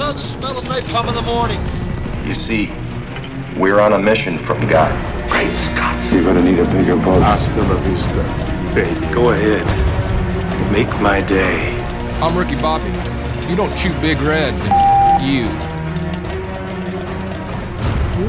love 0.00 0.16
the 0.16 0.22
smell 0.22 0.56
of 0.56 0.64
napalm 0.64 1.06
in 1.08 1.14
the 1.14 1.20
morning. 1.20 1.60
You 2.26 2.34
see, 2.34 2.68
we're 3.60 3.80
on 3.80 3.92
a 3.92 3.98
mission 3.98 4.42
from 4.46 4.66
God. 4.66 4.90
Great 5.30 5.54
Scott. 5.54 5.94
You're 6.10 6.24
gonna 6.24 6.40
need 6.40 6.58
a 6.58 6.64
bigger 6.72 6.96
boat. 6.96 7.20
Hasta 7.20 7.54
la 7.60 7.76
vista, 7.82 8.74
baby. 8.74 9.14
Go 9.14 9.32
ahead. 9.32 9.62
Make 10.72 10.88
my 11.02 11.20
day. 11.20 11.78
I'm 12.22 12.34
Ricky 12.34 12.56
Bobby. 12.62 12.88
If 13.40 13.50
you 13.50 13.56
don't 13.56 13.76
chew 13.76 13.92
Big 14.00 14.18
Red, 14.22 14.54
then 14.54 14.72
f- 14.72 15.22
you. 15.22 15.44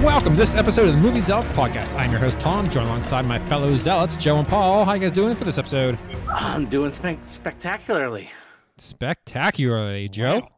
Welcome 0.04 0.34
to 0.34 0.40
this 0.42 0.54
episode 0.54 0.90
of 0.90 0.96
the 0.96 1.02
Movie 1.02 1.22
Zealots 1.22 1.48
Podcast. 1.50 1.96
I'm 1.96 2.12
your 2.12 2.20
host, 2.20 2.38
Tom, 2.42 2.70
joined 2.70 2.88
alongside 2.88 3.26
my 3.26 3.40
fellow 3.48 3.78
zealots, 3.78 4.18
Joe 4.18 4.40
and 4.40 4.48
Paul. 4.48 4.84
How 4.84 4.96
you 4.96 5.00
guys 5.00 5.14
doing 5.14 5.38
for 5.38 5.46
this 5.46 5.58
episode? 5.58 5.98
I'm 6.28 6.68
doing 6.68 6.92
spe- 6.92 7.26
spectacularly. 7.28 8.30
Spectacularly, 8.78 10.10
Joe. 10.10 10.50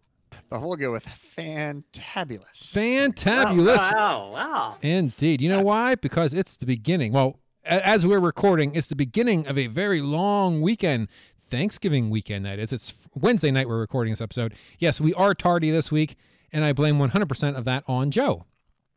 But 0.53 0.61
we'll 0.61 0.77
go 0.77 0.91
with 0.91 1.07
fantabulous. 1.35 2.45
Fantabulous. 2.53 3.75
Wow, 3.75 4.31
wow, 4.31 4.31
wow. 4.33 4.77
Indeed. 4.83 5.41
You 5.41 5.49
know 5.49 5.63
why? 5.63 5.95
Because 5.95 6.35
it's 6.35 6.57
the 6.57 6.67
beginning. 6.67 7.11
Well, 7.11 7.39
as 7.65 8.05
we're 8.05 8.19
recording, 8.19 8.75
it's 8.75 8.85
the 8.85 8.95
beginning 8.95 9.47
of 9.47 9.57
a 9.57 9.65
very 9.65 9.99
long 9.99 10.61
weekend. 10.61 11.07
Thanksgiving 11.49 12.11
weekend, 12.11 12.45
that 12.45 12.59
is. 12.59 12.71
It's 12.71 12.93
Wednesday 13.15 13.49
night 13.49 13.67
we're 13.67 13.79
recording 13.79 14.13
this 14.13 14.21
episode. 14.21 14.53
Yes, 14.77 15.01
we 15.01 15.11
are 15.15 15.33
tardy 15.33 15.71
this 15.71 15.91
week, 15.91 16.17
and 16.51 16.63
I 16.63 16.71
blame 16.71 16.99
100% 16.99 17.57
of 17.57 17.65
that 17.65 17.83
on 17.87 18.11
Joe. 18.11 18.45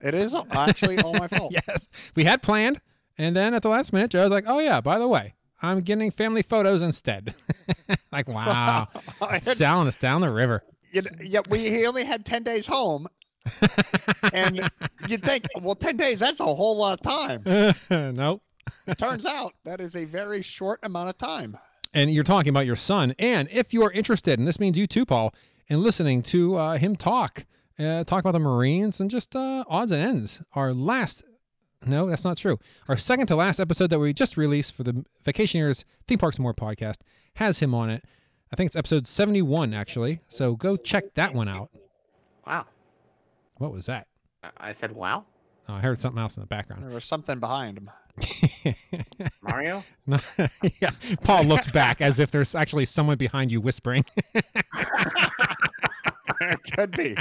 It 0.02 0.12
is 0.12 0.37
actually 0.51 0.98
all 0.98 1.15
my 1.15 1.27
fault. 1.27 1.52
Yes, 1.68 1.88
we 2.15 2.24
had 2.24 2.43
planned, 2.43 2.82
and 3.16 3.34
then 3.34 3.54
at 3.54 3.62
the 3.62 3.70
last 3.70 3.95
minute, 3.95 4.10
Joe 4.10 4.24
was 4.24 4.30
like, 4.30 4.45
"Oh 4.46 4.59
yeah, 4.59 4.82
by 4.82 4.98
the 4.98 5.09
way, 5.09 5.32
I'm 5.62 5.80
getting 5.80 6.10
family 6.10 6.43
photos 6.43 6.82
instead." 6.82 7.34
like, 8.12 8.29
wow, 8.29 8.88
It's- 9.32 9.57
selling 9.57 9.88
us 9.88 9.96
down 9.96 10.20
the 10.20 10.30
river. 10.30 10.62
You 10.92 11.02
know, 11.02 11.10
yeah, 11.22 11.40
we 11.48 11.70
he 11.70 11.86
only 11.86 12.04
had 12.04 12.24
ten 12.24 12.42
days 12.42 12.66
home, 12.66 13.06
and 14.32 14.70
you'd 15.09 15.24
think, 15.24 15.46
well, 15.60 15.74
ten 15.74 15.96
days 15.96 16.20
that's 16.20 16.40
a 16.40 16.45
whole 16.45 16.76
lot 16.76 17.01
of 17.01 17.02
time. 17.02 17.74
nope. 18.15 18.42
It 18.87 18.98
turns 18.98 19.26
out 19.26 19.54
that 19.64 19.80
is 19.80 19.96
a 19.96 20.04
very 20.04 20.42
short 20.42 20.80
amount 20.82 21.09
of 21.09 21.18
time. 21.18 21.57
And 21.95 22.12
you're 22.12 22.24
talking 22.24 22.51
about 22.51 22.66
your 22.66 22.76
son, 22.76 23.14
and 23.18 23.48
if 23.51 23.73
you're 23.73 23.90
interested, 23.92 24.38
and 24.38 24.46
this 24.46 24.60
means 24.60 24.76
you 24.76 24.87
too, 24.87 25.07
Paul, 25.07 25.34
in 25.68 25.82
listening 25.82 26.23
to 26.24 26.57
uh, 26.57 26.79
him 26.79 26.96
talk, 26.96 27.45
uh, 27.79 28.04
talk 28.04 28.20
about 28.20 28.32
the 28.32 28.38
Marines 28.38 29.01
and 29.01 29.10
just 29.10 29.34
uh, 29.34 29.64
odds 29.68 29.92
and 29.92 30.02
ends. 30.02 30.42
Our 30.54 30.73
last. 30.73 31.23
No, 31.84 32.09
that's 32.09 32.24
not 32.24 32.37
true. 32.37 32.59
Our 32.88 32.96
second 32.96 33.26
to 33.29 33.37
last 33.37 33.60
episode 33.60 33.90
that 33.90 33.98
we 33.98 34.12
just 34.12 34.37
released 34.37 34.74
for 34.74 34.82
the 34.82 35.04
Vacationers 35.24 35.84
Theme 36.09 36.18
Parks 36.18 36.37
and 36.37 36.42
More 36.42 36.54
podcast 36.54 36.96
has 37.34 37.59
him 37.59 37.74
on 37.74 37.90
it. 37.90 38.04
I 38.52 38.56
think 38.56 38.68
it's 38.68 38.76
episode 38.76 39.06
71, 39.06 39.74
actually. 39.74 40.20
So 40.28 40.54
go 40.56 40.76
check 40.76 41.14
that 41.14 41.34
one 41.34 41.48
out. 41.48 41.70
Wow. 42.46 42.66
What 43.58 43.72
was 43.72 43.86
that? 43.86 44.06
I- 44.42 44.50
I 44.68 44.72
said, 44.72 44.92
wow. 44.92 45.24
Oh, 45.68 45.74
I 45.74 45.80
heard 45.80 45.98
something 45.98 46.20
else 46.20 46.36
in 46.36 46.42
the 46.42 46.46
background. 46.46 46.84
There 46.84 46.90
was 46.90 47.04
something 47.04 47.40
behind 47.40 47.78
him. 47.78 47.90
Mario? 49.42 49.82
No, 50.06 50.20
yeah. 50.80 50.90
Paul 51.24 51.42
looks 51.44 51.66
back 51.68 52.00
as 52.00 52.20
if 52.20 52.30
there's 52.30 52.54
actually 52.54 52.84
someone 52.84 53.18
behind 53.18 53.50
you 53.50 53.60
whispering. 53.60 54.04
it 56.40 56.60
could 56.72 56.92
be. 56.92 57.16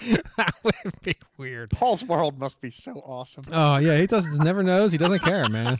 that 0.36 0.54
would 0.62 0.74
be 1.02 1.16
weird. 1.36 1.70
Paul's 1.70 2.04
world 2.04 2.38
must 2.38 2.60
be 2.60 2.70
so 2.70 2.92
awesome. 2.92 3.44
Oh 3.52 3.76
yeah, 3.76 3.98
he 3.98 4.06
does 4.06 4.26
never 4.38 4.62
knows. 4.62 4.92
He 4.92 4.98
doesn't 4.98 5.20
care, 5.20 5.48
man. 5.48 5.78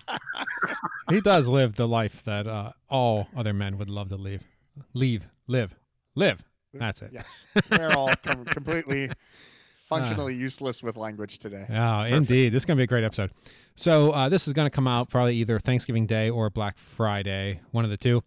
he 1.08 1.20
does 1.20 1.48
live 1.48 1.77
the 1.77 1.88
life 1.88 2.22
that 2.24 2.46
uh, 2.46 2.72
all 2.88 3.28
other 3.36 3.52
men 3.52 3.78
would 3.78 3.90
love 3.90 4.08
to 4.10 4.16
leave, 4.16 4.42
leave, 4.94 5.24
live, 5.46 5.74
live. 6.14 6.42
That's 6.74 7.02
it. 7.02 7.10
Yes, 7.12 7.46
we're 7.70 7.90
all 7.90 8.10
com- 8.22 8.44
completely 8.46 9.10
functionally 9.88 10.34
useless 10.34 10.82
with 10.82 10.96
language 10.96 11.38
today. 11.38 11.66
Oh, 11.68 12.02
indeed. 12.02 12.52
This 12.52 12.62
is 12.62 12.66
going 12.66 12.77
to 12.77 12.80
be 12.80 12.84
a 12.84 12.86
great 12.86 13.05
episode. 13.05 13.33
So, 13.74 14.12
uh, 14.12 14.28
this 14.28 14.46
is 14.46 14.52
going 14.52 14.66
to 14.66 14.70
come 14.70 14.86
out 14.86 15.11
probably 15.11 15.36
either 15.36 15.58
Thanksgiving 15.58 16.06
Day 16.06 16.30
or 16.30 16.48
Black 16.48 16.78
Friday, 16.78 17.61
one 17.72 17.84
of 17.84 17.90
the 17.90 17.96
two. 17.96 18.22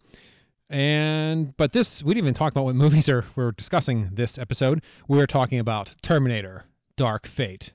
And, 0.74 1.56
but 1.56 1.72
this, 1.72 2.02
we 2.02 2.14
didn't 2.14 2.24
even 2.24 2.34
talk 2.34 2.50
about 2.50 2.64
what 2.64 2.74
movies 2.74 3.08
are 3.08 3.24
we're 3.36 3.52
discussing 3.52 4.10
this 4.12 4.38
episode. 4.38 4.82
We're 5.06 5.28
talking 5.28 5.60
about 5.60 5.94
Terminator, 6.02 6.64
Dark 6.96 7.28
Fate, 7.28 7.70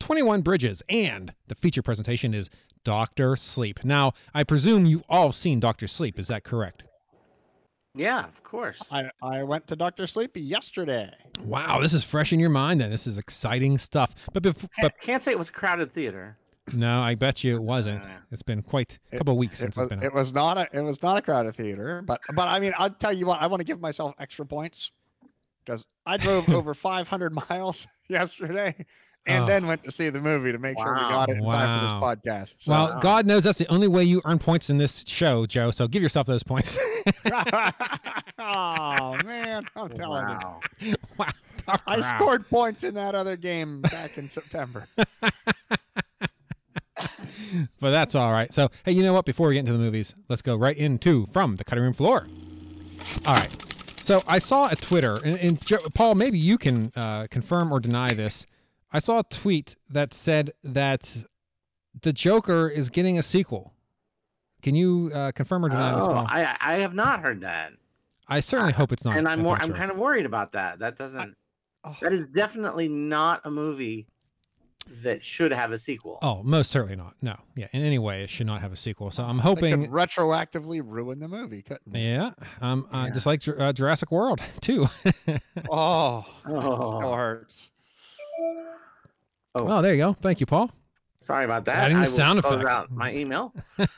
21 0.00 0.42
Bridges, 0.42 0.82
and 0.90 1.32
the 1.48 1.54
feature 1.54 1.80
presentation 1.80 2.34
is 2.34 2.50
Doctor 2.84 3.36
Sleep. 3.36 3.82
Now, 3.86 4.12
I 4.34 4.44
presume 4.44 4.84
you 4.84 5.02
all 5.08 5.32
seen 5.32 5.60
Doctor 5.60 5.86
Sleep. 5.86 6.18
Is 6.18 6.28
that 6.28 6.44
correct? 6.44 6.84
Yeah, 7.94 8.26
of 8.26 8.44
course. 8.44 8.82
I, 8.90 9.08
I 9.22 9.42
went 9.44 9.66
to 9.68 9.76
Doctor 9.76 10.06
Sleepy 10.06 10.42
yesterday. 10.42 11.10
Wow, 11.44 11.80
this 11.80 11.94
is 11.94 12.04
fresh 12.04 12.34
in 12.34 12.40
your 12.40 12.50
mind 12.50 12.82
then. 12.82 12.90
This 12.90 13.06
is 13.06 13.16
exciting 13.16 13.78
stuff. 13.78 14.14
But, 14.34 14.42
bef- 14.42 14.60
but 14.60 14.68
Can't, 14.76 15.00
can't 15.00 15.22
say 15.22 15.30
it 15.30 15.38
was 15.38 15.48
a 15.48 15.52
crowded 15.52 15.90
theater. 15.90 16.36
No, 16.72 17.00
I 17.02 17.14
bet 17.14 17.42
you 17.44 17.56
it 17.56 17.62
wasn't. 17.62 18.02
Uh, 18.04 18.08
it's 18.30 18.42
been 18.42 18.62
quite 18.62 18.98
a 19.12 19.18
couple 19.18 19.32
of 19.32 19.38
weeks 19.38 19.58
since 19.58 19.76
It 19.76 19.80
was, 19.80 19.84
it's 19.86 19.90
been 19.90 19.98
out. 20.00 20.04
it 20.04 20.14
was 20.14 20.32
not 20.32 20.58
a 20.58 20.68
it 20.72 20.80
was 20.80 21.02
not 21.02 21.18
a 21.18 21.22
crowded 21.22 21.56
theater, 21.56 22.02
but 22.06 22.20
but 22.34 22.48
I 22.48 22.60
mean 22.60 22.72
I'll 22.78 22.90
tell 22.90 23.12
you 23.12 23.26
what 23.26 23.40
I 23.42 23.46
want 23.46 23.60
to 23.60 23.64
give 23.64 23.80
myself 23.80 24.14
extra 24.18 24.46
points 24.46 24.92
because 25.64 25.84
I 26.06 26.16
drove 26.16 26.48
over 26.54 26.74
500 26.74 27.32
miles 27.48 27.86
yesterday 28.08 28.74
and 29.26 29.44
Oh. 29.44 29.46
then 29.46 29.66
went 29.68 29.84
to 29.84 29.92
see 29.92 30.08
the 30.10 30.20
movie 30.20 30.50
to 30.50 30.58
make 30.58 30.76
sure 30.78 30.94
we 30.94 31.00
got 31.00 31.28
it 31.28 31.36
in 31.36 31.44
time 31.48 31.78
for 31.78 31.86
this 31.86 31.92
podcast. 31.92 32.54
So, 32.58 32.72
Well, 32.72 32.98
God 33.00 33.24
knows 33.24 33.44
that's 33.44 33.58
the 33.58 33.68
only 33.68 33.86
way 33.86 34.02
you 34.02 34.20
earn 34.24 34.40
points 34.40 34.68
in 34.68 34.78
this 34.78 35.04
show, 35.06 35.46
Joe. 35.46 35.70
So 35.70 35.86
give 35.86 36.02
yourself 36.02 36.26
those 36.26 36.42
points. 36.42 36.76
oh 38.38 39.16
man, 39.24 39.64
I'm 39.76 39.88
telling 39.90 40.26
Wow. 40.26 40.60
wow. 41.18 41.28
I 41.86 42.00
scored 42.00 42.48
points 42.48 42.82
in 42.82 42.94
that 42.94 43.14
other 43.14 43.36
game 43.36 43.80
back 43.82 44.18
in 44.18 44.28
September. 44.28 44.88
But 47.82 47.90
that's 47.90 48.14
all 48.14 48.30
right. 48.30 48.52
So, 48.54 48.70
hey, 48.84 48.92
you 48.92 49.02
know 49.02 49.12
what? 49.12 49.24
Before 49.24 49.48
we 49.48 49.54
get 49.54 49.60
into 49.60 49.72
the 49.72 49.78
movies, 49.80 50.14
let's 50.28 50.40
go 50.40 50.54
right 50.54 50.76
into 50.76 51.26
From 51.32 51.56
the 51.56 51.64
Cutting 51.64 51.82
Room 51.82 51.92
Floor. 51.92 52.28
All 53.26 53.34
right. 53.34 53.50
So 54.00 54.22
I 54.28 54.38
saw 54.38 54.68
a 54.70 54.76
Twitter, 54.76 55.18
and, 55.18 55.36
and 55.36 55.60
Joe, 55.66 55.78
Paul, 55.92 56.14
maybe 56.14 56.38
you 56.38 56.58
can 56.58 56.92
uh, 56.94 57.26
confirm 57.28 57.72
or 57.72 57.80
deny 57.80 58.14
this. 58.14 58.46
I 58.92 59.00
saw 59.00 59.18
a 59.18 59.24
tweet 59.24 59.74
that 59.90 60.14
said 60.14 60.52
that 60.62 61.24
the 62.02 62.12
Joker 62.12 62.68
is 62.68 62.88
getting 62.88 63.18
a 63.18 63.22
sequel. 63.22 63.72
Can 64.62 64.76
you 64.76 65.10
uh, 65.12 65.32
confirm 65.32 65.64
or 65.64 65.68
deny 65.68 65.96
this, 65.96 66.04
Oh, 66.04 66.08
Paul? 66.08 66.26
I, 66.28 66.56
I 66.60 66.74
have 66.74 66.94
not 66.94 67.20
heard 67.20 67.40
that. 67.40 67.72
I 68.28 68.38
certainly 68.38 68.72
hope 68.74 68.92
it's 68.92 69.04
not. 69.04 69.16
and 69.18 69.26
I'm 69.26 69.38
that's 69.38 69.44
more, 69.44 69.56
not 69.56 69.62
I'm 69.64 69.70
true. 69.70 69.78
kind 69.78 69.90
of 69.90 69.96
worried 69.96 70.24
about 70.26 70.52
that. 70.52 70.78
That 70.78 70.96
doesn't, 70.96 71.36
Oh, 71.82 71.96
that 72.00 72.12
is 72.12 72.22
definitely 72.32 72.86
not 72.86 73.40
a 73.44 73.50
movie 73.50 74.06
that 75.02 75.24
should 75.24 75.52
have 75.52 75.72
a 75.72 75.78
sequel. 75.78 76.18
Oh, 76.22 76.42
most 76.42 76.70
certainly 76.70 76.96
not. 76.96 77.14
No. 77.22 77.36
Yeah. 77.56 77.68
In 77.72 77.82
any 77.84 77.98
way, 77.98 78.22
it 78.22 78.30
should 78.30 78.46
not 78.46 78.60
have 78.60 78.72
a 78.72 78.76
sequel. 78.76 79.10
So 79.10 79.22
I'm 79.24 79.36
they 79.38 79.42
hoping. 79.42 79.82
could 79.82 79.90
retroactively 79.90 80.82
ruin 80.84 81.18
the 81.20 81.28
movie, 81.28 81.62
couldn't 81.62 81.92
they? 81.92 82.00
Yeah. 82.00 82.30
Um. 82.60 82.86
Uh, 82.92 83.10
Just 83.10 83.26
like 83.26 83.42
uh, 83.48 83.72
Jurassic 83.72 84.10
World 84.12 84.40
too. 84.60 84.86
Oh, 85.70 86.24
Oh. 86.46 86.86
still 86.98 87.14
hurts. 87.14 87.70
oh, 89.54 89.82
there 89.82 89.92
you 89.94 89.98
go. 90.02 90.16
Thank 90.20 90.40
you, 90.40 90.46
Paul. 90.46 90.70
Sorry 91.18 91.44
about 91.44 91.64
that. 91.66 91.76
Adding 91.76 91.98
the 91.98 92.02
I 92.04 92.06
will 92.08 92.12
sound 92.16 92.42
close 92.42 92.54
effects. 92.60 92.70
out 92.74 92.90
my 92.90 93.14
email. 93.14 93.54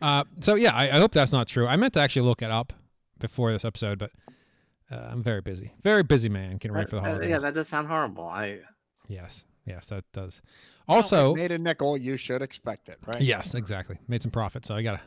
Uh, 0.00 0.24
so 0.40 0.54
yeah, 0.54 0.74
I, 0.74 0.96
I 0.96 0.98
hope 0.98 1.12
that's 1.12 1.32
not 1.32 1.46
true. 1.46 1.66
I 1.66 1.76
meant 1.76 1.92
to 1.92 2.00
actually 2.00 2.22
look 2.26 2.40
it 2.40 2.50
up 2.50 2.72
before 3.18 3.52
this 3.52 3.66
episode, 3.66 3.98
but 3.98 4.10
uh, 4.90 4.94
I'm 5.10 5.22
very 5.22 5.42
busy. 5.42 5.70
Very 5.82 6.02
busy 6.02 6.30
man. 6.30 6.56
Getting 6.56 6.72
ready 6.74 6.88
for 6.88 6.96
the 6.96 7.02
Uh, 7.02 7.04
holidays. 7.04 7.28
yeah, 7.28 7.38
that 7.40 7.52
does 7.52 7.68
sound 7.68 7.86
horrible. 7.86 8.24
I 8.24 8.60
yes. 9.06 9.44
Yes, 9.66 9.86
that 9.88 10.04
does. 10.12 10.40
Also, 10.88 11.34
it 11.34 11.36
made 11.38 11.52
a 11.52 11.58
nickel. 11.58 11.96
You 11.96 12.16
should 12.16 12.42
expect 12.42 12.88
it, 12.88 12.98
right? 13.06 13.20
yes, 13.20 13.54
exactly. 13.54 13.96
Made 14.08 14.22
some 14.22 14.30
profit, 14.32 14.66
so 14.66 14.74
I 14.74 14.82
gotta 14.82 15.00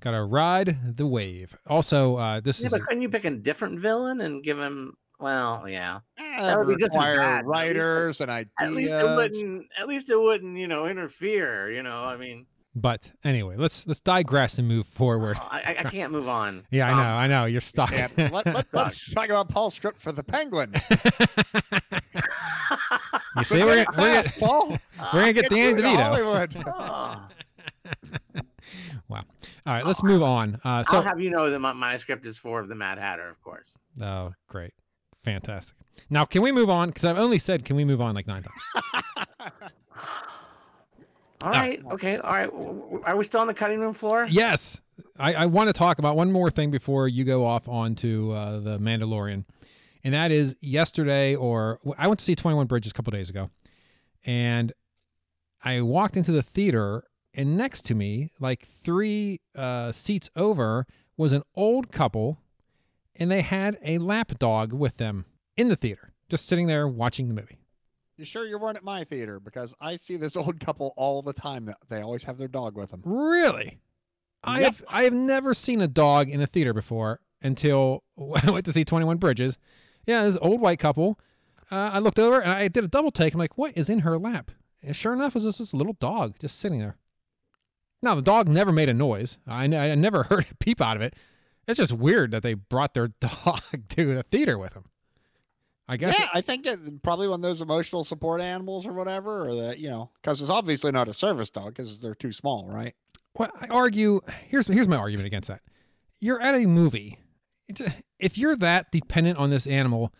gotta 0.00 0.22
ride 0.24 0.96
the 0.96 1.06
wave. 1.06 1.56
Also, 1.68 2.16
uh, 2.16 2.40
this 2.40 2.60
yeah, 2.60 2.66
is 2.66 2.72
but 2.72 2.82
couldn't 2.82 3.02
you 3.02 3.08
pick 3.08 3.24
a 3.24 3.30
different 3.30 3.78
villain 3.80 4.20
and 4.20 4.42
give 4.44 4.58
him? 4.58 4.94
Well, 5.18 5.66
yeah. 5.66 6.00
Eh, 6.18 6.42
That 6.42 6.58
would 6.58 6.68
be 6.76 6.82
just 6.82 6.92
require 6.94 7.16
bad, 7.16 7.22
but 7.22 7.30
at 7.30 7.36
least- 7.46 7.48
writers 7.48 8.20
and 8.20 8.30
ideas. 8.30 8.52
At 8.60 8.72
least 8.72 8.92
it 8.92 9.16
wouldn't. 9.16 9.66
At 9.78 9.88
least 9.88 10.10
it 10.10 10.20
wouldn't. 10.20 10.58
You 10.58 10.66
know, 10.66 10.86
interfere. 10.86 11.70
You 11.70 11.82
know, 11.82 12.02
I 12.04 12.18
mean, 12.18 12.44
But 12.74 13.10
anyway, 13.24 13.56
let's 13.56 13.86
let's 13.86 14.00
digress 14.00 14.58
and 14.58 14.68
move 14.68 14.86
forward. 14.86 15.38
I, 15.40 15.60
I- 15.60 15.76
I 15.86 15.90
can't 15.90 16.12
move 16.12 16.28
on. 16.28 16.66
Yeah, 16.70 16.88
I 16.88 16.90
Um, 16.90 16.98
know, 16.98 17.04
I 17.04 17.26
know. 17.28 17.44
You're 17.46 17.62
stuck. 17.62 17.92
And 17.94 18.12
let, 18.30 18.44
let, 18.44 18.66
let's 18.74 19.14
talk 19.14 19.30
about 19.30 19.48
Paul 19.48 19.70
script 19.70 19.98
for 20.02 20.12
the 20.12 20.22
Penguin. 20.22 20.74
you 23.36 23.44
see, 23.44 23.62
we're, 23.64 23.84
we're, 23.96 24.22
fast, 24.22 24.38
Paul. 24.38 24.78
we're 25.12 25.20
gonna 25.20 25.32
get 25.32 25.42
Get 25.48 25.50
Danny 25.50 25.68
you 25.68 25.76
to 25.76 25.82
DeVito. 25.82 26.02
Hollywood. 26.02 26.56
Wow. 29.08 29.22
All 29.66 29.74
right, 29.74 29.86
let's 29.86 30.02
move 30.02 30.22
on. 30.24 30.56
Uh, 30.56 30.58
I'll 30.64 30.84
so, 30.84 31.00
have 31.02 31.20
you 31.20 31.30
know 31.30 31.48
that 31.48 31.60
my, 31.60 31.72
my 31.72 31.96
script 31.96 32.26
is 32.26 32.36
for 32.36 32.66
the 32.66 32.74
Mad 32.74 32.98
Hatter, 32.98 33.28
of 33.28 33.40
course. 33.40 33.68
oh, 34.02 34.32
great, 34.48 34.72
fantastic. 35.24 35.76
Now, 36.10 36.24
can 36.24 36.42
we 36.42 36.50
move 36.50 36.68
on? 36.68 36.88
Because 36.88 37.04
I've 37.04 37.16
only 37.16 37.38
said, 37.38 37.64
can 37.64 37.76
we 37.76 37.84
move 37.84 38.00
on 38.00 38.16
like 38.16 38.26
nine 38.26 38.42
times? 38.42 39.04
All 41.42 41.50
right. 41.50 41.80
Okay. 41.92 42.16
All 42.16 42.32
right. 42.32 42.50
w- 42.50 42.80
w- 42.80 43.02
Are 43.04 43.16
we 43.16 43.24
still 43.24 43.40
on 43.40 43.46
the 43.46 43.54
cutting 43.54 43.78
room 43.78 43.94
floor? 43.94 44.26
Yes, 44.28 44.80
I, 45.18 45.34
I 45.34 45.46
want 45.46 45.68
to 45.68 45.72
talk 45.72 45.98
about 45.98 46.16
one 46.16 46.32
more 46.32 46.50
thing 46.50 46.70
before 46.70 47.06
you 47.08 47.24
go 47.24 47.44
off 47.44 47.68
onto 47.68 48.32
uh, 48.32 48.58
the 48.60 48.78
Mandalorian, 48.78 49.44
and 50.06 50.14
that 50.14 50.30
is 50.30 50.54
yesterday 50.60 51.34
or 51.34 51.80
I 51.98 52.06
went 52.06 52.20
to 52.20 52.24
see 52.24 52.36
21 52.36 52.68
Bridges 52.68 52.92
a 52.92 52.94
couple 52.94 53.10
days 53.10 53.28
ago, 53.28 53.50
and 54.24 54.72
I 55.64 55.80
walked 55.80 56.16
into 56.16 56.30
the 56.30 56.44
theater, 56.44 57.02
and 57.34 57.56
next 57.56 57.84
to 57.86 57.94
me, 57.96 58.30
like 58.38 58.68
three 58.84 59.40
uh, 59.56 59.90
seats 59.90 60.30
over, 60.36 60.86
was 61.16 61.32
an 61.32 61.42
old 61.56 61.90
couple, 61.90 62.38
and 63.16 63.28
they 63.28 63.40
had 63.42 63.78
a 63.82 63.98
lap 63.98 64.38
dog 64.38 64.72
with 64.72 64.96
them 64.96 65.24
in 65.56 65.66
the 65.68 65.74
theater, 65.74 66.12
just 66.28 66.46
sitting 66.46 66.68
there 66.68 66.86
watching 66.86 67.26
the 67.26 67.34
movie. 67.34 67.58
You 68.16 68.24
sure 68.24 68.46
you 68.46 68.58
weren't 68.60 68.76
at 68.76 68.84
my 68.84 69.02
theater? 69.02 69.40
Because 69.40 69.74
I 69.80 69.96
see 69.96 70.16
this 70.16 70.36
old 70.36 70.60
couple 70.60 70.94
all 70.96 71.20
the 71.20 71.32
time. 71.32 71.64
That 71.64 71.78
they 71.88 72.00
always 72.00 72.22
have 72.22 72.38
their 72.38 72.46
dog 72.46 72.76
with 72.76 72.92
them. 72.92 73.02
Really? 73.04 73.80
I 74.44 74.60
Yep. 74.60 74.66
have 74.72 74.84
I 74.88 75.02
have 75.02 75.12
never 75.14 75.52
seen 75.52 75.80
a 75.80 75.88
dog 75.88 76.28
in 76.30 76.40
a 76.42 76.46
theater 76.46 76.72
before 76.72 77.18
until 77.42 78.04
I 78.42 78.52
went 78.52 78.64
to 78.66 78.72
see 78.72 78.84
21 78.84 79.16
Bridges. 79.16 79.58
Yeah, 80.06 80.24
this 80.24 80.38
old 80.40 80.60
white 80.60 80.78
couple. 80.78 81.18
Uh, 81.70 81.90
I 81.92 81.98
looked 81.98 82.18
over 82.18 82.40
and 82.40 82.52
I 82.52 82.68
did 82.68 82.84
a 82.84 82.88
double 82.88 83.10
take. 83.10 83.34
I'm 83.34 83.40
like, 83.40 83.58
what 83.58 83.76
is 83.76 83.90
in 83.90 84.00
her 84.00 84.18
lap? 84.18 84.50
And 84.82 84.94
sure 84.94 85.12
enough, 85.12 85.34
it 85.34 85.42
was 85.42 85.44
just 85.44 85.58
this 85.58 85.74
little 85.74 85.94
dog 85.94 86.34
just 86.38 86.60
sitting 86.60 86.78
there. 86.78 86.96
Now 88.02 88.14
the 88.14 88.22
dog 88.22 88.48
never 88.48 88.72
made 88.72 88.88
a 88.88 88.94
noise. 88.94 89.38
I, 89.46 89.64
I 89.64 89.94
never 89.94 90.22
heard 90.30 90.46
a 90.50 90.54
peep 90.56 90.80
out 90.80 90.96
of 90.96 91.02
it. 91.02 91.14
It's 91.66 91.78
just 91.78 91.92
weird 91.92 92.30
that 92.30 92.42
they 92.42 92.54
brought 92.54 92.94
their 92.94 93.08
dog 93.20 93.62
to 93.90 94.14
the 94.14 94.22
theater 94.24 94.58
with 94.58 94.74
them. 94.74 94.84
I 95.88 95.96
guess. 95.96 96.18
yeah, 96.18 96.28
I 96.34 96.40
think 96.40 96.66
it, 96.66 97.02
probably 97.02 97.28
one 97.28 97.38
of 97.38 97.42
those 97.42 97.60
emotional 97.60 98.02
support 98.02 98.40
animals 98.40 98.86
or 98.86 98.92
whatever, 98.92 99.48
or 99.48 99.54
that 99.54 99.78
you 99.78 99.88
know, 99.88 100.10
because 100.20 100.42
it's 100.42 100.50
obviously 100.50 100.90
not 100.90 101.06
a 101.06 101.14
service 101.14 101.48
dog 101.48 101.74
because 101.74 102.00
they're 102.00 102.16
too 102.16 102.32
small, 102.32 102.66
right? 102.68 102.92
Well, 103.38 103.52
I 103.60 103.68
argue. 103.68 104.20
Here's 104.48 104.66
here's 104.66 104.88
my 104.88 104.96
argument 104.96 105.26
against 105.28 105.48
that. 105.48 105.60
You're 106.18 106.40
at 106.40 106.56
a 106.56 106.66
movie. 106.66 107.18
A, 107.80 107.92
if 108.18 108.38
you're 108.38 108.56
that 108.56 108.90
dependent 108.92 109.38
on 109.38 109.50
this 109.50 109.66
animal, 109.66 110.12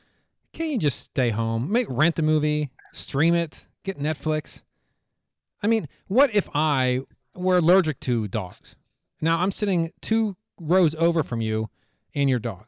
can't 0.52 0.70
you 0.70 0.78
just 0.78 1.00
stay 1.00 1.31
home? 1.31 1.70
Make 1.70 1.87
rent 1.88 2.19
a 2.19 2.22
movie, 2.22 2.70
stream 2.93 3.34
it, 3.34 3.66
get 3.84 3.98
Netflix. 3.98 4.62
I 5.62 5.66
mean, 5.66 5.88
what 6.08 6.34
if 6.34 6.48
I 6.54 7.00
were 7.34 7.58
allergic 7.58 8.00
to 8.00 8.28
dogs? 8.28 8.76
Now 9.20 9.38
I'm 9.38 9.52
sitting 9.52 9.93
two 10.00 10.37
rows 10.60 10.94
over 10.94 11.22
from 11.22 11.40
you 11.40 11.70
and 12.14 12.28
your 12.28 12.38
dog. 12.38 12.66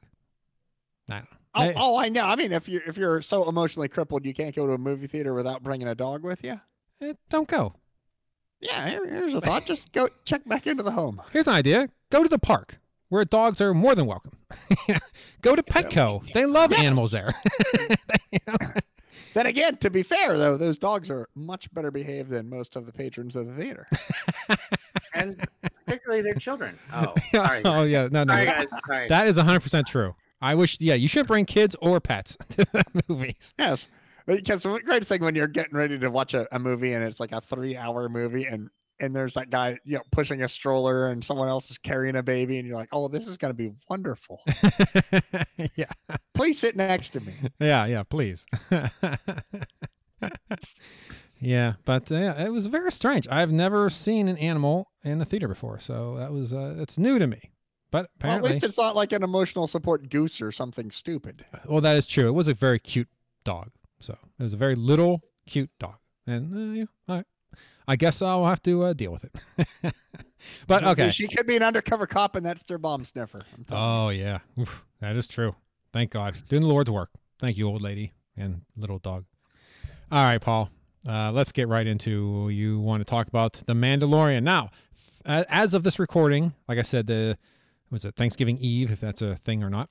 I. 1.55 1.71
Oh, 1.71 1.73
oh, 1.77 1.97
I 1.97 2.09
know. 2.09 2.23
I 2.23 2.37
mean, 2.37 2.53
if 2.53 2.69
you're 2.69 2.83
if 2.83 2.97
you're 2.97 3.23
so 3.23 3.49
emotionally 3.49 3.89
crippled 3.89 4.25
you 4.25 4.35
can't 4.35 4.55
go 4.55 4.67
to 4.67 4.75
a 4.75 4.79
movie 4.79 5.07
theater 5.07 5.35
without 5.35 5.63
bringing 5.63 5.89
a 5.89 5.95
dog 5.95 6.23
with 6.23 6.45
you. 6.45 6.61
eh, 7.01 7.15
don't 7.31 7.49
go. 7.49 7.75
Yeah, 8.61 8.89
here, 8.89 9.09
here's 9.09 9.35
a 9.35 9.41
thought. 9.41 9.65
Just 9.67 9.93
go 9.93 10.09
check 10.25 10.47
back 10.47 10.67
into 10.67 10.83
the 10.83 10.91
home. 10.91 11.23
Here's 11.33 11.47
an 11.47 11.55
idea. 11.55 11.89
Go 12.11 12.23
to 12.23 12.29
the 12.29 12.39
park 12.39 12.79
where 13.09 13.25
dogs 13.25 13.61
are 13.61 13.73
more 13.75 13.95
than 13.95 14.07
welcome. 14.07 14.33
go 15.43 15.55
to 15.57 15.63
Petco. 15.63 16.31
They 16.33 16.47
love 16.47 16.71
Yes. 16.73 16.81
animals 16.81 17.11
there. 17.13 17.35
You 18.33 18.39
know? 18.47 18.57
Then 19.35 19.47
again, 19.47 19.77
to 19.79 19.91
be 19.91 20.03
fair 20.03 20.37
though, 20.39 20.57
those 20.57 20.79
dogs 20.79 21.11
are 21.11 21.29
much 21.35 21.73
better 21.75 21.91
behaved 21.91 22.31
than 22.31 22.49
most 22.49 22.77
of 22.77 22.87
the 22.87 22.93
patrons 22.93 23.37
of 23.37 23.47
the 23.47 23.55
theater. 23.55 23.87
and 25.15 25.47
particularly 25.87 26.23
their 26.23 26.35
children. 26.35 26.79
Oh, 26.93 27.15
sorry. 27.31 27.63
oh 27.65 27.83
yeah, 27.85 28.09
no, 28.11 28.25
no. 28.25 28.33
Sorry, 28.35 28.47
guys. 28.47 28.67
Sorry. 28.87 29.09
That 29.09 29.29
is 29.29 29.37
100% 29.37 29.87
true. 29.87 30.15
I 30.41 30.55
wish, 30.55 30.79
yeah, 30.81 30.95
you 30.95 31.09
shouldn't 31.09 31.29
bring 31.29 31.45
kids 31.45 31.77
or 31.81 32.01
pets 32.01 32.37
to 32.51 32.65
the 32.73 33.03
movies. 33.09 33.53
yes, 33.59 33.89
because 34.27 34.63
the 34.63 34.79
greatest 34.85 35.09
thing 35.11 35.23
when 35.23 35.35
you're 35.35 35.47
getting 35.47 35.77
ready 35.77 35.99
to 35.99 36.11
watch 36.11 36.35
a, 36.35 36.47
a 36.55 36.59
movie 36.59 36.93
and 36.95 37.05
it's 37.05 37.21
like 37.21 37.33
a 37.33 37.41
three-hour 37.41 38.09
movie 38.09 38.45
and 38.47 38.71
and 39.01 39.15
there's 39.15 39.35
that 39.35 39.51
guy 39.51 39.79
you 39.85 39.97
know 39.97 40.03
pushing 40.13 40.43
a 40.43 40.49
stroller 40.49 41.09
and 41.11 41.25
someone 41.25 41.49
else 41.49 41.71
is 41.71 41.79
carrying 41.79 42.17
a 42.17 42.23
baby 42.23 42.59
and 42.59 42.67
you're 42.67 42.77
like, 42.77 42.89
oh, 42.93 43.09
this 43.09 43.27
is 43.27 43.37
gonna 43.37 43.55
be 43.55 43.73
wonderful. 43.89 44.41
yeah, 45.77 45.91
Please 46.35 46.59
sit 46.59 46.77
next 46.77 47.11
to 47.11 47.21
me. 47.21 47.33
yeah, 47.61 47.85
yeah, 47.87 48.03
please. 48.05 48.45
yeah, 51.41 51.75
but 51.85 52.11
uh, 52.11 52.17
yeah, 52.17 52.45
it 52.45 52.49
was 52.51 52.67
very 52.67 52.91
strange. 52.91 53.29
I've 53.31 53.53
never 53.53 53.89
seen 53.91 54.29
an 54.29 54.39
animal 54.39 54.91
in 55.05 55.21
a 55.21 55.25
theater 55.25 55.49
before, 55.49 55.79
so 55.79 56.17
that 56.19 56.33
was 56.33 56.53
uh, 56.53 56.75
it's 56.79 56.99
new 56.99 57.19
to 57.19 57.27
me. 57.27 57.41
But 57.91 57.99
Well, 57.99 58.03
at 58.03 58.11
apparently, 58.17 58.53
least 58.53 58.65
it's 58.65 58.79
not 58.79 58.97
like 58.97 59.13
an 59.13 59.23
emotional 59.23 59.67
support 59.67 60.11
goose 60.11 60.43
or 60.43 60.53
something 60.53 60.91
stupid. 60.91 61.45
well, 61.67 61.81
that 61.81 61.97
is 61.97 62.07
true. 62.07 62.29
It 62.29 62.33
was 62.33 62.49
a 62.49 62.55
very 62.55 62.79
cute 62.79 63.09
dog. 63.45 63.71
So 64.01 64.17
it 64.39 64.43
was 64.43 64.53
a 64.53 64.57
very 64.59 64.75
little, 64.75 65.23
cute 65.47 65.71
dog. 65.79 65.95
And 66.27 66.55
uh, 66.55 66.73
yeah, 66.75 66.85
all 67.09 67.17
right. 67.17 67.27
I 67.89 67.97
guess 67.97 68.21
I'll 68.21 68.45
have 68.45 68.63
to 68.65 68.85
uh, 68.85 68.93
deal 68.93 69.11
with 69.11 69.25
it. 69.25 69.95
but 70.67 70.85
okay. 70.85 71.11
She 71.11 71.27
could 71.27 71.47
be 71.47 71.57
an 71.57 71.63
undercover 71.63 72.07
cop, 72.07 72.37
and 72.37 72.45
that's 72.45 72.63
their 72.65 72.77
bomb 72.77 73.03
sniffer. 73.03 73.41
I'm 73.57 73.65
telling 73.65 73.83
you. 73.83 73.97
Oh 73.97 74.09
yeah, 74.11 74.39
Oof, 74.61 74.85
that 75.01 75.17
is 75.17 75.27
true. 75.27 75.55
Thank 75.93 76.11
God, 76.11 76.37
doing 76.51 76.63
the 76.63 76.69
Lord's 76.69 76.91
work. 76.91 77.09
Thank 77.41 77.57
you, 77.57 77.67
old 77.67 77.81
lady 77.81 78.13
and 78.37 78.61
little 78.77 78.99
dog. 78.99 79.25
All 80.13 80.23
right, 80.23 80.41
Paul. 80.41 80.71
Uh, 81.09 81.33
let's 81.33 81.51
get 81.51 81.67
right 81.67 81.87
into. 81.87 82.51
You 82.51 82.79
want 82.79 83.01
to 83.01 83.05
talk 83.05 83.27
about 83.27 83.55
the 83.67 83.73
Mandalorian 83.73 84.43
now? 84.43 84.71
Uh, 85.25 85.45
as 85.49 85.73
of 85.73 85.83
this 85.83 85.99
recording, 85.99 86.53
like 86.69 86.79
I 86.79 86.83
said, 86.83 87.07
the 87.07 87.39
was 87.91 88.05
it 88.05 88.15
Thanksgiving 88.17 88.59
Eve, 88.59 88.91
if 88.91 89.01
that's 89.01 89.23
a 89.23 89.37
thing 89.37 89.63
or 89.63 89.71
not. 89.71 89.89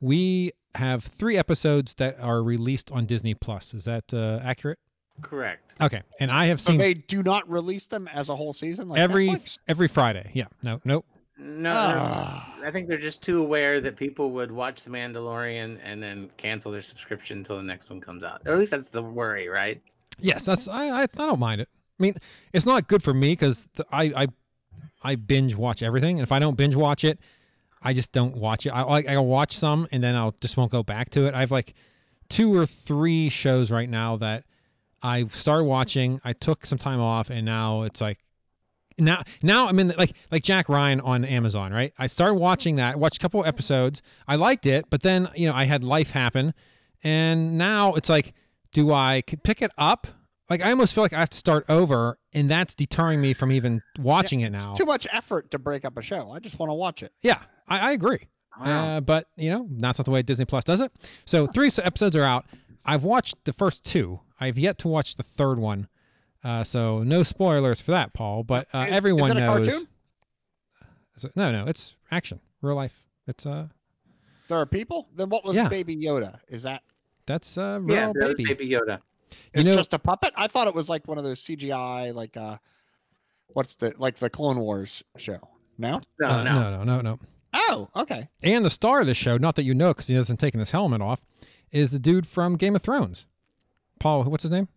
We 0.00 0.52
have 0.74 1.04
three 1.04 1.36
episodes 1.36 1.94
that 1.94 2.18
are 2.20 2.42
released 2.42 2.90
on 2.90 3.06
Disney 3.06 3.34
Plus. 3.34 3.74
Is 3.74 3.84
that 3.84 4.12
uh, 4.12 4.40
accurate? 4.42 4.78
Correct. 5.22 5.74
Okay, 5.80 6.02
and 6.20 6.30
I 6.30 6.46
have 6.46 6.60
So 6.60 6.70
seen 6.72 6.78
they 6.78 6.94
do 6.94 7.22
not 7.22 7.48
release 7.50 7.86
them 7.86 8.08
as 8.08 8.28
a 8.28 8.36
whole 8.36 8.52
season, 8.52 8.88
like 8.88 9.00
every 9.00 9.28
Netflix? 9.28 9.58
every 9.68 9.88
Friday. 9.88 10.30
Yeah, 10.34 10.46
no, 10.62 10.80
nope. 10.84 11.04
No, 11.40 11.72
Ah. 11.72 12.56
I 12.64 12.70
think 12.72 12.88
they're 12.88 12.98
just 12.98 13.22
too 13.22 13.40
aware 13.40 13.80
that 13.80 13.96
people 13.96 14.32
would 14.32 14.50
watch 14.50 14.82
The 14.82 14.90
Mandalorian 14.90 15.78
and 15.84 16.02
then 16.02 16.30
cancel 16.36 16.72
their 16.72 16.82
subscription 16.82 17.38
until 17.38 17.56
the 17.58 17.62
next 17.62 17.90
one 17.90 18.00
comes 18.00 18.24
out. 18.24 18.42
Or 18.44 18.52
at 18.54 18.58
least 18.58 18.72
that's 18.72 18.88
the 18.88 19.02
worry, 19.02 19.48
right? 19.48 19.80
Yes, 20.18 20.44
that's 20.46 20.66
I, 20.66 20.88
I 20.88 21.02
I 21.02 21.06
don't 21.06 21.38
mind 21.38 21.60
it. 21.60 21.68
I 21.98 22.02
mean, 22.02 22.14
it's 22.52 22.66
not 22.66 22.88
good 22.88 23.02
for 23.04 23.14
me 23.14 23.32
because 23.32 23.68
I 23.92 24.04
I 24.16 24.26
I 25.02 25.14
binge 25.14 25.54
watch 25.54 25.82
everything, 25.82 26.18
and 26.18 26.22
if 26.24 26.32
I 26.32 26.40
don't 26.40 26.56
binge 26.56 26.74
watch 26.74 27.04
it, 27.04 27.20
I 27.82 27.92
just 27.92 28.10
don't 28.10 28.36
watch 28.36 28.66
it. 28.66 28.70
I 28.70 28.82
like 28.82 29.06
I'll 29.06 29.24
watch 29.26 29.56
some 29.56 29.86
and 29.92 30.02
then 30.02 30.16
I'll 30.16 30.34
just 30.40 30.56
won't 30.56 30.72
go 30.72 30.82
back 30.82 31.10
to 31.10 31.26
it. 31.26 31.34
I 31.34 31.40
have 31.40 31.52
like 31.52 31.74
two 32.28 32.52
or 32.56 32.66
three 32.66 33.28
shows 33.28 33.70
right 33.70 33.88
now 33.88 34.16
that 34.16 34.42
I 35.02 35.26
started 35.28 35.64
watching. 35.64 36.20
I 36.24 36.32
took 36.32 36.66
some 36.66 36.78
time 36.78 37.00
off, 37.00 37.30
and 37.30 37.44
now 37.44 37.82
it's 37.82 38.00
like 38.00 38.18
now 38.98 39.22
now 39.42 39.68
I'm 39.68 39.78
in 39.78 39.88
the, 39.88 39.96
like 39.96 40.12
like 40.30 40.42
Jack 40.42 40.68
Ryan 40.68 41.00
on 41.00 41.24
Amazon, 41.24 41.72
right? 41.72 41.92
I 41.98 42.06
started 42.06 42.34
watching 42.34 42.76
that, 42.76 42.98
watched 42.98 43.16
a 43.16 43.20
couple 43.20 43.44
episodes. 43.44 44.02
I 44.26 44.36
liked 44.36 44.66
it, 44.66 44.86
but 44.90 45.02
then 45.02 45.28
you 45.34 45.48
know 45.48 45.54
I 45.54 45.64
had 45.64 45.84
life 45.84 46.10
happen, 46.10 46.52
and 47.04 47.56
now 47.56 47.94
it's 47.94 48.08
like, 48.08 48.34
do 48.72 48.92
I 48.92 49.22
pick 49.44 49.62
it 49.62 49.70
up? 49.78 50.06
Like 50.50 50.64
I 50.64 50.70
almost 50.70 50.94
feel 50.94 51.04
like 51.04 51.12
I 51.12 51.20
have 51.20 51.30
to 51.30 51.36
start 51.36 51.64
over, 51.68 52.18
and 52.32 52.50
that's 52.50 52.74
deterring 52.74 53.20
me 53.20 53.34
from 53.34 53.52
even 53.52 53.82
watching 53.98 54.40
it 54.40 54.50
now. 54.50 54.74
Too 54.74 54.86
much 54.86 55.06
effort 55.12 55.50
to 55.50 55.58
break 55.58 55.84
up 55.84 55.96
a 55.96 56.02
show. 56.02 56.30
I 56.32 56.38
just 56.38 56.58
want 56.58 56.70
to 56.70 56.74
watch 56.74 57.02
it. 57.02 57.12
Yeah, 57.22 57.42
I, 57.68 57.78
I 57.78 57.92
agree. 57.92 58.26
Uh, 58.60 59.00
but 59.00 59.28
you 59.36 59.50
know, 59.50 59.68
that's 59.70 59.98
not 59.98 60.04
the 60.04 60.10
way 60.10 60.22
Disney 60.22 60.44
Plus 60.44 60.64
does 60.64 60.80
it. 60.80 60.90
So 61.26 61.46
three 61.46 61.70
episodes 61.82 62.16
are 62.16 62.24
out. 62.24 62.46
I've 62.84 63.04
watched 63.04 63.36
the 63.44 63.52
first 63.52 63.84
two. 63.84 64.18
I've 64.40 64.58
yet 64.58 64.78
to 64.78 64.88
watch 64.88 65.16
the 65.16 65.22
third 65.22 65.58
one. 65.58 65.88
Uh, 66.44 66.62
so 66.64 67.02
no 67.02 67.22
spoilers 67.22 67.80
for 67.80 67.90
that, 67.92 68.12
Paul. 68.12 68.44
But 68.44 68.68
uh, 68.72 68.86
Is- 68.88 68.92
everyone 68.94 69.30
is 69.30 69.36
it 69.36 69.42
a 69.42 69.46
knows. 69.46 69.66
cartoon? 69.68 69.88
No, 71.34 71.50
no, 71.50 71.66
it's 71.66 71.96
action, 72.12 72.38
real 72.62 72.76
life. 72.76 72.94
It's 73.26 73.44
uh, 73.44 73.66
There 74.48 74.56
are 74.58 74.66
people. 74.66 75.08
Then 75.16 75.28
what 75.28 75.44
was 75.44 75.56
Yeah. 75.56 75.68
Baby 75.68 75.96
Yoda? 75.96 76.38
Is 76.48 76.62
that 76.62 76.82
that's 77.26 77.58
uh, 77.58 77.80
real 77.82 77.96
Yeah, 77.96 78.12
baby. 78.14 78.44
Baby 78.44 78.68
Yoda. 78.70 79.00
You 79.30 79.36
it's 79.54 79.66
know- 79.66 79.74
just 79.74 79.92
a 79.94 79.98
puppet? 79.98 80.32
I 80.36 80.46
thought 80.46 80.68
it 80.68 80.74
was 80.74 80.88
like 80.88 81.06
one 81.08 81.18
of 81.18 81.24
those 81.24 81.40
CGI, 81.42 82.14
like 82.14 82.36
uh, 82.36 82.56
what's 83.48 83.74
the 83.74 83.92
like 83.98 84.16
the 84.16 84.30
Clone 84.30 84.60
Wars 84.60 85.02
show? 85.16 85.40
No. 85.76 86.00
No, 86.20 86.28
Uh, 86.28 86.42
no. 86.44 86.52
no, 86.52 86.70
no, 86.70 86.84
no, 86.84 87.00
no. 87.00 87.18
Oh, 87.52 87.88
okay. 87.96 88.28
And 88.42 88.64
the 88.64 88.70
star 88.70 89.00
of 89.00 89.06
this 89.06 89.16
show, 89.16 89.36
not 89.38 89.56
that 89.56 89.64
you 89.64 89.74
know 89.74 89.88
because 89.88 90.06
he 90.06 90.14
hasn't 90.14 90.38
taken 90.38 90.60
his 90.60 90.70
helmet 90.70 91.00
off, 91.00 91.20
is 91.72 91.90
the 91.90 91.98
dude 91.98 92.26
from 92.26 92.56
Game 92.56 92.76
of 92.76 92.82
Thrones. 92.82 93.24
Paul, 93.98 94.24
what's 94.24 94.42
his 94.42 94.50
name? 94.50 94.68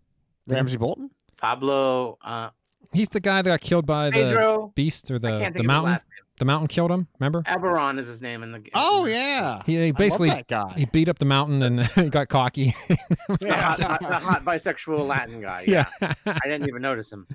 Ramsey 0.47 0.77
Bolton. 0.77 1.09
Pablo 1.37 2.17
uh, 2.23 2.49
He's 2.93 3.09
the 3.09 3.19
guy 3.19 3.41
that 3.41 3.49
got 3.49 3.61
killed 3.61 3.85
by 3.85 4.09
the 4.09 4.69
beast 4.75 5.09
or 5.11 5.17
the 5.17 5.29
the 5.31 5.37
think 5.39 5.49
of 5.49 5.55
his 5.55 5.63
mountain. 5.67 5.91
last. 5.93 6.05
The 6.39 6.45
mountain 6.45 6.67
killed 6.67 6.91
him. 6.91 7.07
Remember? 7.19 7.43
Oberyn 7.43 7.99
is 7.99 8.07
his 8.07 8.21
name 8.21 8.41
in 8.43 8.51
the. 8.51 8.59
Game. 8.59 8.71
Oh 8.73 9.05
yeah. 9.05 9.61
He, 9.65 9.75
he 9.75 9.83
I 9.83 9.85
love 9.87 9.97
basically 9.97 10.29
that 10.29 10.47
guy. 10.47 10.73
he 10.75 10.85
beat 10.85 11.07
up 11.07 11.19
the 11.19 11.25
mountain 11.25 11.61
and 11.61 11.85
he 11.95 12.09
got 12.09 12.29
cocky. 12.29 12.75
The 12.87 13.53
hot, 13.53 13.79
hot- 13.79 13.99
the 14.01 14.07
hot 14.19 14.43
bisexual 14.43 15.07
Latin 15.07 15.39
guy. 15.41 15.63
Yeah. 15.67 15.85
I 16.01 16.39
didn't 16.43 16.67
even 16.67 16.81
notice 16.81 17.11
him. 17.11 17.27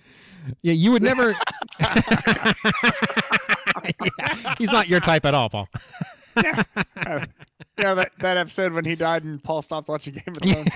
yeah, 0.63 0.73
you 0.73 0.93
would 0.93 1.03
never. 1.03 1.35
Yeah, 4.19 4.55
he's 4.59 4.73
not 4.73 4.89
your 4.89 5.01
type 5.01 5.25
at 5.27 5.35
all, 5.35 5.49
Paul. 5.49 5.69
yeah, 6.43 6.63
know 7.85 7.95
that, 7.95 8.13
that 8.21 8.37
episode 8.37 8.73
when 8.73 8.85
he 8.85 8.95
died 8.95 9.25
and 9.25 9.43
Paul 9.43 9.63
stopped 9.63 9.89
watching 9.89 10.15
Game 10.15 10.23
of 10.29 10.37
Thrones? 10.43 10.73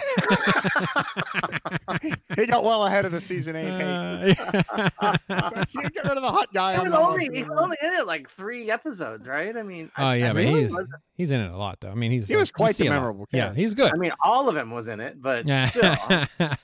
he 2.36 2.46
got 2.46 2.64
well 2.64 2.86
ahead 2.86 3.04
of 3.04 3.12
the 3.12 3.20
season 3.20 3.56
eight 3.56 3.70
hate. 3.70 4.38
Uh, 4.38 5.16
It's 5.30 5.56
like, 5.56 5.74
you 5.74 5.82
get 5.90 6.04
rid 6.04 6.16
of 6.16 6.22
the 6.22 6.30
hot 6.30 6.52
guy. 6.52 6.74
He 6.74 6.80
was 6.80 6.90
not 6.90 7.02
only 7.02 7.28
watching 7.28 7.34
he 7.34 7.42
was 7.44 7.58
only 7.58 7.76
in 7.82 7.92
it 7.94 8.06
like 8.06 8.28
three 8.28 8.70
episodes, 8.70 9.26
right? 9.28 9.56
I 9.56 9.62
mean, 9.62 9.90
oh 9.96 10.02
I, 10.04 10.16
yeah, 10.16 10.30
I 10.30 10.32
but 10.34 10.44
he's 10.44 10.72
he's 11.14 11.30
in 11.30 11.40
it 11.40 11.50
a 11.50 11.56
lot 11.56 11.80
though. 11.80 11.90
I 11.90 11.94
mean, 11.94 12.10
he's 12.12 12.26
He 12.26 12.36
was 12.36 12.48
you 12.50 12.54
quite 12.54 12.76
the 12.76 12.86
a 12.86 12.90
lot. 12.90 12.94
memorable 12.96 13.26
Yeah, 13.32 13.54
he's 13.54 13.74
good. 13.74 13.92
I 13.92 13.96
mean, 13.96 14.12
all 14.22 14.48
of 14.48 14.56
him 14.56 14.70
was 14.70 14.88
in 14.88 15.00
it, 15.00 15.20
but 15.20 15.44
still, 15.44 15.64
Yeah. 15.82 16.26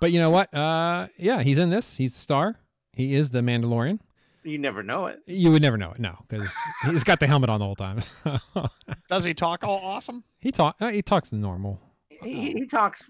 but 0.00 0.12
you 0.12 0.18
know 0.20 0.30
what? 0.30 0.52
Uh, 0.54 1.08
yeah, 1.16 1.42
he's 1.42 1.58
in 1.58 1.70
this. 1.70 1.96
He's 1.96 2.12
the 2.12 2.20
star. 2.20 2.56
He 2.92 3.14
is 3.14 3.30
the 3.30 3.40
Mandalorian. 3.40 3.98
You 4.44 4.58
never 4.58 4.82
know 4.82 5.06
it. 5.06 5.20
You 5.26 5.52
would 5.52 5.62
never 5.62 5.76
know 5.76 5.92
it, 5.92 5.98
no, 5.98 6.16
because 6.28 6.50
he's 6.84 7.04
got 7.04 7.20
the 7.20 7.26
helmet 7.26 7.50
on 7.50 7.60
the 7.60 7.66
whole 7.66 7.76
time. 7.76 8.00
Does 9.08 9.24
he 9.24 9.34
talk 9.34 9.64
all 9.64 9.78
awesome? 9.78 10.24
he 10.40 10.50
talk. 10.52 10.76
uh, 10.80 10.88
He 10.90 11.02
talks 11.02 11.32
normal. 11.32 11.80
He, 12.22 12.52
he 12.52 12.66
talks, 12.66 13.08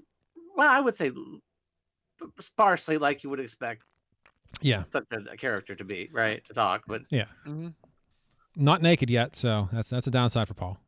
well, 0.57 0.69
I 0.69 0.81
would 0.81 0.95
say 0.97 1.11
sparsely, 2.41 2.99
like 2.99 3.23
you 3.23 3.31
would 3.31 3.41
expect 3.41 3.83
Yeah, 4.63 4.85
such 4.93 5.05
a, 5.13 5.33
a 5.33 5.37
character 5.37 5.75
to 5.75 5.85
be, 5.85 6.09
right? 6.13 6.43
To 6.49 6.55
talk, 6.55 6.83
but 6.87 7.03
Mm-hmm. 7.13 7.69
not 8.57 8.83
naked 8.83 9.11
yet, 9.11 9.37
so 9.37 9.69
that's 9.73 9.91
that's 9.91 10.07
a 10.07 10.11
downside 10.11 10.49
for 10.49 10.55
Paul. 10.55 10.79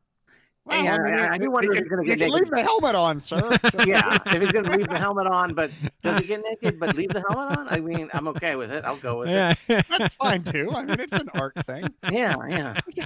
Well, 0.65 0.81
Yeah, 0.83 0.95
I, 0.95 0.97
mean, 0.99 1.13
I- 1.19 1.33
I 1.33 1.37
do 1.37 1.51
wonder 1.51 1.67
you 1.73 1.73
if 1.73 1.83
he's 1.83 1.89
gonna 1.89 2.03
get 2.05 2.19
naked. 2.19 2.33
leave 2.33 2.49
the 2.49 2.63
helmet 2.63 2.95
on, 2.95 3.19
sir. 3.19 3.37
yeah, 3.85 4.17
if 4.27 4.41
he's 4.41 4.51
gonna 4.53 4.75
leave 4.77 4.87
the 4.87 4.97
helmet 5.07 5.27
on, 5.27 5.53
but 5.53 5.71
does 6.01 6.21
he 6.21 6.27
get 6.27 6.41
naked 6.41 6.79
but 6.79 6.95
leave 6.95 7.09
the 7.09 7.21
helmet 7.27 7.57
on? 7.59 7.67
I 7.69 7.79
mean, 7.79 8.09
I'm 8.13 8.27
okay 8.29 8.55
with 8.55 8.71
it. 8.71 8.85
I'll 8.85 8.95
go 8.97 9.19
with 9.19 9.29
Yeah. 9.29 9.53
That's 9.67 10.15
fine 10.15 10.43
too. 10.43 10.71
I 10.73 10.85
mean, 10.85 10.99
it's 11.01 11.11
an 11.13 11.27
art 11.33 11.53
thing. 11.67 11.83
Yeah, 12.11 12.35
yeah. 12.47 13.05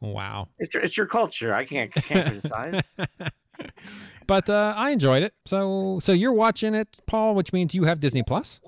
wow. 0.00 0.48
It's 0.58 0.74
your, 0.74 0.82
it's 0.82 0.96
your 0.96 1.06
culture. 1.06 1.54
I 1.54 1.64
can't 1.64 1.92
can't 1.92 2.26
criticize. 2.28 2.82
But 4.26 4.50
uh, 4.50 4.74
I 4.76 4.90
enjoyed 4.90 5.22
it. 5.22 5.32
So 5.46 5.98
so 6.02 6.12
you're 6.12 6.32
watching 6.32 6.74
it, 6.74 7.00
Paul, 7.06 7.34
which 7.34 7.52
means 7.54 7.74
you 7.74 7.84
have 7.84 8.00
Disney 8.00 8.22
Plus. 8.22 8.60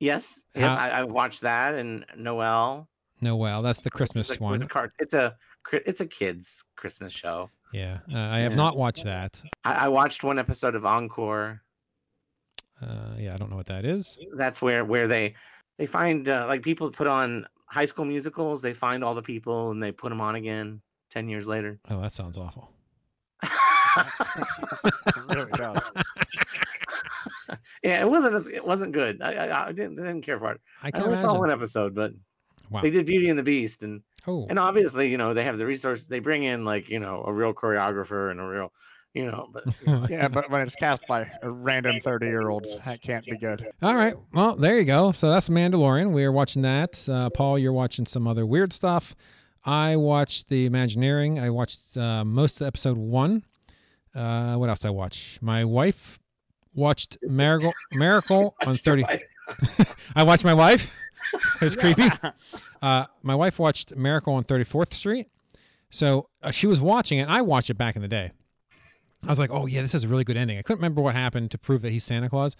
Yes, 0.00 0.42
yes. 0.54 0.74
How- 0.74 0.82
I, 0.82 0.88
I 0.88 1.04
watched 1.04 1.42
that 1.42 1.74
and 1.74 2.04
Noel. 2.16 2.88
No, 3.24 3.36
well, 3.36 3.62
that's 3.62 3.80
the 3.80 3.86
which 3.86 3.94
is 4.02 4.12
Christmas 4.12 4.36
a- 4.36 4.42
one. 4.42 4.62
a 4.62 4.90
It's 4.98 5.14
a 5.14 5.34
it's 5.72 6.00
a 6.02 6.06
kids 6.06 6.62
Christmas 6.76 7.10
show. 7.12 7.48
Yeah, 7.72 7.98
uh, 8.12 8.18
I 8.18 8.40
have 8.40 8.52
Yeah. 8.52 8.56
not 8.56 8.76
watched 8.76 9.04
that. 9.04 9.40
I, 9.64 9.72
I 9.72 9.88
watched 9.88 10.22
one 10.22 10.38
episode 10.38 10.74
of 10.74 10.84
Encore. 10.84 11.62
Uh, 12.82 13.14
yeah, 13.18 13.32
I 13.34 13.38
don't 13.38 13.48
know 13.48 13.56
what 13.56 13.66
that 13.68 13.86
is. 13.86 14.18
That's 14.36 14.60
where 14.60 14.84
where 14.84 15.08
they 15.08 15.34
they 15.78 15.86
find 15.86 16.28
uh, 16.28 16.44
like 16.48 16.60
people 16.62 16.90
put 16.90 17.06
on 17.06 17.46
high 17.66 17.86
school 17.86 18.04
musicals. 18.04 18.60
They 18.60 18.74
find 18.74 19.02
all 19.02 19.14
the 19.14 19.22
people 19.22 19.70
and 19.70 19.82
they 19.82 19.90
put 19.90 20.10
them 20.10 20.20
on 20.20 20.34
again 20.34 20.82
ten 21.10 21.26
years 21.28 21.46
later. 21.46 21.80
Oh, 21.90 22.02
that 22.02 22.12
sounds 22.12 22.36
awful. 22.36 22.70
It 23.96 25.34
really 25.34 25.50
does. 25.52 25.90
yeah, 27.82 28.00
it 28.02 28.10
wasn't 28.10 28.34
as, 28.34 28.46
it 28.48 28.64
wasn't 28.66 28.92
good. 28.92 29.22
I, 29.22 29.32
I, 29.32 29.68
I 29.68 29.72
didn't 29.72 29.98
I 29.98 30.02
didn't 30.02 30.22
care 30.22 30.38
for 30.38 30.52
it. 30.52 30.60
I 30.82 30.88
I 30.88 30.90
can 30.90 31.02
only 31.02 31.14
imagine. 31.14 31.30
saw 31.30 31.38
one 31.38 31.50
episode, 31.50 31.94
but 31.94 32.12
Wow. 32.70 32.82
they 32.82 32.90
did 32.90 33.06
Beauty 33.06 33.28
and 33.28 33.38
the 33.38 33.42
Beast, 33.42 33.82
and 33.82 34.02
Oh, 34.26 34.46
and 34.48 34.58
obviously 34.58 35.10
you 35.10 35.18
know 35.18 35.34
they 35.34 35.44
have 35.44 35.58
the 35.58 35.66
resource. 35.66 36.06
They 36.06 36.18
bring 36.18 36.44
in 36.44 36.64
like 36.64 36.88
you 36.88 36.98
know 36.98 37.24
a 37.26 37.32
real 37.32 37.52
choreographer 37.52 38.30
and 38.30 38.40
a 38.40 38.44
real 38.44 38.72
you 39.12 39.26
know, 39.26 39.48
but 39.52 39.64
Yeah, 40.10 40.28
but 40.28 40.50
when 40.50 40.60
it's 40.60 40.74
cast 40.74 41.06
by 41.06 41.30
random 41.42 42.00
30 42.00 42.26
year 42.26 42.48
olds, 42.48 42.76
that 42.84 43.00
can't 43.00 43.24
be 43.24 43.36
good. 43.36 43.66
All 43.80 43.94
right. 43.94 44.14
Well, 44.32 44.56
there 44.56 44.78
you 44.78 44.84
go. 44.84 45.12
So 45.12 45.30
that's 45.30 45.48
Mandalorian. 45.48 46.12
We 46.12 46.24
are 46.24 46.32
watching 46.32 46.62
that. 46.62 47.08
Uh, 47.08 47.30
Paul, 47.30 47.58
you're 47.58 47.72
watching 47.72 48.06
some 48.06 48.26
other 48.26 48.44
weird 48.44 48.72
stuff. 48.72 49.14
I 49.64 49.96
watched 49.96 50.48
The 50.48 50.66
Imagineering. 50.66 51.38
I 51.38 51.48
watched 51.50 51.96
uh, 51.96 52.24
most 52.24 52.60
of 52.60 52.66
episode 52.66 52.98
one. 52.98 53.44
Uh, 54.14 54.56
what 54.56 54.68
else 54.68 54.80
did 54.80 54.88
I 54.88 54.90
watch? 54.90 55.38
My 55.40 55.64
wife 55.64 56.18
watched 56.74 57.16
Miracle 57.22 57.72
Miracle 57.92 58.56
on 58.66 58.74
30. 58.76 59.04
I 60.16 60.22
watched 60.22 60.44
my 60.44 60.54
wife. 60.54 60.90
it 61.60 61.64
was 61.64 61.76
creepy. 61.76 62.08
Uh, 62.82 63.06
my 63.22 63.34
wife 63.34 63.58
watched 63.58 63.96
Miracle 63.96 64.34
on 64.34 64.44
34th 64.44 64.92
Street. 64.92 65.28
So 65.88 66.28
uh, 66.42 66.50
she 66.50 66.66
was 66.66 66.80
watching 66.82 67.18
it. 67.18 67.28
I 67.30 67.40
watched 67.40 67.70
it 67.70 67.78
back 67.78 67.96
in 67.96 68.02
the 68.02 68.08
day. 68.08 68.30
I 69.22 69.26
was 69.26 69.38
like, 69.38 69.48
oh, 69.50 69.64
yeah, 69.64 69.80
this 69.80 69.94
is 69.94 70.04
a 70.04 70.08
really 70.08 70.22
good 70.24 70.36
ending. 70.36 70.58
I 70.58 70.62
couldn't 70.62 70.80
remember 70.80 71.00
what 71.00 71.14
happened 71.14 71.50
to 71.52 71.56
prove 71.58 71.80
that 71.80 71.92
he's 71.92 72.04
Santa 72.04 72.28
Claus. 72.28 72.56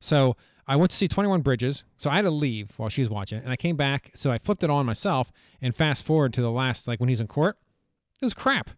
So 0.00 0.34
I 0.66 0.76
went 0.76 0.90
to 0.92 0.96
see 0.96 1.08
21 1.08 1.42
Bridges. 1.42 1.84
So 1.98 2.08
I 2.08 2.14
had 2.16 2.22
to 2.22 2.30
leave 2.30 2.70
while 2.78 2.88
she 2.88 3.02
was 3.02 3.10
watching 3.10 3.36
it. 3.38 3.44
And 3.44 3.52
I 3.52 3.56
came 3.56 3.76
back. 3.76 4.12
So 4.14 4.32
I 4.32 4.38
flipped 4.38 4.64
it 4.64 4.70
on 4.70 4.86
myself 4.86 5.30
and 5.60 5.76
fast 5.76 6.04
forward 6.04 6.32
to 6.32 6.40
the 6.40 6.50
last, 6.50 6.88
like 6.88 7.00
when 7.00 7.10
he's 7.10 7.20
in 7.20 7.26
court. 7.26 7.58
It 8.22 8.24
was 8.24 8.32
crap. 8.32 8.70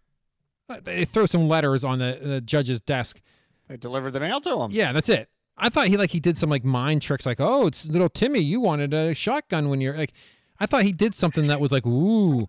Uh, 0.69 0.81
They 0.83 1.05
throw 1.05 1.26
some 1.26 1.47
letters 1.47 1.85
on 1.85 2.00
the, 2.00 2.19
the 2.21 2.40
judge's 2.40 2.81
desk. 2.81 3.21
They 3.69 3.76
delivered 3.76 4.14
the 4.14 4.21
mail 4.21 4.40
to 4.40 4.62
him. 4.62 4.73
Yeah, 4.73 4.93
that's 4.93 5.09
it. 5.11 5.28
I 5.59 5.69
thought 5.69 5.88
he 5.88 5.97
like 5.97 6.11
he 6.11 6.21
did 6.21 6.38
some 6.38 6.50
like 6.50 6.65
mind 6.65 7.03
tricks, 7.03 7.27
like 7.27 7.41
oh, 7.41 7.67
it's 7.67 7.87
little 7.87 8.09
Timmy. 8.09 8.41
You 8.41 8.61
wanted 8.61 8.95
a 8.95 9.15
shotgun 9.15 9.69
when 9.69 9.81
you're 9.81 9.97
like. 9.97 10.12
I 10.61 10.67
thought 10.67 10.83
he 10.83 10.93
did 10.93 11.15
something 11.15 11.47
that 11.47 11.61
was 11.61 11.71
like 11.71 11.87
ooh. 11.87 12.49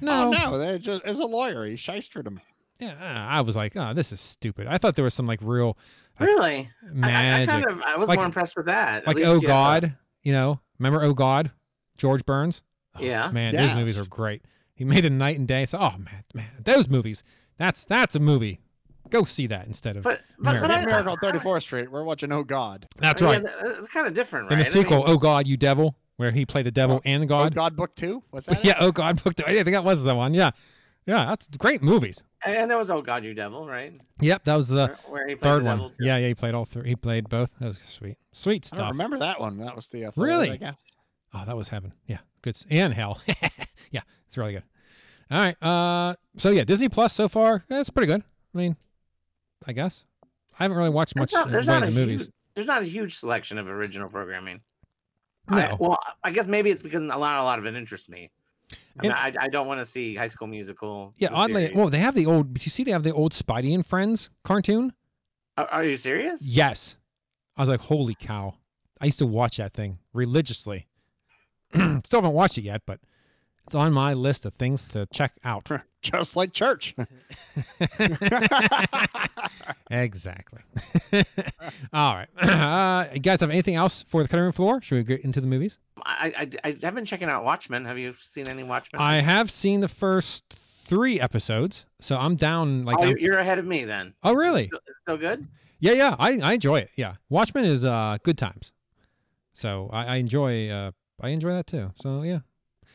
No, 0.00 0.28
Oh, 0.28 0.30
no. 0.30 0.56
They 0.58 0.78
just, 0.78 1.04
as 1.04 1.18
a 1.18 1.26
lawyer, 1.26 1.66
he 1.66 1.74
shystered 1.74 2.26
him. 2.26 2.40
yeah, 2.78 3.26
I 3.28 3.42
was 3.42 3.54
like, 3.54 3.76
oh, 3.76 3.92
this 3.92 4.12
is 4.12 4.20
stupid. 4.20 4.66
I 4.66 4.78
thought 4.78 4.96
there 4.96 5.04
was 5.04 5.12
some 5.12 5.26
like 5.26 5.40
real 5.42 5.76
really, 6.18 6.70
I- 7.02 7.10
I, 7.10 7.12
I, 7.12 7.22
magic, 7.36 7.48
kind 7.50 7.66
of 7.66 7.82
I 7.82 7.96
was 7.98 8.08
Like- 8.08 8.16
more 8.16 8.24
impressed 8.24 8.56
with 8.56 8.64
that. 8.64 9.02
At 9.02 9.06
like 9.08 9.16
least 9.16 9.28
oh 9.28 9.32
you 9.32 9.40
have 9.40 9.44
a- 9.44 9.46
God, 9.46 9.96
you 10.22 10.32
know, 10.32 10.58
remember 10.78 11.02
oh 11.04 11.12
God, 11.12 11.50
George 11.98 12.24
Burns. 12.24 12.62
Oh, 12.96 13.02
Yeah. 13.02 13.30
man, 13.30 13.54
those 13.54 13.74
movies 13.74 13.98
are 13.98 14.06
great. 14.06 14.42
He 14.74 14.84
made 14.86 15.04
a 15.04 15.10
night 15.10 15.38
and 15.38 15.46
day. 15.46 15.66
So, 15.66 15.76
oh 15.78 15.98
man, 15.98 16.24
man, 16.32 16.48
those 16.64 16.88
movies. 16.88 17.22
That's 17.58 17.84
that's 17.84 18.14
a 18.16 18.20
movie. 18.20 18.58
Go 19.10 19.24
see 19.24 19.46
that 19.48 19.66
instead 19.66 19.96
of. 19.96 20.02
But 20.02 20.20
but, 20.38 20.52
Miracle. 20.52 20.68
but 20.68 20.70
I, 20.78 20.84
Miracle 20.86 21.12
on 21.12 21.18
34th 21.40 21.62
Street. 21.62 21.90
We're 21.90 22.04
watching 22.04 22.32
Oh 22.32 22.42
God. 22.44 22.86
that's 22.98 23.20
right. 23.22 23.42
that- 23.42 23.76
It's 23.78 23.88
kind 23.88 24.06
of 24.06 24.14
different, 24.14 24.48
Then 24.48 24.58
right? 24.58 24.64
the 24.66 24.70
sequel, 24.70 25.02
I 25.02 25.06
mean, 25.06 25.08
Oh 25.08 25.18
God, 25.18 25.46
You 25.46 25.56
Devil, 25.56 25.96
where 26.16 26.30
he 26.30 26.44
played 26.46 26.66
the 26.66 26.70
devil 26.70 27.00
and 27.04 27.28
God. 27.28 27.40
Oh 27.40 27.44
God. 27.44 27.54
God 27.54 27.76
Book 27.76 27.94
2? 27.96 28.22
Was 28.32 28.46
that 28.46 28.60
it? 28.60 28.64
yeah, 28.64 28.74
Oh 28.80 28.92
God, 28.92 29.22
Book 29.22 29.34
Two. 29.36 29.44
I 29.46 29.54
think 29.54 29.66
that 29.70 29.84
was 29.84 30.02
the 30.02 30.14
one. 30.14 30.34
Yeah, 30.34 30.50
yeah, 31.06 31.26
that's 31.26 31.48
great 31.58 31.82
movies. 31.82 32.22
and 32.44 32.70
there 32.70 32.78
was 32.78 32.90
Oh 32.90 33.02
God, 33.02 33.24
You 33.24 33.34
Devil, 33.34 33.66
right? 33.66 34.00
Yep, 34.20 34.44
that 34.44 34.56
was 34.56 34.68
the 34.68 34.86
where, 34.86 34.96
where 35.08 35.28
he 35.28 35.34
played 35.34 35.42
third 35.50 35.60
the 35.62 35.64
one. 35.66 35.76
devil. 35.78 35.92
Yeah, 36.00 36.16
yeah, 36.18 36.28
he 36.28 36.34
played 36.34 36.54
all 36.54 36.64
three. 36.64 36.88
He 36.88 36.96
played 36.96 37.28
both. 37.28 37.50
That 37.60 37.66
was 37.68 37.78
sweet, 37.78 38.16
sweet 38.32 38.68
I 38.72 38.76
don't 38.76 38.84
stuff. 38.86 38.90
remember 38.92 39.18
that 39.18 39.40
one. 39.40 39.58
That 39.58 39.74
was 39.76 39.86
the 39.88 40.06
uh, 40.06 40.10
third, 40.10 40.22
Really? 40.22 40.50
I 40.50 40.56
guess. 40.56 40.80
Oh, 41.34 41.44
that 41.46 41.56
was 41.56 41.68
heaven. 41.68 41.92
Yeah, 42.06 42.18
good. 42.42 42.56
And 42.70 42.92
hell. 42.92 43.20
yeah, 43.90 44.00
it's 44.26 44.36
really 44.36 44.52
good. 44.54 44.62
All 45.30 45.38
right. 45.38 45.62
Uh, 45.62 46.16
so 46.38 46.50
yeah, 46.50 46.64
Disney 46.64 46.88
Plus 46.88 47.12
so 47.12 47.28
far, 47.28 47.64
that's 47.68 47.88
pretty 47.88 48.08
good. 48.12 48.22
I 48.52 48.58
mean, 48.58 48.76
I 49.66 49.72
guess 49.72 50.04
I 50.58 50.64
haven't 50.64 50.76
really 50.76 50.90
watched 50.90 51.16
much 51.16 51.32
There's 51.32 51.44
not, 51.44 51.52
there's 51.52 51.66
not 51.66 51.82
a 51.82 51.90
movies. 51.90 52.22
huge, 52.22 52.30
there's 52.54 52.66
not 52.66 52.82
a 52.82 52.86
huge 52.86 53.16
selection 53.18 53.58
of 53.58 53.68
original 53.68 54.08
programming. 54.08 54.60
I- 55.48 55.68
No. 55.68 55.76
well, 55.80 55.98
I 56.24 56.30
guess 56.30 56.46
maybe 56.46 56.70
it's 56.70 56.82
because 56.82 57.02
a 57.02 57.06
lot, 57.06 57.40
a 57.40 57.44
lot 57.44 57.58
of 57.58 57.66
it 57.66 57.74
interests 57.74 58.08
me. 58.08 58.30
I, 58.98 59.02
mean, 59.02 59.12
I, 59.12 59.32
I 59.40 59.48
don't 59.48 59.66
want 59.66 59.80
to 59.80 59.84
see 59.84 60.14
High 60.14 60.28
School 60.28 60.46
Musical. 60.46 61.12
Yeah, 61.16 61.30
oddly, 61.32 61.62
series. 61.62 61.76
well, 61.76 61.90
they 61.90 61.98
have 61.98 62.14
the 62.14 62.26
old. 62.26 62.52
But 62.52 62.64
you 62.64 62.70
see, 62.70 62.84
they 62.84 62.92
have 62.92 63.02
the 63.02 63.12
old 63.12 63.32
Spidey 63.32 63.74
and 63.74 63.84
Friends 63.84 64.30
cartoon. 64.44 64.92
Are, 65.56 65.66
are 65.66 65.84
you 65.84 65.96
serious? 65.96 66.40
Yes, 66.42 66.96
I 67.56 67.62
was 67.62 67.68
like, 67.68 67.80
holy 67.80 68.14
cow! 68.14 68.54
I 69.00 69.06
used 69.06 69.18
to 69.18 69.26
watch 69.26 69.56
that 69.56 69.72
thing 69.72 69.98
religiously. 70.12 70.86
Still 71.74 72.00
haven't 72.12 72.32
watched 72.32 72.58
it 72.58 72.62
yet, 72.64 72.82
but 72.86 73.00
it's 73.66 73.74
on 73.74 73.92
my 73.92 74.14
list 74.14 74.46
of 74.46 74.54
things 74.54 74.82
to 74.84 75.06
check 75.12 75.32
out. 75.44 75.68
Just 76.02 76.34
like 76.34 76.52
church. 76.52 76.94
exactly. 79.90 80.60
All 81.92 82.14
right. 82.14 82.28
Uh, 82.60 83.06
you 83.14 83.20
guys 83.20 83.40
have 83.40 83.50
anything 83.50 83.74
else 83.76 84.04
for 84.08 84.22
the 84.22 84.28
cutting 84.28 84.42
room 84.44 84.52
floor? 84.52 84.80
Should 84.82 84.96
we 84.96 85.02
get 85.04 85.20
into 85.22 85.40
the 85.40 85.46
movies? 85.46 85.78
I, 86.04 86.48
I, 86.64 86.68
I 86.70 86.76
have 86.82 86.94
been 86.94 87.04
checking 87.04 87.28
out 87.28 87.44
Watchmen. 87.44 87.84
Have 87.84 87.98
you 87.98 88.14
seen 88.18 88.48
any 88.48 88.62
Watchmen? 88.62 89.00
I 89.00 89.20
have 89.20 89.50
seen 89.50 89.80
the 89.80 89.88
first 89.88 90.44
three 90.84 91.20
episodes, 91.20 91.86
so 92.00 92.16
I'm 92.16 92.36
down. 92.36 92.84
Like, 92.84 92.96
oh, 92.98 93.02
I'm- 93.02 93.10
you're- 93.10 93.22
you're 93.22 93.38
ahead 93.38 93.58
of 93.58 93.64
me 93.66 93.84
then. 93.84 94.14
oh, 94.22 94.34
really? 94.34 94.66
Still, 94.66 94.80
still 95.02 95.16
good? 95.16 95.46
Yeah, 95.80 95.92
yeah. 95.92 96.16
I, 96.18 96.38
I 96.40 96.52
enjoy 96.54 96.80
it. 96.80 96.90
Yeah, 96.96 97.14
Watchmen 97.30 97.64
is 97.64 97.84
uh 97.84 98.18
good 98.22 98.36
times. 98.38 98.72
So 99.54 99.88
I, 99.92 100.04
I 100.04 100.16
enjoy 100.16 100.68
uh 100.68 100.90
I 101.20 101.30
enjoy 101.30 101.52
that 101.54 101.66
too. 101.66 101.90
So 102.02 102.22
yeah, 102.22 102.40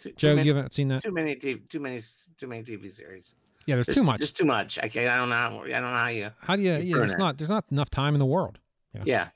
Too, 0.05 0.11
too 0.11 0.15
Joe, 0.17 0.35
many, 0.35 0.47
you 0.47 0.55
haven't 0.55 0.71
seen 0.73 0.87
that? 0.89 1.01
too 1.01 1.11
many 1.11 1.35
TV, 1.35 1.67
too 1.67 1.79
many, 1.79 1.99
too 2.37 2.45
many 2.47 2.63
TV 2.63 2.91
series. 2.93 3.33
Yeah, 3.65 3.75
there's 3.75 3.87
Just- 3.87 3.97
too 3.97 4.03
much. 4.03 4.21
Just 4.21 4.37
too 4.37 4.45
much. 4.45 4.77
I 4.83 4.87
can't. 4.87 5.09
I 5.09 5.17
don't 5.17 5.29
know. 5.29 5.35
how- 5.35 5.63
I 5.63 5.69
don't 5.69 5.81
know 5.81 5.87
how 5.97 6.07
you. 6.09 6.29
How 6.39 6.55
do 6.55 6.61
you? 6.61 6.73
you 6.73 6.77
Yeah, 6.79 6.91
burn 6.93 6.99
there's 7.07 7.11
it. 7.13 7.17
not 7.17 7.37
there's 7.39 7.49
not 7.49 7.65
enough 7.71 7.89
time 7.89 8.13
in 8.13 8.19
the 8.19 8.25
world. 8.25 8.59
Yeah. 9.03 9.29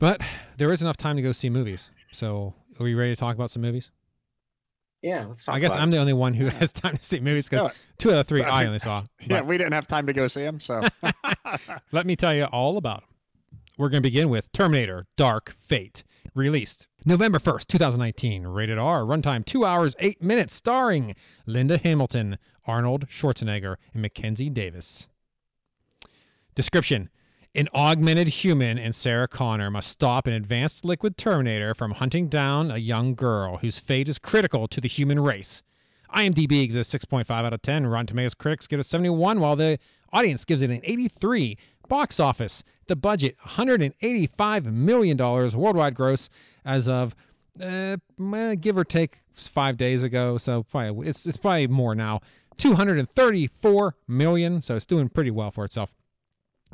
But 0.00 0.22
there 0.56 0.72
is 0.72 0.80
enough 0.82 0.96
time 0.96 1.16
to 1.16 1.22
go 1.22 1.32
see 1.32 1.50
movies. 1.50 1.90
So 2.12 2.54
are 2.80 2.84
we 2.84 2.94
ready 2.94 3.14
to 3.14 3.20
talk 3.20 3.34
about 3.36 3.50
some 3.50 3.62
movies? 3.62 3.90
Yeah. 5.02 5.26
Let's 5.26 5.44
talk. 5.44 5.54
I 5.54 5.58
guess 5.58 5.72
about 5.72 5.82
I'm 5.82 5.88
it. 5.88 5.92
the 5.92 5.98
only 5.98 6.12
one 6.14 6.32
who 6.32 6.46
has 6.46 6.72
time 6.72 6.96
to 6.96 7.04
see 7.04 7.20
movies 7.20 7.48
because 7.48 7.70
Yeah. 7.72 7.78
two 7.98 8.10
out 8.12 8.18
of 8.18 8.26
three 8.26 8.42
I 8.42 8.64
only 8.66 8.78
saw. 8.80 9.02
yeah, 9.20 9.42
we 9.42 9.58
didn't 9.58 9.74
have 9.74 9.86
time 9.86 10.06
to 10.06 10.12
go 10.14 10.26
see 10.26 10.42
them. 10.42 10.58
so 10.60 10.82
let 11.92 12.06
me 12.06 12.16
tell 12.16 12.34
you 12.34 12.44
all 12.44 12.76
about 12.78 13.00
them. 13.00 13.08
We're 13.76 13.88
going 13.90 14.02
to 14.02 14.06
begin 14.06 14.30
with 14.30 14.50
Terminator 14.52 15.06
Dark 15.16 15.54
Fate, 15.60 16.04
released 16.34 16.86
November 17.04 17.38
1st, 17.38 17.66
2019. 17.66 18.46
Rated 18.46 18.78
R, 18.78 19.02
runtime 19.02 19.44
2 19.44 19.64
hours 19.64 19.94
8 19.98 20.22
minutes, 20.22 20.54
starring 20.54 21.14
Linda 21.46 21.78
Hamilton, 21.78 22.38
Arnold 22.66 23.06
Schwarzenegger 23.08 23.76
and 23.92 24.02
Mackenzie 24.02 24.50
Davis. 24.50 25.08
Description 26.54 27.08
An 27.54 27.68
augmented 27.74 28.28
human 28.28 28.78
and 28.78 28.94
Sarah 28.94 29.28
Connor 29.28 29.70
must 29.70 29.90
stop 29.90 30.26
an 30.26 30.32
advanced 30.32 30.84
liquid 30.84 31.16
Terminator 31.16 31.74
from 31.74 31.92
hunting 31.92 32.28
down 32.28 32.70
a 32.70 32.78
young 32.78 33.14
girl 33.14 33.58
whose 33.58 33.78
fate 33.78 34.08
is 34.08 34.18
critical 34.18 34.66
to 34.68 34.80
the 34.80 34.88
human 34.88 35.20
race. 35.20 35.62
IMDb 36.14 36.68
gives 36.68 36.94
a 36.94 36.98
6.5 36.98 37.28
out 37.30 37.52
of 37.52 37.62
10. 37.62 37.86
Rotten 37.86 38.06
Tomatoes 38.06 38.34
critics 38.34 38.66
give 38.66 38.78
a 38.78 38.84
71, 38.84 39.40
while 39.40 39.56
the 39.56 39.78
audience 40.12 40.44
gives 40.44 40.62
it 40.62 40.70
an 40.70 40.80
83. 40.84 41.58
Box 41.88 42.20
office, 42.20 42.64
the 42.86 42.96
budget, 42.96 43.36
$185 43.46 44.64
million 44.66 45.16
worldwide 45.16 45.94
gross 45.94 46.28
as 46.64 46.88
of, 46.88 47.14
uh, 47.60 47.96
give 48.60 48.76
or 48.76 48.84
take, 48.84 49.20
five 49.34 49.76
days 49.76 50.02
ago. 50.02 50.38
So 50.38 50.62
probably 50.64 51.08
it's, 51.08 51.26
it's 51.26 51.36
probably 51.36 51.66
more 51.66 51.94
now. 51.94 52.20
234 52.58 53.96
million. 54.06 54.62
So 54.62 54.76
it's 54.76 54.86
doing 54.86 55.08
pretty 55.08 55.30
well 55.30 55.50
for 55.50 55.64
itself. 55.64 55.92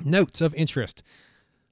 Notes 0.04 0.40
of 0.40 0.54
interest. 0.54 1.02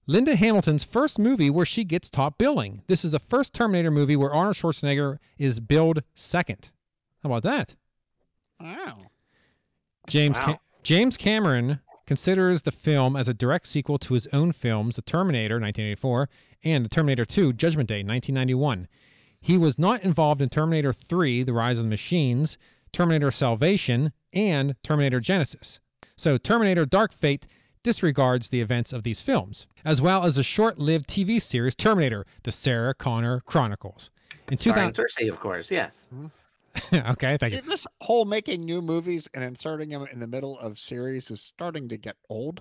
Linda 0.07 0.35
Hamilton's 0.35 0.85
first 0.85 1.19
movie 1.19 1.51
where 1.51 1.67
she 1.67 1.85
gets 1.85 2.09
top 2.09 2.39
billing. 2.39 2.83
This 2.87 3.05
is 3.05 3.11
the 3.11 3.19
first 3.19 3.53
Terminator 3.53 3.91
movie 3.91 4.17
where 4.17 4.33
Arnold 4.33 4.57
Schwarzenegger 4.57 5.19
is 5.37 5.61
billed 5.61 6.03
second. 6.15 6.71
How 7.23 7.29
about 7.29 7.43
that? 7.43 7.75
Wow. 8.59 8.99
James 10.07 10.39
Wow. 10.39 10.59
James 10.83 11.19
Cameron 11.19 11.81
considers 12.09 12.63
the 12.63 12.73
film 12.73 13.17
as 13.17 13.29
a 13.29 13.35
direct 13.35 13.67
sequel 13.67 13.99
to 13.99 14.15
his 14.15 14.27
own 14.33 14.51
films, 14.51 14.97
The 14.97 15.03
Terminator 15.03 15.57
1984 15.57 16.31
and 16.65 16.83
The 16.83 16.89
Terminator 16.89 17.27
2 17.27 17.53
Judgment 17.53 17.87
Day 17.87 18.03
1991. 18.03 18.89
He 19.43 19.59
was 19.59 19.79
not 19.79 20.03
involved 20.03 20.41
in 20.41 20.49
Terminator 20.49 20.95
3 20.95 21.43
The 21.43 21.53
Rise 21.53 21.77
of 21.77 21.85
the 21.85 21.91
Machines, 21.91 22.57
Terminator 22.95 23.31
Salvation, 23.31 24.11
and 24.33 24.75
Terminator 24.83 25.21
Genisys. 25.21 25.81
So 26.17 26.39
Terminator 26.39 26.87
Dark 26.87 27.13
Fate 27.13 27.47
disregards 27.83 28.49
the 28.49 28.63
events 28.63 28.95
of 28.95 29.03
these 29.03 29.21
films, 29.21 29.67
as 29.85 30.01
well 30.01 30.25
as 30.25 30.37
the 30.37 30.43
short-lived 30.43 31.11
TV 31.11 31.41
series 31.43 31.75
Terminator: 31.75 32.25
The 32.43 32.53
Sarah 32.53 32.95
Connor 32.95 33.41
Chronicles. 33.41 34.11
In 34.51 34.57
Starring 34.57 34.93
2000 34.93 35.05
Cersei, 35.05 35.29
of 35.31 35.39
course. 35.41 35.71
Yes. 35.71 36.09
Mm-hmm. 36.15 36.29
Okay, 36.93 37.37
thank 37.39 37.55
you. 37.55 37.61
This 37.63 37.87
whole 38.01 38.25
making 38.25 38.65
new 38.65 38.81
movies 38.83 39.29
and 39.35 39.45
inserting 39.45 39.91
them 39.91 40.07
in 40.13 40.21
the 40.21 40.27
middle 40.27 40.59
of 40.59 40.79
series 40.79 41.31
is 41.31 41.41
starting 41.41 41.89
to 41.89 41.97
get 41.97 42.17
old. 42.29 42.61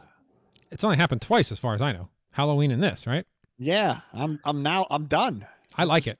It's 0.71 0.83
only 0.83 0.97
happened 0.97 1.21
twice 1.21 1.51
as 1.51 1.59
far 1.59 1.73
as 1.75 1.81
I 1.81 1.91
know. 1.91 2.09
Halloween 2.31 2.71
and 2.71 2.81
this, 2.83 3.07
right? 3.07 3.25
Yeah, 3.57 4.01
I'm 4.13 4.39
I'm 4.43 4.61
now 4.61 4.85
I'm 4.89 5.05
done. 5.05 5.45
I 5.75 5.83
This 5.83 5.89
like 5.89 6.07
it. 6.07 6.19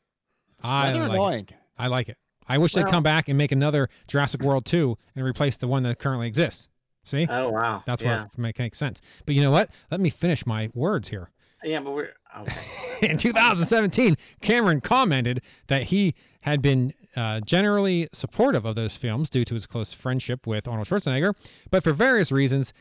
I 0.64 0.88
Rather 0.88 1.00
like 1.02 1.10
it. 1.10 1.14
annoying. 1.14 1.48
I 1.78 1.88
like 1.88 2.10
it. 2.10 2.18
I 2.48 2.58
wish 2.58 2.74
they'd 2.74 2.88
come 2.88 3.04
back 3.04 3.28
and 3.28 3.38
make 3.38 3.52
another 3.52 3.90
Jurassic 4.08 4.42
World 4.42 4.66
2 4.66 4.98
and 5.16 5.26
replace 5.26 5.58
the 5.58 5.68
one 5.68 5.84
that 5.84 6.00
currently 6.00 6.28
exists. 6.28 6.70
See? 7.04 7.28
Oh 7.30 7.50
wow. 7.50 7.84
That's 7.86 8.02
yeah. 8.02 8.08
where 8.08 8.26
it 8.26 8.38
make, 8.38 8.60
makes 8.60 8.78
sense. 8.78 9.02
But 9.26 9.36
you 9.36 9.42
know 9.42 9.52
what? 9.52 9.70
Let 9.92 10.00
me 10.00 10.10
finish 10.10 10.46
my 10.46 10.70
words 10.74 11.08
here. 11.08 11.30
Yeah, 11.64 11.80
but 11.80 11.92
we're 11.92 12.10
okay. 12.40 12.62
In 13.10 13.18
2017, 13.18 14.16
Cameron 14.42 14.82
commented 14.82 15.42
that 15.68 15.84
he 15.84 16.16
had 16.42 16.62
been 16.62 16.94
uh, 17.18 17.42
generally 17.42 18.08
supportive 18.14 18.64
of 18.66 18.76
those 18.76 18.96
films 18.96 19.30
due 19.30 19.44
to 19.44 19.56
his 19.56 19.66
close 19.66 19.94
friendship 19.94 20.48
with 20.48 20.68
Arnold 20.68 20.88
Schwarzenegger, 20.88 21.34
but 21.72 21.84
for 21.84 21.92
various 21.92 22.32
reasons, 22.32 22.74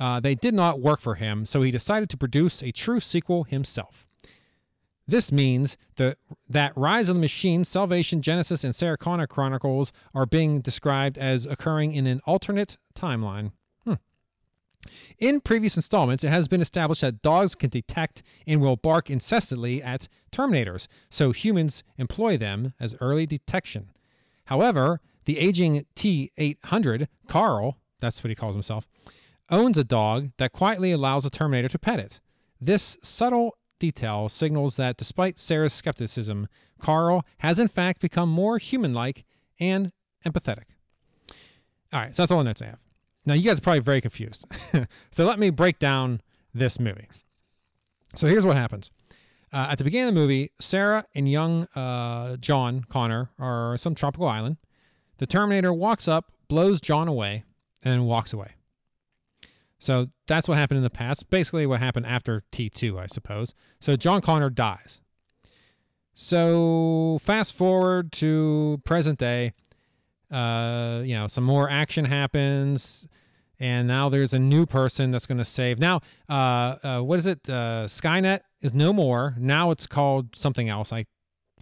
uh, 0.00 0.20
they 0.20 0.34
did 0.34 0.52
not 0.52 0.80
work 0.80 1.00
for 1.00 1.14
him, 1.14 1.46
so 1.46 1.62
he 1.62 1.70
decided 1.70 2.10
to 2.10 2.16
produce 2.16 2.62
a 2.62 2.72
true 2.72 3.00
sequel 3.00 3.44
himself. 3.44 4.06
This 5.06 5.30
means 5.30 5.76
the, 5.96 6.16
that 6.48 6.76
Rise 6.76 7.08
of 7.08 7.16
the 7.16 7.20
Machine, 7.20 7.64
Salvation, 7.64 8.20
Genisys, 8.20 8.64
and 8.64 8.74
Sarah 8.74 8.98
Connor 8.98 9.26
Chronicles 9.26 9.92
are 10.14 10.26
being 10.26 10.60
described 10.60 11.18
as 11.18 11.46
occurring 11.46 11.94
in 11.94 12.06
an 12.06 12.20
alternate 12.26 12.78
timeline. 12.94 13.52
In 15.18 15.40
previous 15.40 15.76
installments, 15.76 16.24
it 16.24 16.30
has 16.30 16.48
been 16.48 16.60
established 16.60 17.00
that 17.00 17.22
dogs 17.22 17.54
can 17.54 17.70
detect 17.70 18.22
and 18.46 18.60
will 18.60 18.76
bark 18.76 19.10
incessantly 19.10 19.82
at 19.82 20.08
Terminators, 20.30 20.88
so 21.10 21.32
humans 21.32 21.82
employ 21.96 22.36
them 22.36 22.74
as 22.78 22.96
early 23.00 23.26
detection. 23.26 23.90
However, 24.46 25.00
the 25.24 25.38
aging 25.38 25.86
T 25.94 26.32
800, 26.36 27.08
Carl, 27.28 27.78
that's 28.00 28.22
what 28.22 28.28
he 28.28 28.34
calls 28.34 28.54
himself, 28.54 28.86
owns 29.50 29.78
a 29.78 29.84
dog 29.84 30.30
that 30.38 30.52
quietly 30.52 30.92
allows 30.92 31.24
a 31.24 31.30
Terminator 31.30 31.68
to 31.68 31.78
pet 31.78 31.98
it. 31.98 32.20
This 32.60 32.98
subtle 33.02 33.56
detail 33.78 34.28
signals 34.28 34.76
that 34.76 34.96
despite 34.96 35.38
Sarah's 35.38 35.72
skepticism, 35.72 36.48
Carl 36.78 37.24
has 37.38 37.58
in 37.58 37.68
fact 37.68 38.00
become 38.00 38.28
more 38.28 38.58
human 38.58 38.92
like 38.92 39.24
and 39.58 39.92
empathetic. 40.26 40.64
All 41.92 42.00
right, 42.00 42.14
so 42.14 42.22
that's 42.22 42.32
all 42.32 42.38
the 42.38 42.44
notes 42.44 42.62
I 42.62 42.66
have. 42.66 42.78
Now, 43.26 43.34
you 43.34 43.42
guys 43.42 43.58
are 43.58 43.62
probably 43.62 43.80
very 43.80 44.00
confused. 44.00 44.44
so 45.10 45.24
let 45.24 45.38
me 45.38 45.50
break 45.50 45.78
down 45.78 46.20
this 46.54 46.78
movie. 46.78 47.08
So 48.14 48.26
here's 48.26 48.44
what 48.44 48.56
happens. 48.56 48.90
Uh, 49.52 49.68
at 49.70 49.78
the 49.78 49.84
beginning 49.84 50.08
of 50.08 50.14
the 50.14 50.20
movie, 50.20 50.50
Sarah 50.60 51.06
and 51.14 51.30
young 51.30 51.64
uh, 51.74 52.36
John 52.38 52.84
Connor 52.88 53.30
are 53.38 53.72
on 53.72 53.78
some 53.78 53.94
tropical 53.94 54.28
island. 54.28 54.56
The 55.18 55.26
Terminator 55.26 55.72
walks 55.72 56.08
up, 56.08 56.32
blows 56.48 56.80
John 56.80 57.08
away, 57.08 57.44
and 57.82 58.06
walks 58.06 58.32
away. 58.32 58.52
So 59.78 60.08
that's 60.26 60.48
what 60.48 60.58
happened 60.58 60.78
in 60.78 60.84
the 60.84 60.90
past. 60.90 61.30
Basically, 61.30 61.66
what 61.66 61.78
happened 61.80 62.06
after 62.06 62.42
T2, 62.52 62.98
I 62.98 63.06
suppose. 63.06 63.54
So 63.80 63.96
John 63.96 64.20
Connor 64.20 64.50
dies. 64.50 65.00
So 66.14 67.18
fast 67.22 67.54
forward 67.54 68.12
to 68.12 68.80
present 68.84 69.18
day. 69.18 69.52
Uh, 70.34 71.02
you 71.02 71.14
know, 71.14 71.26
some 71.26 71.44
more 71.44 71.70
action 71.70 72.04
happens, 72.04 73.06
and 73.60 73.86
now 73.86 74.08
there's 74.08 74.34
a 74.34 74.38
new 74.38 74.66
person 74.66 75.10
that's 75.10 75.26
going 75.26 75.38
to 75.38 75.44
save. 75.44 75.78
Now, 75.78 76.00
uh, 76.28 76.76
uh, 76.82 77.00
what 77.00 77.18
is 77.18 77.26
it? 77.26 77.48
Uh, 77.48 77.86
Skynet 77.86 78.40
is 78.60 78.74
no 78.74 78.92
more. 78.92 79.34
Now 79.38 79.70
it's 79.70 79.86
called 79.86 80.34
something 80.34 80.68
else. 80.68 80.92
I, 80.92 81.06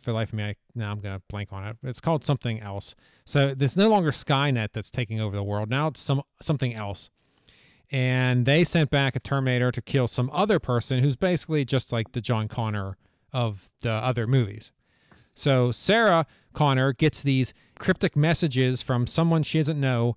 for 0.00 0.12
life 0.12 0.30
of 0.30 0.35
me, 0.35 0.44
I, 0.44 0.56
now 0.74 0.90
I'm 0.90 1.00
going 1.00 1.14
to 1.14 1.22
blank 1.28 1.52
on 1.52 1.66
it. 1.66 1.76
It's 1.82 2.00
called 2.00 2.24
something 2.24 2.61
else. 2.61 2.94
So 3.26 3.54
there's 3.54 3.76
no 3.76 3.88
longer 3.88 4.11
Skynet 4.11 4.68
that's 4.72 4.90
taking 4.90 5.20
over 5.20 5.37
the 5.37 5.44
world. 5.44 5.68
Now 5.68 5.88
it's 5.88 6.00
some 6.00 6.22
something 6.40 6.74
else 6.74 7.11
and 7.92 8.46
they 8.46 8.64
sent 8.64 8.90
back 8.90 9.14
a 9.14 9.20
Terminator 9.20 9.70
to 9.70 9.82
kill 9.82 10.08
some 10.08 10.30
other 10.32 10.58
person 10.58 10.98
who's 10.98 11.14
basically 11.14 11.64
just 11.64 11.92
like 11.92 12.11
the 12.12 12.22
John 12.22 12.48
Connor 12.48 12.96
of 13.32 13.70
the 13.82 13.92
other 13.92 14.26
movies. 14.26 14.72
So 15.35 15.70
Sarah 15.70 16.26
Connor 16.52 16.92
gets 16.92 17.22
these 17.22 17.52
cryptic 17.78 18.16
messages 18.16 18.82
from 18.82 19.06
someone 19.06 19.42
she 19.42 19.58
doesn't 19.58 19.80
know 19.80 20.16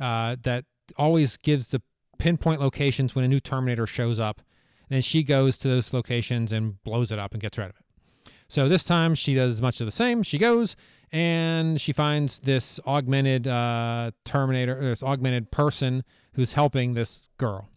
uh, 0.00 0.36
that 0.42 0.64
always 0.96 1.36
gives 1.36 1.68
the 1.68 1.80
pinpoint 2.18 2.60
locations 2.60 3.14
when 3.14 3.24
a 3.24 3.28
new 3.28 3.40
Terminator 3.40 3.86
shows 3.86 4.18
up. 4.18 4.42
And 4.90 5.04
she 5.04 5.22
goes 5.22 5.58
to 5.58 5.68
those 5.68 5.92
locations 5.92 6.52
and 6.52 6.82
blows 6.84 7.10
it 7.10 7.18
up 7.18 7.32
and 7.32 7.42
gets 7.42 7.58
rid 7.58 7.70
of 7.70 7.76
it. 7.76 8.32
So 8.48 8.68
this 8.68 8.84
time 8.84 9.14
she 9.14 9.34
does 9.34 9.60
much 9.60 9.80
of 9.80 9.86
the 9.86 9.92
same. 9.92 10.22
She 10.22 10.38
goes 10.38 10.76
and 11.12 11.80
she 11.80 11.92
finds 11.92 12.38
this 12.40 12.78
augmented 12.86 13.48
uh, 13.48 14.12
Terminator, 14.24 14.80
this 14.80 15.02
augmented 15.02 15.50
person 15.50 16.04
who's 16.34 16.52
helping 16.52 16.94
this 16.94 17.26
girl. 17.38 17.68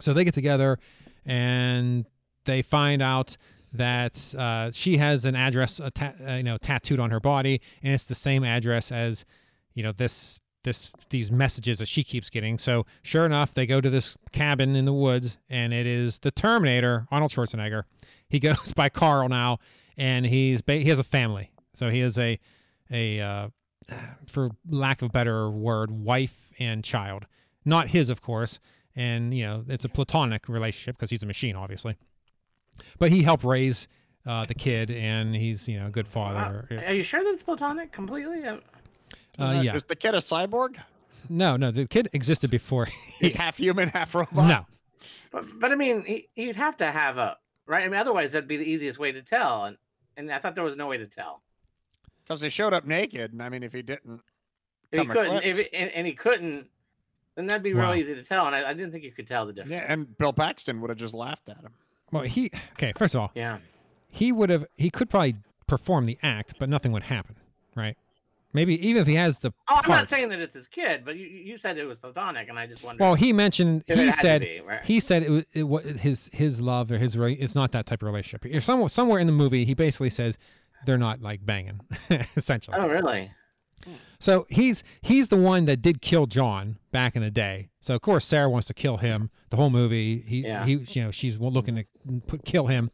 So 0.00 0.12
they 0.12 0.24
get 0.24 0.34
together 0.34 0.78
and 1.26 2.06
they 2.44 2.62
find 2.62 3.02
out 3.02 3.36
that 3.72 4.34
uh, 4.36 4.70
she 4.70 4.96
has 4.96 5.24
an 5.24 5.36
address, 5.36 5.80
ta- 5.94 6.14
uh, 6.26 6.34
you 6.34 6.42
know, 6.42 6.56
tattooed 6.56 7.00
on 7.00 7.10
her 7.10 7.20
body, 7.20 7.60
and 7.82 7.92
it's 7.92 8.04
the 8.04 8.14
same 8.14 8.44
address 8.44 8.90
as, 8.92 9.24
you 9.74 9.82
know, 9.82 9.92
this 9.92 10.38
this 10.64 10.90
these 11.10 11.30
messages 11.30 11.78
that 11.78 11.88
she 11.88 12.02
keeps 12.02 12.28
getting. 12.30 12.58
So 12.58 12.84
sure 13.02 13.24
enough, 13.24 13.54
they 13.54 13.66
go 13.66 13.80
to 13.80 13.90
this 13.90 14.16
cabin 14.32 14.76
in 14.76 14.84
the 14.84 14.92
woods, 14.92 15.36
and 15.48 15.72
it 15.72 15.86
is 15.86 16.18
the 16.18 16.30
Terminator, 16.30 17.06
Arnold 17.10 17.30
Schwarzenegger. 17.30 17.84
He 18.28 18.38
goes 18.48 18.72
by 18.74 18.88
Carl 18.88 19.28
now, 19.28 19.58
and 19.96 20.26
he's 20.26 20.60
ba- 20.60 20.78
he 20.78 20.88
has 20.88 20.98
a 20.98 21.04
family. 21.04 21.50
So 21.74 21.90
he 21.90 22.00
has 22.00 22.18
a 22.18 22.38
a 22.90 23.20
uh, 23.20 23.48
for 24.26 24.50
lack 24.68 25.02
of 25.02 25.06
a 25.06 25.12
better 25.12 25.50
word, 25.50 25.90
wife 25.90 26.50
and 26.58 26.82
child. 26.82 27.24
Not 27.64 27.88
his, 27.88 28.10
of 28.10 28.22
course, 28.22 28.60
and 28.96 29.32
you 29.32 29.44
know 29.44 29.64
it's 29.68 29.84
a 29.84 29.88
platonic 29.88 30.48
relationship 30.48 30.96
because 30.96 31.10
he's 31.10 31.22
a 31.22 31.26
machine, 31.26 31.56
obviously. 31.56 31.96
But 32.98 33.10
he 33.10 33.22
helped 33.22 33.44
raise 33.44 33.88
uh, 34.26 34.44
the 34.46 34.54
kid, 34.54 34.90
and 34.90 35.34
he's 35.34 35.66
you 35.68 35.78
know 35.80 35.86
a 35.86 35.90
good 35.90 36.08
father. 36.08 36.66
Wow. 36.70 36.76
Are 36.86 36.92
you 36.92 37.02
sure 37.02 37.22
that 37.22 37.30
it's 37.30 37.42
platonic 37.42 37.92
completely? 37.92 38.44
Um, 38.44 38.60
Uh, 39.38 39.60
yeah. 39.62 39.74
Is 39.76 39.84
the 39.84 39.94
kid 39.96 40.14
a 40.14 40.18
cyborg? 40.18 40.76
No, 41.30 41.56
no, 41.56 41.70
the 41.70 41.86
kid 41.86 42.08
existed 42.12 42.50
before. 42.50 42.86
He's 43.20 43.34
half 43.34 43.56
human, 43.56 43.88
half 43.90 44.14
robot. 44.14 44.34
no, 44.48 44.66
But, 45.30 45.44
but 45.60 45.70
I 45.72 45.74
mean, 45.74 46.02
he, 46.04 46.28
you'd 46.36 46.56
have 46.56 46.76
to 46.78 46.86
have 46.90 47.18
a 47.18 47.36
right. 47.66 47.84
I 47.84 47.88
mean, 47.88 48.00
otherwise 48.00 48.32
that'd 48.32 48.48
be 48.48 48.56
the 48.56 48.64
easiest 48.68 48.98
way 48.98 49.12
to 49.12 49.22
tell. 49.22 49.64
And 49.64 49.76
and 50.16 50.32
I 50.32 50.38
thought 50.38 50.54
there 50.54 50.64
was 50.64 50.76
no 50.76 50.86
way 50.86 50.96
to 50.96 51.06
tell. 51.06 51.42
because 52.24 52.40
he 52.40 52.48
showed 52.48 52.72
up 52.72 52.84
naked. 52.86 53.32
And 53.32 53.42
I 53.42 53.48
mean, 53.48 53.62
if 53.62 53.72
he 53.72 53.82
didn't, 53.82 54.20
If 54.90 55.00
he 55.02 55.06
couldn't, 55.06 55.44
if 55.44 55.58
it, 55.58 55.68
and, 55.72 55.90
and 55.92 56.06
he 56.06 56.14
couldn't, 56.14 56.66
then 57.36 57.46
that'd 57.46 57.62
be 57.62 57.74
Wow. 57.74 57.90
real 57.92 58.00
easy 58.00 58.14
to 58.14 58.24
tell. 58.24 58.46
And 58.46 58.56
I, 58.56 58.70
I 58.70 58.72
didn't 58.72 58.90
think 58.92 59.04
you 59.04 59.12
could 59.12 59.26
tell 59.28 59.44
the 59.46 59.52
difference. 59.52 59.72
yeah, 59.72 59.84
and 59.92 60.16
Bill 60.18 60.32
Paxton 60.32 60.80
would 60.80 60.88
have 60.90 60.98
just 60.98 61.14
laughed 61.14 61.48
at 61.48 61.58
him. 61.60 61.72
Well 62.12 62.22
he 62.24 62.50
okay. 62.72 62.92
First 62.96 63.14
of 63.14 63.20
all, 63.20 63.30
Yeah. 63.34 63.58
he 64.10 64.32
would 64.32 64.50
have 64.50 64.66
he 64.76 64.90
could 64.90 65.10
probably 65.10 65.36
perform 65.66 66.04
the 66.04 66.18
act, 66.22 66.54
but 66.58 66.68
nothing 66.68 66.92
would 66.92 67.02
happen, 67.02 67.36
right? 67.76 67.96
Maybe 68.54 68.74
even 68.86 69.02
if 69.02 69.06
he 69.06 69.14
has 69.14 69.38
the 69.38 69.52
Oh, 69.68 69.80
I'm 69.84 69.90
not 69.90 70.08
saying 70.08 70.30
that 70.30 70.40
it's 70.40 70.54
his 70.54 70.66
kid, 70.66 71.04
but 71.04 71.16
you 71.16 71.26
you 71.26 71.58
said 71.58 71.76
it 71.76 71.84
was 71.84 71.98
platonic, 71.98 72.48
and 72.48 72.58
I 72.58 72.66
just 72.66 72.82
wondered. 72.82 73.02
Well, 73.04 73.14
he 73.14 73.32
mentioned 73.32 73.84
he 73.86 74.10
said 74.10 74.40
be, 74.40 74.60
right? 74.60 74.82
he 74.84 75.00
said 75.00 75.22
it 75.22 75.30
was 75.30 75.44
it, 75.52 75.64
wa- 75.64 75.82
his 75.82 76.30
his 76.32 76.60
love 76.60 76.90
or 76.90 76.96
his 76.96 77.14
it's 77.14 77.54
not 77.54 77.72
that 77.72 77.84
type 77.86 78.02
of 78.02 78.06
relationship. 78.06 78.46
If 78.46 78.64
somewhere 78.64 78.88
somewhere 78.88 79.18
in 79.20 79.26
the 79.26 79.32
movie 79.34 79.64
he 79.66 79.74
basically 79.74 80.10
says 80.10 80.38
they're 80.86 80.96
not 80.96 81.20
like 81.20 81.44
banging 81.44 81.80
essentially. 82.36 82.76
Oh, 82.78 82.88
really? 82.88 83.30
So 84.18 84.46
he's 84.48 84.82
he's 85.00 85.28
the 85.28 85.36
one 85.36 85.66
that 85.66 85.80
did 85.82 86.02
kill 86.02 86.26
John 86.26 86.78
back 86.90 87.14
in 87.16 87.22
the 87.22 87.30
day. 87.30 87.68
So 87.80 87.94
of 87.94 88.02
course 88.02 88.26
Sarah 88.26 88.50
wants 88.50 88.66
to 88.68 88.74
kill 88.74 88.96
him 88.96 89.30
the 89.50 89.56
whole 89.56 89.70
movie. 89.70 90.24
He 90.26 90.40
Yeah. 90.40 90.64
he 90.64 90.72
you 90.88 91.04
know 91.04 91.10
she's 91.10 91.38
looking 91.38 91.76
to 91.76 91.84
put, 92.26 92.44
kill 92.44 92.66
him, 92.66 92.90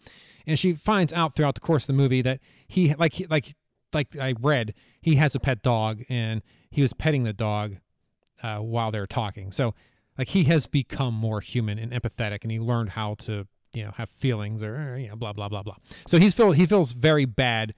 and 0.46 0.58
she 0.58 0.74
finds 0.74 1.12
out 1.12 1.34
throughout 1.34 1.54
the 1.54 1.60
course 1.60 1.84
of 1.84 1.88
the 1.88 1.92
movie 1.94 2.22
that 2.22 2.40
he 2.68 2.94
like 2.94 3.14
like 3.30 3.54
like 3.92 4.14
I 4.16 4.34
read 4.40 4.74
he 5.00 5.14
has 5.16 5.34
a 5.34 5.40
pet 5.40 5.62
dog 5.62 6.02
and 6.08 6.42
he 6.70 6.82
was 6.82 6.92
petting 6.92 7.22
the 7.24 7.32
dog 7.32 7.76
uh, 8.42 8.58
while 8.58 8.90
they 8.90 9.00
were 9.00 9.06
talking. 9.06 9.52
So 9.52 9.74
like 10.18 10.28
he 10.28 10.44
has 10.44 10.66
become 10.66 11.14
more 11.14 11.40
human 11.40 11.78
and 11.78 11.92
empathetic, 11.92 12.40
and 12.42 12.50
he 12.52 12.60
learned 12.60 12.90
how 12.90 13.14
to 13.20 13.46
you 13.72 13.84
know 13.84 13.92
have 13.96 14.10
feelings 14.10 14.62
or 14.62 14.98
you 14.98 15.08
know 15.08 15.16
blah 15.16 15.32
blah 15.32 15.48
blah 15.48 15.62
blah. 15.62 15.76
So 16.06 16.18
he's 16.18 16.34
feel 16.34 16.52
he 16.52 16.66
feels 16.66 16.92
very 16.92 17.24
bad 17.24 17.74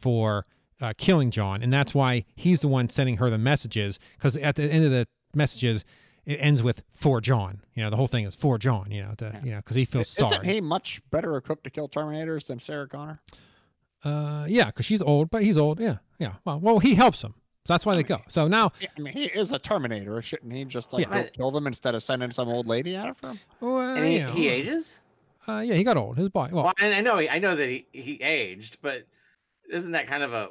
for 0.00 0.46
uh, 0.80 0.92
killing 0.98 1.30
John, 1.30 1.62
and 1.62 1.72
that's 1.72 1.94
why 1.94 2.24
he's 2.34 2.60
the 2.60 2.68
one 2.68 2.88
sending 2.88 3.16
her 3.16 3.30
the 3.30 3.38
messages. 3.38 3.98
Because 4.16 4.36
at 4.36 4.56
the 4.56 4.64
end 4.64 4.84
of 4.84 4.90
the 4.90 5.06
messages, 5.34 5.84
it 6.26 6.36
ends 6.36 6.62
with 6.62 6.82
"for 6.94 7.20
John." 7.20 7.60
You 7.74 7.84
know, 7.84 7.90
the 7.90 7.96
whole 7.96 8.08
thing 8.08 8.24
is 8.24 8.34
"for 8.34 8.58
John." 8.58 8.90
You 8.90 9.02
know, 9.04 9.14
to, 9.18 9.40
you 9.44 9.52
know, 9.52 9.58
because 9.58 9.76
he 9.76 9.84
feels 9.84 10.08
sorry. 10.08 10.32
Isn't 10.32 10.44
he 10.44 10.60
much 10.60 11.00
better 11.10 11.36
equipped 11.36 11.64
to 11.64 11.70
kill 11.70 11.88
Terminators 11.88 12.46
than 12.46 12.58
Sarah 12.58 12.88
Connor? 12.88 13.20
Uh, 14.04 14.44
yeah, 14.48 14.66
because 14.66 14.86
she's 14.86 15.02
old, 15.02 15.30
but 15.30 15.42
he's 15.42 15.56
old. 15.56 15.80
Yeah, 15.80 15.96
yeah. 16.18 16.34
Well, 16.44 16.60
well, 16.60 16.78
he 16.78 16.94
helps 16.94 17.22
him, 17.22 17.34
so 17.64 17.72
that's 17.72 17.84
why 17.86 17.96
they 17.96 18.02
go. 18.02 18.20
So 18.28 18.46
now, 18.46 18.72
Yeah, 18.80 18.88
I 18.96 19.00
mean, 19.00 19.12
he 19.12 19.24
is 19.24 19.52
a 19.52 19.58
Terminator. 19.58 20.20
Shouldn't 20.22 20.52
he 20.52 20.64
just 20.64 20.92
like 20.92 21.08
Yeah. 21.08 21.22
go 21.24 21.28
kill 21.32 21.50
them 21.50 21.66
instead 21.66 21.94
of 21.94 22.02
sending 22.02 22.30
some 22.30 22.48
old 22.48 22.66
lady 22.66 22.94
after 22.94 23.30
him? 23.30 23.40
well, 23.60 23.96
And 23.96 24.04
he, 24.06 24.14
you 24.14 24.20
know, 24.20 24.32
he 24.32 24.48
ages. 24.48 24.98
Uh, 25.48 25.60
yeah, 25.60 25.74
he 25.74 25.82
got 25.84 25.96
old. 25.96 26.18
His 26.18 26.28
body. 26.28 26.52
Well, 26.54 26.64
Well, 26.64 26.74
and 26.78 26.94
I 26.94 27.00
know 27.00 27.18
he, 27.18 27.28
I 27.28 27.38
know 27.38 27.56
that 27.56 27.68
he, 27.68 27.86
he 27.92 28.20
aged, 28.22 28.78
but 28.82 29.06
isn't 29.70 29.92
that 29.92 30.06
kind 30.06 30.22
of 30.22 30.32
a 30.32 30.48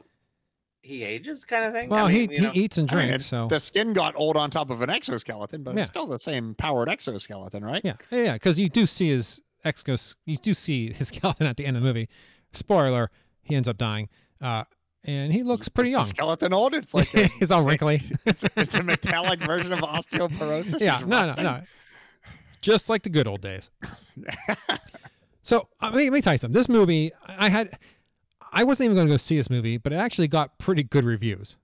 he 0.85 1.03
ages 1.03 1.43
kind 1.43 1.65
of 1.65 1.73
thing? 1.73 1.89
well, 1.89 2.05
I 2.05 2.11
mean, 2.11 2.29
he, 2.29 2.35
you 2.35 2.41
know, 2.43 2.51
he 2.51 2.61
eats 2.61 2.77
and 2.77 2.89
I 2.91 2.95
mean, 2.95 3.07
drinks. 3.07 3.25
so 3.25 3.47
the 3.47 3.59
skin 3.59 3.93
got 3.93 4.13
old 4.15 4.37
on 4.37 4.51
top 4.51 4.69
of 4.69 4.81
an 4.81 4.89
exoskeleton, 4.89 5.63
but 5.63 5.73
Yeah. 5.75 5.81
it's 5.81 5.89
still 5.89 6.07
the 6.07 6.19
same 6.19 6.53
powered 6.55 6.87
exoskeleton, 6.89 7.63
right? 7.65 7.81
yeah, 7.83 7.93
yeah, 8.11 8.33
because 8.33 8.59
you 8.59 8.69
do 8.69 8.85
see 8.85 9.09
his 9.09 9.41
excos. 9.65 10.15
You 10.25 10.37
do 10.37 10.53
see 10.53 10.93
his 10.93 11.07
skeleton 11.13 11.47
at 11.47 11.57
the 11.57 11.65
end 11.65 11.75
of 11.77 11.83
the 11.83 11.87
movie. 11.87 12.07
Spoiler: 12.53 13.09
he 13.41 13.55
ends 13.55 13.67
up 13.67 13.77
dying, 13.77 14.07
uh, 14.41 14.63
and 15.03 15.33
he 15.33 15.41
looks 15.43 15.67
pretty 15.67 15.89
Is 15.89 15.93
young. 15.93 16.03
Skeleton 16.03 16.53
old? 16.53 16.73
It's 16.75 16.93
like 16.93 17.13
a, 17.15 17.27
He's 17.39 17.51
all 17.51 17.63
wrinkly. 17.63 18.01
it's, 18.25 18.43
a, 18.43 18.49
it's 18.55 18.75
a 18.75 18.83
metallic 18.83 19.39
version 19.39 19.73
of 19.73 19.79
osteoporosis. 19.79 20.79
yeah, 20.81 20.99
no, 21.05 21.33
no, 21.33 21.41
no. 21.41 21.61
Just 22.61 22.89
like 22.89 23.03
the 23.03 23.09
good 23.09 23.27
old 23.27 23.41
days. 23.41 23.69
so 25.43 25.67
uh, 25.81 25.85
let, 25.87 25.95
me, 25.95 26.03
let 26.05 26.13
me 26.13 26.21
tell 26.21 26.33
you 26.33 26.37
something. 26.37 26.57
This 26.57 26.69
movie, 26.69 27.11
I 27.27 27.45
I 27.45 27.49
had, 27.49 27.77
I 28.55 28.63
wasn't 28.63 28.85
even 28.85 28.95
going 28.95 29.07
to 29.07 29.13
go 29.13 29.17
see 29.17 29.35
this 29.35 29.49
movie, 29.49 29.77
but 29.77 29.91
it 29.91 29.97
actually 29.97 30.29
got 30.29 30.57
pretty 30.59 30.83
good 30.83 31.03
reviews, 31.03 31.57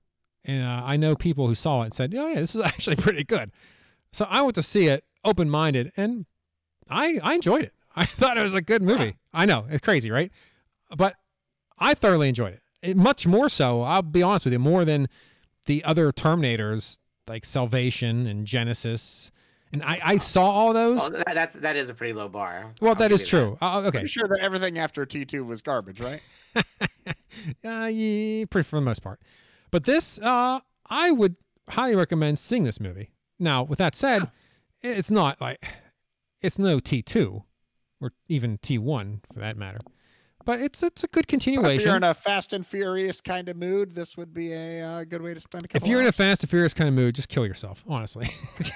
and 0.43 0.63
uh, 0.63 0.83
I 0.85 0.97
know 0.97 1.15
people 1.15 1.47
who 1.47 1.55
saw 1.55 1.81
it 1.81 1.85
and 1.85 1.93
said, 1.93 2.13
"Oh 2.15 2.27
yeah, 2.27 2.41
this 2.41 2.53
is 2.53 2.61
actually 2.65 2.97
pretty 2.97 3.23
good." 3.23 3.51
So 4.11 4.25
I 4.29 4.41
went 4.41 4.55
to 4.55 4.63
see 4.63 4.87
it 4.87 5.05
open 5.23 5.49
minded, 5.49 5.93
and 5.95 6.25
I 6.89 7.19
I 7.23 7.35
enjoyed 7.35 7.63
it. 7.63 7.73
I 7.95 8.05
thought 8.05 8.37
it 8.37 8.43
was 8.43 8.53
a 8.53 8.61
good 8.61 8.81
movie. 8.81 9.15
I 9.33 9.45
know 9.45 9.65
it's 9.69 9.83
crazy, 9.83 10.11
right? 10.11 10.31
But 10.95 11.15
I 11.79 11.93
thoroughly 11.93 12.27
enjoyed 12.27 12.53
it. 12.53 12.61
it. 12.81 12.97
Much 12.97 13.25
more 13.25 13.47
so, 13.47 13.81
I'll 13.81 14.01
be 14.01 14.21
honest 14.21 14.45
with 14.45 14.53
you, 14.53 14.59
more 14.59 14.83
than 14.83 15.07
the 15.65 15.83
other 15.85 16.11
Terminators 16.11 16.97
like 17.27 17.45
Salvation 17.45 18.27
and 18.27 18.45
Genisys. 18.45 19.31
And 19.73 19.83
I, 19.83 19.99
I 20.03 20.17
saw 20.17 20.45
all 20.45 20.73
those. 20.73 20.97
well, 20.97 21.09
that, 21.11 21.33
that's 21.33 21.55
that 21.55 21.75
is 21.77 21.89
a 21.89 21.93
pretty 21.93 22.13
low 22.13 22.27
bar. 22.27 22.73
Well, 22.81 22.89
I'll 22.89 22.95
that 22.95 23.09
give 23.09 23.21
is 23.21 23.27
true. 23.27 23.57
Uh, 23.61 23.79
okay. 23.79 23.91
Pretty 23.91 24.07
sure 24.07 24.27
that 24.27 24.39
everything 24.39 24.77
after 24.79 25.05
T2 25.05 25.45
was 25.45 25.61
garbage, 25.61 26.01
right? 26.01 26.21
Uh, 27.65 27.85
yeah, 27.85 28.45
pretty 28.45 28.67
for 28.67 28.75
the 28.75 28.81
most 28.81 29.01
part. 29.01 29.19
But 29.71 29.85
this, 29.85 30.19
uh, 30.19 30.59
I 30.89 31.11
would 31.11 31.35
highly 31.69 31.95
recommend 31.95 32.37
seeing 32.37 32.65
this 32.65 32.79
movie. 32.79 33.09
Now, 33.39 33.63
with 33.63 33.79
that 33.79 33.95
said, 33.95 34.29
it's 34.81 35.09
not 35.09 35.39
like 35.39 35.65
it's 36.41 36.59
no 36.59 36.79
T 36.79 37.01
two 37.01 37.43
or 38.01 38.11
even 38.27 38.57
T 38.61 38.77
one 38.77 39.21
for 39.33 39.39
that 39.39 39.57
matter. 39.57 39.79
But 40.45 40.59
it's 40.59 40.83
it's 40.83 41.03
a 41.03 41.07
good 41.07 41.27
continuation. 41.27 41.79
If 41.79 41.85
you're 41.85 41.95
in 41.95 42.03
a 42.03 42.13
Fast 42.13 42.53
and 42.53 42.65
Furious 42.65 43.21
kind 43.21 43.47
of 43.47 43.55
mood, 43.57 43.95
this 43.95 44.17
would 44.17 44.33
be 44.33 44.51
a 44.53 44.81
uh, 44.81 45.03
good 45.03 45.21
way 45.21 45.33
to 45.33 45.39
spend 45.39 45.65
a 45.65 45.67
couple. 45.67 45.85
If 45.85 45.89
you're 45.89 46.01
in 46.01 46.07
a. 46.07 46.11
Fast 46.11 46.43
and 46.43 46.49
Furious 46.49 46.73
kind 46.73 46.87
of 46.87 46.95
mood, 46.95 47.15
just 47.15 47.29
kill 47.29 47.45
yourself. 47.45 47.83
Honestly. 47.87 48.29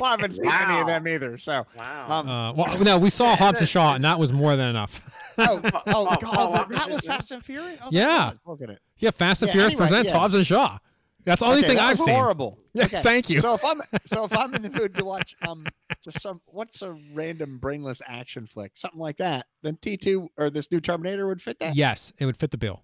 well, 0.00 0.04
I 0.08 0.10
haven't 0.12 0.32
seen 0.36 0.46
any 0.50 0.80
of 0.80 0.86
them 0.86 1.06
either. 1.08 1.38
So, 1.38 1.66
Wow. 1.76 2.06
um, 2.08 2.28
Uh, 2.28 2.52
well, 2.52 2.78
no, 2.84 2.98
we 2.98 3.10
saw 3.10 3.36
Hobbs 3.36 3.60
and 3.60 3.68
Shaw, 3.68 3.94
and 3.94 4.04
that 4.04 4.18
was 4.18 4.32
more 4.32 4.56
than 4.56 4.68
enough. 4.68 5.00
oh, 5.38 5.60
oh, 5.72 5.82
oh, 5.86 6.04
God, 6.04 6.22
oh, 6.24 6.52
that, 6.52 6.66
oh, 6.70 6.74
that 6.74 6.90
was. 6.90 7.04
Fast 7.04 7.30
and 7.30 7.44
Furious. 7.44 7.78
Oh, 7.82 7.88
Yeah. 7.90 8.30
was, 8.30 8.38
wasn't 8.44 8.70
it? 8.70 8.80
yeah, 8.98 9.10
Fast 9.10 9.42
and 9.42 9.48
Yeah, 9.48 9.52
Furious 9.52 9.72
anyway, 9.72 9.86
presents 9.88 10.10
yeah. 10.12 10.18
Hobbs 10.18 10.34
and 10.34 10.46
Shaw. 10.46 10.78
That's 11.24 11.40
the 11.40 11.46
only 11.46 11.58
Okay, 11.58 11.68
thing 11.68 11.76
that 11.76 11.84
I've 11.84 11.98
was 11.98 12.06
seen. 12.06 12.14
Horrible. 12.14 12.58
Yeah, 12.74 12.84
Okay, 12.84 13.02
thank 13.02 13.28
you. 13.28 13.40
So 13.40 13.54
if 13.54 13.64
I'm 13.64 13.80
so 14.04 14.24
if 14.24 14.32
I'm 14.34 14.54
in 14.54 14.62
the 14.62 14.70
mood 14.70 14.94
to 14.94 15.04
watch 15.04 15.34
um 15.42 15.72
just 16.04 16.22
some 16.22 16.40
what's 16.46 16.80
a 16.82 16.96
random 17.12 17.58
brainless 17.58 18.00
action 18.06 18.46
flick, 18.46 18.70
something 18.74 19.00
like 19.00 19.16
that, 19.16 19.46
then 19.62 19.76
T2 19.78 20.28
or 20.36 20.48
this 20.48 20.70
new 20.70 20.80
Terminator 20.80 21.26
would 21.26 21.42
fit 21.42 21.58
that. 21.58 21.74
Yes, 21.74 22.12
it 22.18 22.26
would 22.26 22.36
fit 22.36 22.52
the 22.52 22.58
bill. 22.58 22.82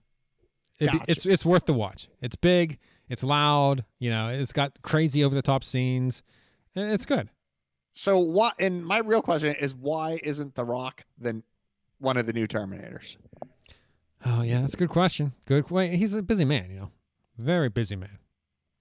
It'd 0.80 0.92
be, 0.92 1.00
it's 1.06 1.24
it's 1.26 1.44
worth 1.44 1.64
the 1.66 1.74
watch. 1.74 2.08
It's 2.22 2.34
big. 2.34 2.78
It's 3.08 3.22
loud. 3.22 3.84
You 4.00 4.10
know, 4.10 4.28
it's 4.30 4.52
got 4.52 4.80
crazy 4.82 5.22
over 5.22 5.34
the 5.34 5.42
top 5.42 5.62
scenes. 5.62 6.22
It's 6.74 7.04
good. 7.04 7.28
So 7.92 8.18
what? 8.18 8.54
And 8.58 8.84
my 8.84 8.98
real 8.98 9.22
question 9.22 9.54
is, 9.60 9.74
why 9.74 10.18
isn't 10.22 10.54
The 10.54 10.64
Rock 10.64 11.02
then 11.18 11.42
one 11.98 12.16
of 12.16 12.26
the 12.26 12.32
new 12.32 12.46
Terminators? 12.48 13.16
Oh 14.26 14.42
yeah, 14.42 14.60
that's 14.60 14.74
a 14.74 14.76
good 14.76 14.88
question. 14.88 15.32
Good. 15.46 15.70
Wait, 15.70 15.94
he's 15.94 16.14
a 16.14 16.22
busy 16.22 16.44
man. 16.44 16.70
You 16.70 16.80
know, 16.80 16.90
very 17.38 17.68
busy 17.68 17.96
man. 17.96 18.18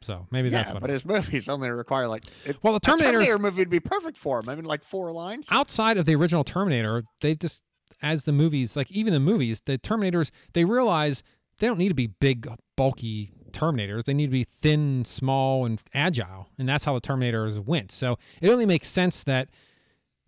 So 0.01 0.27
maybe 0.31 0.49
that's 0.49 0.69
yeah, 0.69 0.73
what. 0.73 0.81
but 0.81 0.89
it- 0.89 0.93
his 0.93 1.05
movies 1.05 1.49
only 1.49 1.69
require 1.69 2.07
like 2.07 2.23
it, 2.45 2.57
well, 2.63 2.73
the 2.73 2.79
Terminator 2.79 3.11
Terminator 3.13 3.39
movie 3.39 3.61
would 3.61 3.69
be 3.69 3.79
perfect 3.79 4.17
for 4.17 4.39
him. 4.39 4.49
I 4.49 4.55
mean, 4.55 4.65
like 4.65 4.83
four 4.83 5.11
lines. 5.11 5.47
outside 5.51 5.97
of 5.97 6.05
the 6.05 6.15
original 6.15 6.43
Terminator, 6.43 7.03
they 7.21 7.35
just 7.35 7.61
as 8.01 8.23
the 8.25 8.31
movies, 8.31 8.75
like 8.75 8.91
even 8.91 9.13
the 9.13 9.19
movies, 9.19 9.61
the 9.65 9.77
Terminators, 9.77 10.31
they 10.53 10.65
realize 10.65 11.23
they 11.59 11.67
don't 11.67 11.77
need 11.77 11.89
to 11.89 11.93
be 11.93 12.07
big, 12.07 12.49
bulky 12.75 13.31
Terminators. 13.53 14.05
They 14.05 14.13
need 14.13 14.27
to 14.27 14.31
be 14.31 14.45
thin, 14.61 15.05
small, 15.05 15.65
and 15.65 15.81
agile, 15.93 16.49
and 16.57 16.67
that's 16.67 16.83
how 16.83 16.93
the 16.93 17.01
Terminators 17.01 17.63
went. 17.63 17.91
So 17.91 18.17
it 18.41 18.49
only 18.49 18.65
makes 18.65 18.89
sense 18.89 19.23
that 19.23 19.49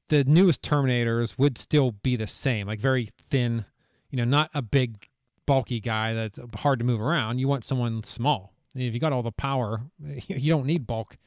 the 0.07 0.23
newest 0.25 0.61
Terminators 0.61 1.37
would 1.37 1.57
still 1.57 1.91
be 2.03 2.15
the 2.15 2.27
same, 2.27 2.67
like 2.67 2.79
very 2.79 3.09
thin, 3.29 3.65
you 4.11 4.17
know, 4.17 4.23
not 4.23 4.49
a 4.53 4.61
big, 4.61 5.07
bulky 5.45 5.79
guy 5.79 6.13
that's 6.13 6.39
hard 6.55 6.79
to 6.79 6.85
move 6.85 7.01
around. 7.01 7.39
You 7.39 7.47
want 7.47 7.65
someone 7.65 8.03
small. 8.03 8.53
If 8.75 8.93
you 8.93 8.99
got 8.99 9.13
all 9.13 9.23
the 9.23 9.31
power, 9.31 9.81
you 10.27 10.49
don't 10.49 10.65
need 10.65 10.87
bulk 10.87 11.17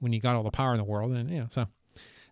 when 0.00 0.12
you 0.12 0.20
got 0.20 0.34
all 0.34 0.42
the 0.42 0.50
power 0.50 0.72
in 0.72 0.78
the 0.78 0.84
world, 0.84 1.12
and 1.12 1.30
you 1.30 1.40
know, 1.40 1.46
so 1.50 1.66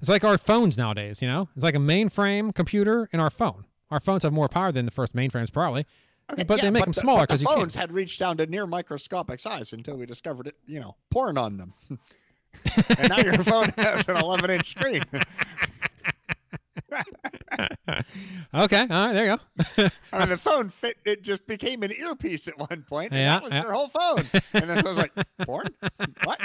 it's 0.01 0.09
like 0.09 0.25
our 0.25 0.39
phones 0.39 0.79
nowadays, 0.79 1.21
you 1.21 1.29
know? 1.29 1.49
It's 1.55 1.65
like 1.65 1.75
a 1.75 1.79
mainframe 1.79 2.55
computer 2.55 3.09
and 3.13 3.21
our 3.21 3.31
phone. 3.31 3.65
Our 3.91 4.01
phones 4.01 4.23
have 4.23 4.33
more 4.33 4.49
power 4.49 4.73
than 4.73 4.85
the 4.85 4.91
first 4.91 5.15
mainframes, 5.15 5.53
probably. 5.53 5.87
Okay, 6.33 6.43
but 6.45 6.61
they 6.61 6.67
yeah, 6.67 6.71
make 6.71 6.85
them 6.85 6.93
the- 6.93 7.01
smaller 7.01 7.21
but 7.23 7.29
the 7.29 7.35
'cause 7.35 7.41
you 7.43 7.47
can't. 7.49 7.59
phones 7.61 7.75
had 7.75 7.93
reached 7.93 8.19
down 8.19 8.37
to 8.39 8.47
near 8.47 8.67
microscopic 8.67 9.41
size 9.41 9.73
until 9.73 9.97
we 9.97 10.07
discovered 10.07 10.47
it. 10.47 10.57
You 10.67 10.81
know, 10.81 10.97
porn 11.11 11.37
on 11.39 11.57
them. 11.57 11.75
and 12.99 13.09
now 13.09 13.19
your 13.21 13.35
phone 13.45 13.69
has 13.79 14.09
an 14.09 14.17
11 14.17 14.51
inch 14.51 14.69
screen. 14.71 15.05
Okay, 18.53 18.81
all 18.81 19.07
right, 19.07 19.13
there 19.13 19.27
you 19.27 19.37
go. 19.37 19.89
I 20.13 20.19
mean, 20.19 20.29
the 20.29 20.37
phone 20.37 20.71
fit. 20.71 20.97
It 21.05 21.23
just 21.23 21.47
became 21.47 21.83
an 21.83 21.93
earpiece 21.93 22.49
at 22.49 22.59
one 22.59 22.85
point, 22.89 23.13
and 23.13 23.21
Yeah, 23.21 23.35
that 23.35 23.43
was 23.43 23.53
yeah. 23.53 23.63
your 23.63 23.73
whole 23.73 23.89
phone. 23.89 24.27
And 24.55 24.69
then 24.71 24.79
I 24.79 24.83
was 24.83 24.97
like, 24.97 25.13
porn? 25.43 25.69
What? 26.25 26.41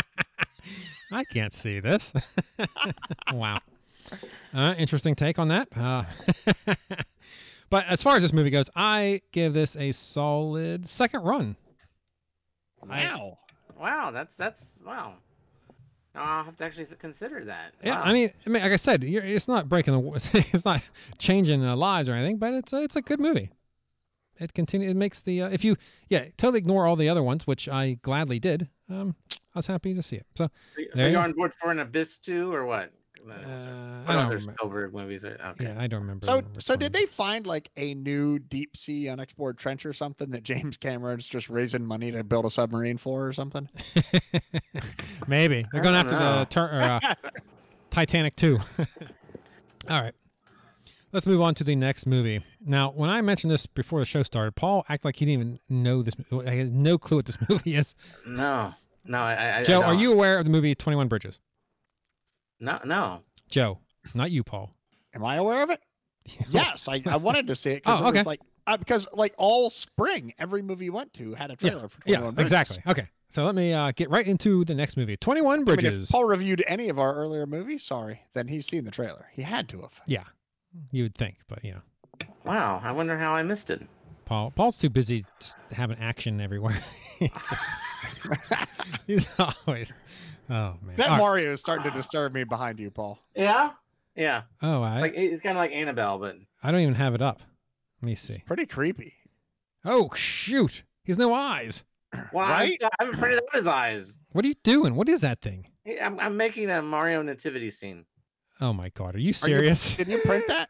I 1.11 1.23
can't 1.23 1.53
see 1.53 1.79
this. 1.79 2.13
wow. 3.31 3.59
Uh, 4.53 4.75
interesting 4.77 5.15
take 5.15 5.39
on 5.39 5.47
that. 5.47 5.67
Uh, 5.75 6.03
but 7.75 7.85
as 7.87 8.01
far 8.01 8.15
as 8.15 8.21
this 8.21 8.31
movie 8.31 8.51
goes, 8.51 8.69
I 8.73 9.19
give 9.33 9.53
this 9.53 9.75
a 9.75 9.91
solid 9.91 10.87
second 10.87 11.23
run. 11.23 11.57
Wow. 12.87 13.37
wow, 13.77 14.11
that's 14.11 14.37
that's 14.37 14.79
wow. 14.85 15.15
Now 16.13 16.23
I'll 16.23 16.43
have 16.45 16.55
to 16.55 16.63
actually 16.63 16.87
consider 16.97 17.43
that. 17.43 17.73
Yeah, 17.83 17.95
Wow. 17.95 18.03
I 18.03 18.13
mean, 18.13 18.31
I 18.45 18.49
mean, 18.49 18.63
like 18.63 18.71
I 18.71 18.77
said, 18.77 19.03
you're, 19.03 19.25
it's 19.25 19.49
not 19.49 19.67
breaking 19.67 19.93
the, 19.93 20.45
it's 20.53 20.63
not 20.63 20.83
changing 21.17 21.59
the 21.59 21.75
lives 21.75 22.07
or 22.07 22.13
anything, 22.13 22.37
but 22.37 22.53
it's 22.53 22.71
a, 22.71 22.81
it's 22.81 22.95
a 22.95 23.01
good 23.01 23.19
movie. 23.19 23.49
It 24.39 24.53
continue, 24.53 24.89
it 24.89 24.95
makes 24.95 25.21
the 25.21 25.41
uh, 25.41 25.49
if 25.49 25.65
you 25.65 25.75
yeah 26.07 26.27
totally 26.37 26.59
ignore 26.59 26.87
all 26.87 26.95
the 26.95 27.09
other 27.09 27.23
ones, 27.23 27.45
which 27.45 27.67
I 27.67 27.97
gladly 28.03 28.39
did. 28.39 28.69
Um, 28.89 29.17
I 29.31 29.59
was 29.59 29.67
happy 29.67 29.93
to 29.93 30.01
see 30.01 30.15
it. 30.15 30.25
So 30.35 30.49
So, 30.77 30.83
so 30.95 31.01
you 31.01 31.09
you're 31.09 31.21
on 31.21 31.33
board 31.33 31.53
for 31.53 31.71
an 31.71 31.79
Abyss 31.79 32.19
too, 32.19 32.53
or 32.53 32.65
what? 32.65 32.93
No, 33.27 33.33
Uh. 33.33 34.03
I 34.07 34.13
don't 34.13 34.25
other 34.27 34.35
remember. 34.35 34.53
Spielberg 34.59 34.93
movies 34.93 35.25
are 35.25 35.37
okay? 35.51 35.63
Yeah, 35.65 35.75
I 35.81 35.87
don't 35.87 36.01
remember. 36.01 36.25
So, 36.25 36.37
which 36.41 36.63
so 36.63 36.75
did 36.75 36.93
they 36.93 37.05
find 37.07 37.47
like 37.47 37.69
a 37.75 37.95
new 37.95 38.37
deep 38.37 38.77
sea 38.77 39.09
unexplored 39.09 39.57
trench 39.57 39.85
or 39.85 39.93
something 39.93 40.29
that 40.29 40.43
James 40.51 40.77
Cameron's 40.77 41.27
just 41.27 41.49
raising 41.49 41.83
money 41.83 42.11
to 42.11 42.23
build 42.23 42.45
a 42.45 42.51
submarine 42.51 42.97
for 42.97 43.25
or 43.27 43.33
something? 43.33 43.67
Maybe 45.27 45.65
they're 45.71 45.81
going 45.81 45.95
I 45.95 45.99
after 45.99 46.11
don't 46.11 46.19
know. 46.19 46.39
the 46.39 46.45
tur- 46.45 46.71
or, 46.71 46.81
uh, 46.81 47.15
Titanic 47.89 48.35
two. 48.35 48.59
All 49.89 50.01
right, 50.01 50.13
let's 51.11 51.25
move 51.25 51.41
on 51.41 51.55
to 51.55 51.63
the 51.63 51.75
next 51.75 52.05
movie. 52.05 52.43
Now, 52.63 52.91
when 52.91 53.09
I 53.09 53.21
mentioned 53.21 53.51
this 53.51 53.65
before 53.65 53.99
the 53.99 54.05
show 54.05 54.23
started, 54.23 54.55
Paul 54.55 54.85
acted 54.89 55.05
like 55.05 55.15
he 55.15 55.25
didn't 55.25 55.39
even 55.41 55.59
know 55.69 56.01
this. 56.03 56.13
mo- 56.31 56.41
He 56.41 56.59
has 56.59 56.69
no 56.69 56.97
clue 56.97 57.17
what 57.17 57.25
this 57.25 57.37
movie 57.49 57.75
is. 57.75 57.95
No, 58.27 58.73
no. 59.05 59.17
I, 59.19 59.33
I, 59.33 59.59
I 59.59 59.63
Joe, 59.63 59.81
are 59.81 59.93
don't. 59.93 59.99
you 59.99 60.11
aware 60.11 60.37
of 60.39 60.45
the 60.45 60.51
movie 60.51 60.75
Twenty 60.75 60.95
One 60.97 61.07
Bridges? 61.07 61.39
No, 62.59 62.79
no. 62.85 63.21
Joe, 63.49 63.79
not 64.13 64.31
you, 64.31 64.43
Paul. 64.43 64.71
Am 65.13 65.23
I 65.23 65.35
aware 65.35 65.63
of 65.63 65.69
it? 65.69 65.81
Yes, 66.49 66.87
I, 66.87 67.03
I 67.05 67.17
wanted 67.17 67.45
to 67.47 67.55
see 67.55 67.71
it 67.71 67.83
because 67.83 68.01
Oh, 68.01 68.05
it 68.05 68.09
okay. 68.09 68.17
was 68.19 68.27
like 68.27 68.41
uh, 68.65 68.77
because 68.77 69.07
like 69.13 69.33
all 69.37 69.69
spring, 69.69 70.33
every 70.39 70.63
movie 70.63 70.85
you 70.85 70.93
went 70.93 71.13
to 71.13 71.35
had 71.35 71.51
a 71.51 71.55
trailer 71.55 71.87
for 71.87 72.01
21 72.01 72.23
Yeah, 72.25 72.31
Bridges. 72.31 72.41
exactly. 72.51 72.91
Okay, 72.91 73.07
so 73.29 73.45
let 73.45 73.53
me 73.53 73.73
uh, 73.73 73.91
get 73.95 74.09
right 74.09 74.27
into 74.27 74.65
the 74.65 74.73
next 74.73 74.97
movie, 74.97 75.15
Twenty 75.17 75.41
One 75.41 75.53
I 75.53 75.57
mean, 75.57 75.65
Bridges. 75.65 76.09
if 76.09 76.11
Paul 76.13 76.23
reviewed 76.25 76.63
any 76.65 76.89
of 76.89 76.97
our 76.97 77.13
earlier 77.13 77.45
movies, 77.45 77.83
sorry, 77.83 78.19
then 78.33 78.47
he's 78.47 78.65
seen 78.65 78.83
the 78.85 78.89
trailer. 78.91 79.27
He 79.33 79.43
had 79.43 79.69
to 79.69 79.81
have. 79.81 80.01
yeah, 80.07 80.23
you 80.91 81.03
would 81.03 81.15
think, 81.15 81.35
but 81.47 81.63
you 81.63 81.73
know, 81.73 81.81
Wow. 82.43 82.81
I 82.83 82.91
wonder 82.91 83.17
how 83.19 83.35
I 83.35 83.43
missed 83.43 83.69
it. 83.69 83.85
Paul. 84.25 84.49
Paul's 84.49 84.79
too 84.79 84.89
busy 84.89 85.23
just 85.39 85.55
having 85.71 85.97
action 85.99 86.41
everywhere. 86.41 86.83
he's, 87.19 87.29
just- 87.29 88.67
he's 89.07 89.27
always. 89.67 89.93
Oh 90.49 90.75
man. 90.81 90.95
That 90.97 91.05
All 91.05 91.11
right. 91.11 91.17
Mario 91.19 91.51
is 91.53 91.59
starting 91.59 91.89
to 91.89 91.97
disturb 91.97 92.33
me 92.33 92.43
behind 92.43 92.79
you, 92.79 92.91
Paul. 92.91 93.19
Yeah. 93.35 93.71
Yeah. 94.15 94.43
Oh, 94.61 94.81
I, 94.81 94.93
It's 94.95 95.01
like 95.01 95.13
it's 95.15 95.41
kind 95.41 95.57
of 95.57 95.61
like 95.61 95.71
Annabelle, 95.71 96.19
but 96.19 96.35
I 96.63 96.71
don't 96.71 96.81
even 96.81 96.93
have 96.95 97.15
it 97.15 97.21
up. 97.21 97.41
Let 98.01 98.05
me 98.05 98.15
see. 98.15 98.43
Pretty 98.45 98.65
creepy. 98.65 99.13
Oh 99.83 100.09
shoot! 100.15 100.83
he's 101.03 101.17
no 101.17 101.33
eyes. 101.33 101.83
wow, 102.33 102.49
Right? 102.49 102.77
I 102.81 102.89
haven't 102.99 103.19
printed 103.19 103.39
out 103.39 103.55
his 103.55 103.67
eyes. 103.67 104.17
What 104.31 104.45
are 104.45 104.47
you 104.47 104.55
doing? 104.63 104.95
What 104.95 105.09
is 105.09 105.21
that 105.21 105.41
thing? 105.41 105.67
I'm, 106.01 106.19
I'm 106.19 106.37
making 106.37 106.69
a 106.69 106.81
Mario 106.81 107.21
nativity 107.21 107.69
scene. 107.71 108.05
Oh 108.61 108.71
my 108.73 108.89
god! 108.89 109.15
Are 109.15 109.19
you 109.19 109.25
Are 109.25 109.27
you- 109.27 109.33
serious? 109.33 109.95
Did 109.97 110.07
you 110.07 110.19
print 110.19 110.45
that? 110.47 110.69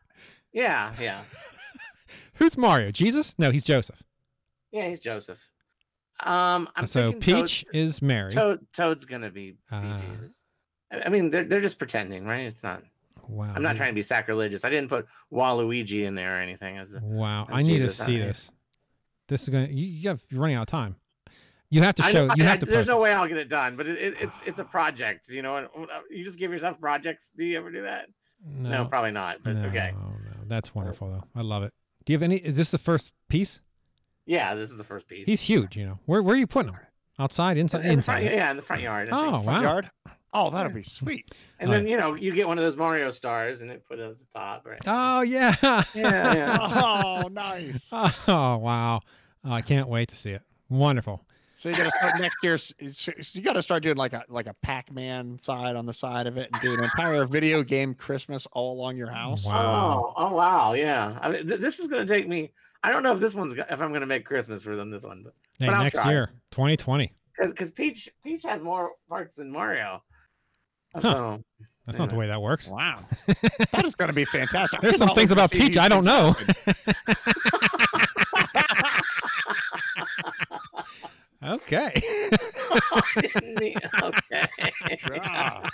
Yeah, 0.54 0.94
yeah, 1.02 1.22
Who's 2.36 2.58
Mario? 2.58 2.92
Jesus? 2.92 3.36
No, 3.38 3.52
he's 3.52 3.64
Joseph. 3.64 4.02
yeah. 4.72 4.88
He's 4.90 5.00
Joseph. 5.00 5.40
Um, 6.22 6.70
I'm 6.76 6.88
so 6.88 7.12
Peach 7.14 7.66
is 7.74 8.02
Mary. 8.02 8.30
Toad, 8.32 8.60
Toad, 8.60 8.68
Toad's 8.74 9.06
gonna 9.06 9.30
be, 9.30 9.52
be 9.52 9.58
Ah. 9.72 10.00
Jesus. 10.20 10.44
I 10.92 11.02
I 11.02 11.10
mean, 11.10 11.30
they're 11.30 11.44
they're 11.44 11.62
just 11.62 11.78
pretending, 11.78 12.26
right? 12.26 12.46
It's 12.48 12.64
not. 12.64 12.84
wow. 13.28 13.52
I'm 13.56 13.62
not 13.64 13.76
trying 13.76 13.90
to 13.90 13.96
be 13.96 14.02
sacrilegious. 14.02 14.64
I 14.64 14.70
didn't 14.70 14.90
put 14.90 15.08
Waluigi 15.32 16.06
in 16.06 16.16
there 16.16 16.38
or 16.38 16.42
anything. 16.42 16.78
As 16.78 16.92
the, 16.92 17.00
Wow, 17.04 17.46
That's 17.48 17.60
I 17.60 17.62
need 17.64 17.80
Jesus, 17.80 17.98
to 17.98 18.04
see 18.06 18.18
this. 18.18 18.52
This 19.28 19.44
is 19.44 19.50
going. 19.50 19.68
to 19.68 19.74
You, 19.74 19.86
you 19.88 20.10
have. 20.10 20.24
You're 20.30 20.40
running 20.42 20.56
out 20.56 20.64
of 20.64 20.68
time. 20.68 20.96
You 21.72 21.82
have 21.82 21.96
to 21.96 22.04
show. 22.04 22.28
know- 22.28 22.36
you 22.38 22.44
I- 22.46 22.48
have 22.48 22.60
to. 22.60 22.66
There's 22.66 22.88
no 22.88 22.96
this. 23.00 23.04
way 23.04 23.12
I'll 23.12 23.28
get 23.28 23.38
it 23.38 23.50
done, 23.50 23.76
but 23.76 23.88
it, 23.88 23.98
it, 23.98 24.14
it's 24.22 24.38
it's 24.46 24.60
a 24.60 24.64
project, 24.64 25.28
you 25.30 25.42
know. 25.42 25.58
And 25.58 25.66
uh, 25.76 26.00
you 26.10 26.24
just 26.24 26.38
give 26.40 26.52
yourself 26.52 26.80
projects. 26.80 27.32
Do 27.36 27.44
you 27.44 27.58
ever 27.58 27.72
do 27.72 27.82
that? 27.82 28.06
No, 28.46 28.70
No, 28.70 28.86
probably 28.86 29.12
not. 29.12 29.38
But 29.44 29.56
no, 29.56 29.68
okay. 29.70 29.92
no. 29.94 30.14
That's 30.48 30.74
wonderful 30.76 31.10
though. 31.10 31.24
I 31.36 31.42
love 31.42 31.64
it. 31.64 31.74
Do 32.06 32.14
you 32.14 32.16
have 32.18 32.24
any? 32.24 32.38
Is 32.38 32.56
this 32.56 32.70
the 32.72 32.78
first 32.78 33.12
piece? 33.28 33.60
Yeah, 34.26 34.56
this 34.56 34.72
is 34.72 34.78
the 34.78 34.84
first 34.84 35.08
piece. 35.08 35.26
He's 35.26 35.42
huge. 35.42 35.78
You 35.78 35.86
know. 35.86 36.00
Where 36.06 36.22
Where 36.24 36.36
are 36.36 36.38
you 36.38 36.48
putting 36.48 36.74
him? 36.74 36.80
Outside, 37.18 37.58
inside, 37.58 37.86
in 37.86 37.96
the 37.96 38.04
front, 38.04 38.24
inside. 38.24 38.36
yeah, 38.38 38.52
in 38.52 38.58
the 38.58 38.62
front 38.64 38.82
yard. 38.82 39.10
I 39.10 39.16
Oh 39.16 39.32
think. 39.34 39.46
wow. 39.46 39.62
Yard? 39.62 39.90
Oh, 40.34 40.50
that'll 40.50 40.72
be 40.72 40.84
sweet. 40.84 41.32
And 41.60 41.70
Oh, 41.70 41.74
then 41.74 41.88
you 41.88 41.96
know 41.96 42.14
you 42.16 42.34
get 42.34 42.46
one 42.46 42.58
of 42.58 42.64
those 42.66 42.76
Mario 42.76 43.10
stars 43.12 43.62
and 43.62 43.72
it 43.72 43.86
put 43.88 44.00
it 44.00 44.04
at 44.10 44.20
the 44.20 44.26
top, 44.38 44.66
right? 44.66 44.82
Oh 44.86 45.22
yeah. 45.22 45.56
yeah, 45.62 45.84
yeah. 45.94 46.58
Oh, 46.84 47.30
nice. 47.30 47.88
Oh 47.94 48.58
wow. 48.58 49.00
Oh, 49.46 49.52
I 49.54 49.62
can't 49.62 49.88
wait 49.88 50.10
to 50.10 50.16
see 50.16 50.32
it. 50.32 50.42
Wonderful. 50.70 51.22
So 51.58 51.70
you 51.70 51.76
got 51.76 51.84
to 51.86 51.92
start 51.92 52.16
next 52.16 52.44
year. 52.44 52.56
s- 52.56 52.74
s- 52.82 52.98
So 53.22 53.40
you 53.40 53.42
got 53.42 53.54
to 53.54 53.62
start 53.62 53.82
doing 53.82 53.96
like 53.96 54.12
a 54.12 54.26
like 54.28 54.48
a 54.48 54.54
Pac-Man 54.56 55.40
side 55.40 55.78
on 55.78 55.86
the 55.86 55.94
side 55.94 56.28
of 56.28 56.36
it, 56.38 56.52
and 56.52 56.60
do 56.60 56.74
an 56.74 56.82
entire 56.82 57.26
video 57.26 57.64
game 57.64 57.94
Christmas 57.94 58.46
all 58.52 58.74
along 58.74 58.98
your 58.98 59.08
house. 59.10 59.46
Wow. 59.46 60.14
Oh, 60.18 60.22
oh 60.22 60.34
wow, 60.36 60.74
yeah. 60.74 61.18
I 61.22 61.30
mean, 61.30 61.48
th- 61.48 61.62
this 61.62 61.80
is 61.80 61.88
gonna 61.88 62.06
take 62.06 62.28
me. 62.28 62.52
I 62.86 62.92
don't 62.92 63.02
know 63.02 63.12
if 63.14 63.20
this 63.20 63.34
one's 63.34 63.54
if 63.54 63.82
I'm 63.82 63.92
gonna 63.92 64.06
make 64.06 64.26
Christmas 64.26 64.62
for 64.62 64.76
them. 64.76 64.92
This 64.92 65.02
one, 65.04 65.24
but 65.24 65.34
Hey, 65.58 65.66
But 65.66 65.82
next 65.82 65.96
try. 65.96 66.12
year, 66.12 66.30
2020. 66.52 67.12
because 67.36 67.52
because 67.52 67.72
Peach 67.72 68.08
Peach 68.24 68.44
has 68.44 68.62
more 68.62 68.92
parts 69.10 69.36
than 69.36 69.52
Mario. 69.52 70.04
So 71.02 71.44
That's 71.88 71.98
not 71.98 72.12
the 72.12 72.16
way 72.16 72.28
that 72.28 72.40
works. 72.40 72.68
Wow, 72.68 73.00
that 73.72 73.86
is 73.86 73.96
going 73.96 74.10
to 74.10 74.14
be 74.14 74.24
fantastic. 74.26 74.82
There's 74.82 74.98
some 74.98 75.10
things 75.16 75.32
about 75.32 75.50
Peach 75.50 75.78
I 75.78 75.90
don't 75.90 76.06
know. 76.06 76.36
happen. 76.56 77.16
Okay. 81.46 81.92
didn't 83.22 83.60
mean- 83.60 83.78
okay. 84.02 84.44
Yeah. 85.12 85.70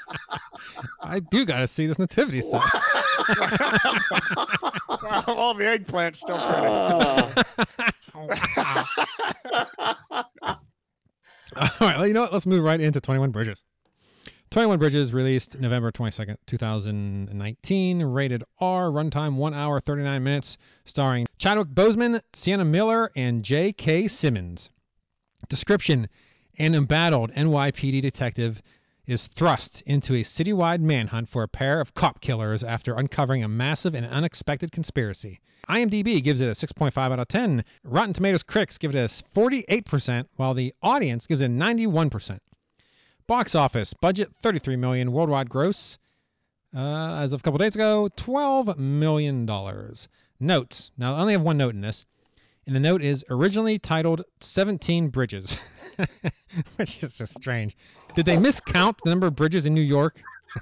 I 1.01 1.19
do 1.19 1.45
got 1.45 1.59
to 1.59 1.67
see 1.67 1.87
this 1.87 1.97
nativity 1.99 2.41
set. 2.41 2.61
all 5.27 5.53
the 5.53 5.63
eggplants 5.63 6.17
still 6.17 6.37
pretty. 6.37 6.67
Oh. 8.13 8.31
All 11.53 11.69
right, 11.81 11.97
well, 11.97 12.07
you 12.07 12.13
know 12.13 12.21
what? 12.21 12.33
Let's 12.33 12.45
move 12.45 12.63
right 12.63 12.79
into 12.79 13.01
21 13.01 13.31
Bridges. 13.31 13.63
21 14.51 14.79
Bridges 14.79 15.13
released 15.13 15.59
November 15.59 15.91
22nd, 15.91 16.35
2019, 16.45 18.03
rated 18.03 18.43
R, 18.59 18.89
runtime 18.89 19.35
1 19.35 19.53
hour 19.53 19.79
39 19.79 20.23
minutes, 20.23 20.57
starring 20.85 21.25
Chadwick 21.39 21.69
Boseman, 21.69 22.21
Sienna 22.33 22.65
Miller, 22.65 23.11
and 23.15 23.43
J.K. 23.43 24.09
Simmons. 24.09 24.69
Description 25.49 26.07
An 26.57 26.75
embattled 26.75 27.31
NYPD 27.31 28.01
detective 28.01 28.61
is 29.07 29.27
thrust 29.27 29.81
into 29.85 30.13
a 30.13 30.23
citywide 30.23 30.81
manhunt 30.81 31.27
for 31.27 31.43
a 31.43 31.47
pair 31.47 31.81
of 31.81 31.93
cop 31.93 32.21
killers 32.21 32.63
after 32.63 32.95
uncovering 32.95 33.43
a 33.43 33.47
massive 33.47 33.95
and 33.95 34.05
unexpected 34.05 34.71
conspiracy. 34.71 35.39
IMDb 35.67 36.23
gives 36.23 36.41
it 36.41 36.47
a 36.47 36.51
6.5 36.51 36.97
out 36.97 37.19
of 37.19 37.27
10. 37.27 37.63
Rotten 37.83 38.13
Tomatoes 38.13 38.43
critics 38.43 38.77
give 38.77 38.95
it 38.95 38.99
a 38.99 39.07
48%, 39.35 40.27
while 40.35 40.53
the 40.53 40.73
audience 40.81 41.27
gives 41.27 41.41
it 41.41 41.51
91%. 41.51 42.39
Box 43.27 43.55
office 43.55 43.93
budget 43.93 44.31
33 44.41 44.75
million, 44.75 45.11
worldwide 45.11 45.49
gross 45.49 45.97
uh, 46.75 47.15
as 47.15 47.33
of 47.33 47.41
a 47.41 47.43
couple 47.43 47.57
days 47.57 47.75
ago 47.75 48.09
12 48.15 48.77
million 48.77 49.45
dollars. 49.45 50.07
Notes. 50.39 50.91
Now 50.97 51.15
I 51.15 51.21
only 51.21 51.33
have 51.33 51.41
one 51.41 51.57
note 51.57 51.75
in 51.75 51.81
this. 51.81 52.05
And 52.67 52.75
the 52.75 52.79
note 52.79 53.01
is 53.01 53.25
originally 53.29 53.79
titled 53.79 54.23
17 54.39 55.09
Bridges, 55.09 55.57
which 56.75 57.01
is 57.03 57.15
just 57.17 57.33
strange. 57.35 57.75
Did 58.15 58.25
they 58.25 58.37
miscount 58.37 58.97
the 59.03 59.09
number 59.09 59.27
of 59.27 59.35
bridges 59.35 59.65
in 59.65 59.73
New 59.73 59.81
York? 59.81 60.21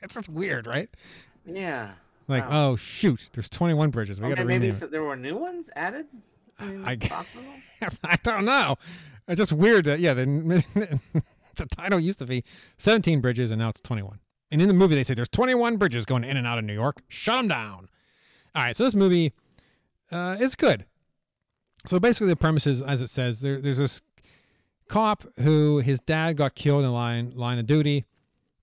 it's 0.00 0.14
just 0.14 0.28
weird, 0.28 0.66
right? 0.66 0.88
yeah. 1.46 1.92
Like, 2.26 2.48
Wow. 2.48 2.70
oh 2.70 2.76
shoot, 2.76 3.28
there's 3.34 3.50
21 3.50 3.90
bridges. 3.90 4.18
We 4.18 4.24
oh, 4.24 4.28
Okay, 4.28 4.36
got 4.36 4.42
to 4.42 4.48
maybe 4.48 4.72
so 4.72 4.86
there 4.86 5.02
were 5.02 5.16
new 5.16 5.36
ones 5.36 5.68
added. 5.76 6.06
I- 6.58 6.96
I 8.04 8.16
don't 8.22 8.46
know. 8.46 8.76
It's 9.28 9.38
just 9.38 9.52
weird 9.52 9.84
that 9.84 10.00
yeah, 10.00 10.14
the 10.14 10.64
the 11.56 11.66
title 11.66 12.00
used 12.00 12.18
to 12.20 12.26
be 12.26 12.42
17 12.78 13.20
bridges 13.20 13.50
and 13.50 13.58
now 13.58 13.68
it's 13.68 13.80
21. 13.80 14.18
And 14.52 14.62
in 14.62 14.68
the 14.68 14.74
movie 14.74 14.94
they 14.94 15.04
say 15.04 15.12
there's 15.14 15.28
21 15.28 15.76
bridges 15.76 16.06
going 16.06 16.24
in 16.24 16.36
and 16.38 16.46
out 16.46 16.56
of 16.58 16.64
New 16.64 16.72
York. 16.72 17.02
Shut 17.08 17.36
them 17.38 17.48
down. 17.48 17.88
All 18.54 18.64
right, 18.64 18.74
so 18.76 18.84
this 18.84 18.94
movie 18.94 19.32
uh, 20.14 20.48
good. 20.58 20.84
So 21.86 22.00
basically, 22.00 22.28
the 22.28 22.36
premise 22.36 22.66
is, 22.66 22.82
as 22.82 23.02
it 23.02 23.10
says, 23.10 23.40
there, 23.40 23.60
there's 23.60 23.78
this 23.78 24.00
cop 24.88 25.24
who 25.40 25.78
his 25.78 26.00
dad 26.00 26.36
got 26.36 26.54
killed 26.54 26.84
in 26.84 26.92
line 26.92 27.32
line 27.34 27.58
of 27.58 27.66
duty, 27.66 28.04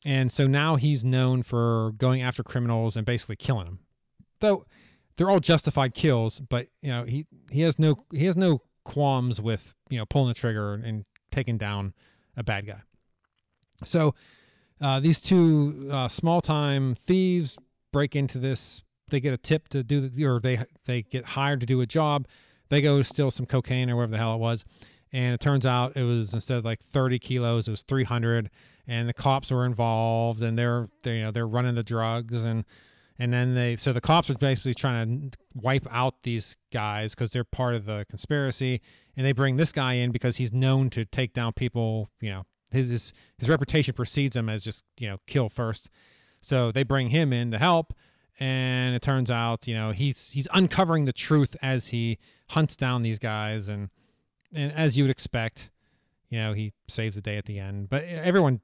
and 0.05 0.31
so 0.31 0.47
now 0.47 0.75
he's 0.75 1.03
known 1.03 1.43
for 1.43 1.91
going 1.97 2.21
after 2.21 2.43
criminals 2.43 2.97
and 2.97 3.05
basically 3.05 3.35
killing 3.35 3.65
them. 3.65 3.79
Though 4.39 4.65
they're 5.17 5.29
all 5.29 5.39
justified 5.39 5.93
kills, 5.93 6.39
but 6.39 6.67
you 6.81 6.89
know 6.89 7.03
he 7.03 7.27
he 7.51 7.61
has 7.61 7.77
no 7.77 7.95
he 8.11 8.25
has 8.25 8.35
no 8.35 8.61
qualms 8.83 9.39
with 9.39 9.73
you 9.89 9.97
know 9.97 10.05
pulling 10.05 10.29
the 10.29 10.33
trigger 10.33 10.75
and 10.75 11.05
taking 11.31 11.57
down 11.57 11.93
a 12.37 12.43
bad 12.43 12.65
guy. 12.65 12.81
So 13.83 14.15
uh, 14.79 14.99
these 14.99 15.21
two 15.21 15.89
uh, 15.91 16.07
small 16.07 16.41
time 16.41 16.95
thieves 16.95 17.57
break 17.91 18.15
into 18.15 18.39
this. 18.39 18.83
They 19.11 19.19
get 19.19 19.33
a 19.33 19.37
tip 19.37 19.67
to 19.69 19.83
do 19.83 20.09
the, 20.09 20.25
or 20.25 20.39
they 20.39 20.63
they 20.85 21.03
get 21.03 21.25
hired 21.25 21.59
to 21.59 21.65
do 21.65 21.81
a 21.81 21.85
job. 21.85 22.27
They 22.69 22.81
go 22.81 23.01
steal 23.03 23.29
some 23.29 23.45
cocaine 23.45 23.89
or 23.89 23.95
whatever 23.95 24.11
the 24.11 24.17
hell 24.17 24.33
it 24.33 24.39
was, 24.39 24.65
and 25.13 25.33
it 25.33 25.39
turns 25.39 25.65
out 25.65 25.95
it 25.95 26.03
was 26.03 26.33
instead 26.33 26.57
of 26.57 26.65
like 26.65 26.79
30 26.91 27.19
kilos, 27.19 27.67
it 27.67 27.71
was 27.71 27.83
300. 27.83 28.49
And 28.87 29.07
the 29.07 29.13
cops 29.13 29.51
were 29.51 29.65
involved, 29.65 30.41
and 30.41 30.57
they're 30.57 30.89
they 31.03 31.17
you 31.17 31.23
know 31.23 31.31
they're 31.31 31.47
running 31.47 31.75
the 31.75 31.83
drugs 31.83 32.43
and 32.43 32.65
and 33.19 33.31
then 33.31 33.53
they 33.53 33.75
so 33.75 33.93
the 33.93 34.01
cops 34.01 34.29
are 34.31 34.33
basically 34.35 34.73
trying 34.73 35.29
to 35.29 35.37
wipe 35.53 35.85
out 35.91 36.15
these 36.23 36.57
guys 36.73 37.13
because 37.13 37.29
they're 37.29 37.43
part 37.43 37.75
of 37.75 37.85
the 37.85 38.03
conspiracy 38.09 38.81
and 39.15 39.25
they 39.25 39.31
bring 39.31 39.55
this 39.57 39.71
guy 39.71 39.93
in 39.93 40.11
because 40.11 40.35
he's 40.37 40.51
known 40.51 40.89
to 40.89 41.05
take 41.05 41.33
down 41.33 41.53
people 41.53 42.09
you 42.21 42.31
know 42.31 42.43
his 42.71 42.89
his 42.89 43.13
his 43.37 43.49
reputation 43.49 43.93
precedes 43.93 44.35
him 44.35 44.49
as 44.49 44.63
just 44.63 44.83
you 44.97 45.07
know 45.07 45.17
kill 45.27 45.49
first. 45.49 45.89
So 46.41 46.71
they 46.71 46.83
bring 46.83 47.09
him 47.09 47.33
in 47.33 47.51
to 47.51 47.59
help, 47.59 47.93
and 48.41 48.95
it 48.95 49.03
turns 49.03 49.29
out 49.29 49.67
you 49.67 49.75
know 49.75 49.91
he's 49.91 50.31
he's 50.31 50.47
uncovering 50.53 51.05
the 51.05 51.13
truth 51.13 51.55
as 51.61 51.85
he 51.87 52.17
hunts 52.49 52.75
down 52.75 53.03
these 53.03 53.19
guys, 53.19 53.69
and 53.69 53.89
and 54.53 54.73
as 54.73 54.97
you 54.97 55.03
would 55.03 55.11
expect, 55.11 55.69
you 56.29 56.39
know 56.39 56.51
he 56.51 56.73
saves 56.89 57.15
the 57.15 57.21
day 57.21 57.37
at 57.37 57.45
the 57.45 57.59
end. 57.59 57.89
But 57.89 58.03
everyone 58.03 58.59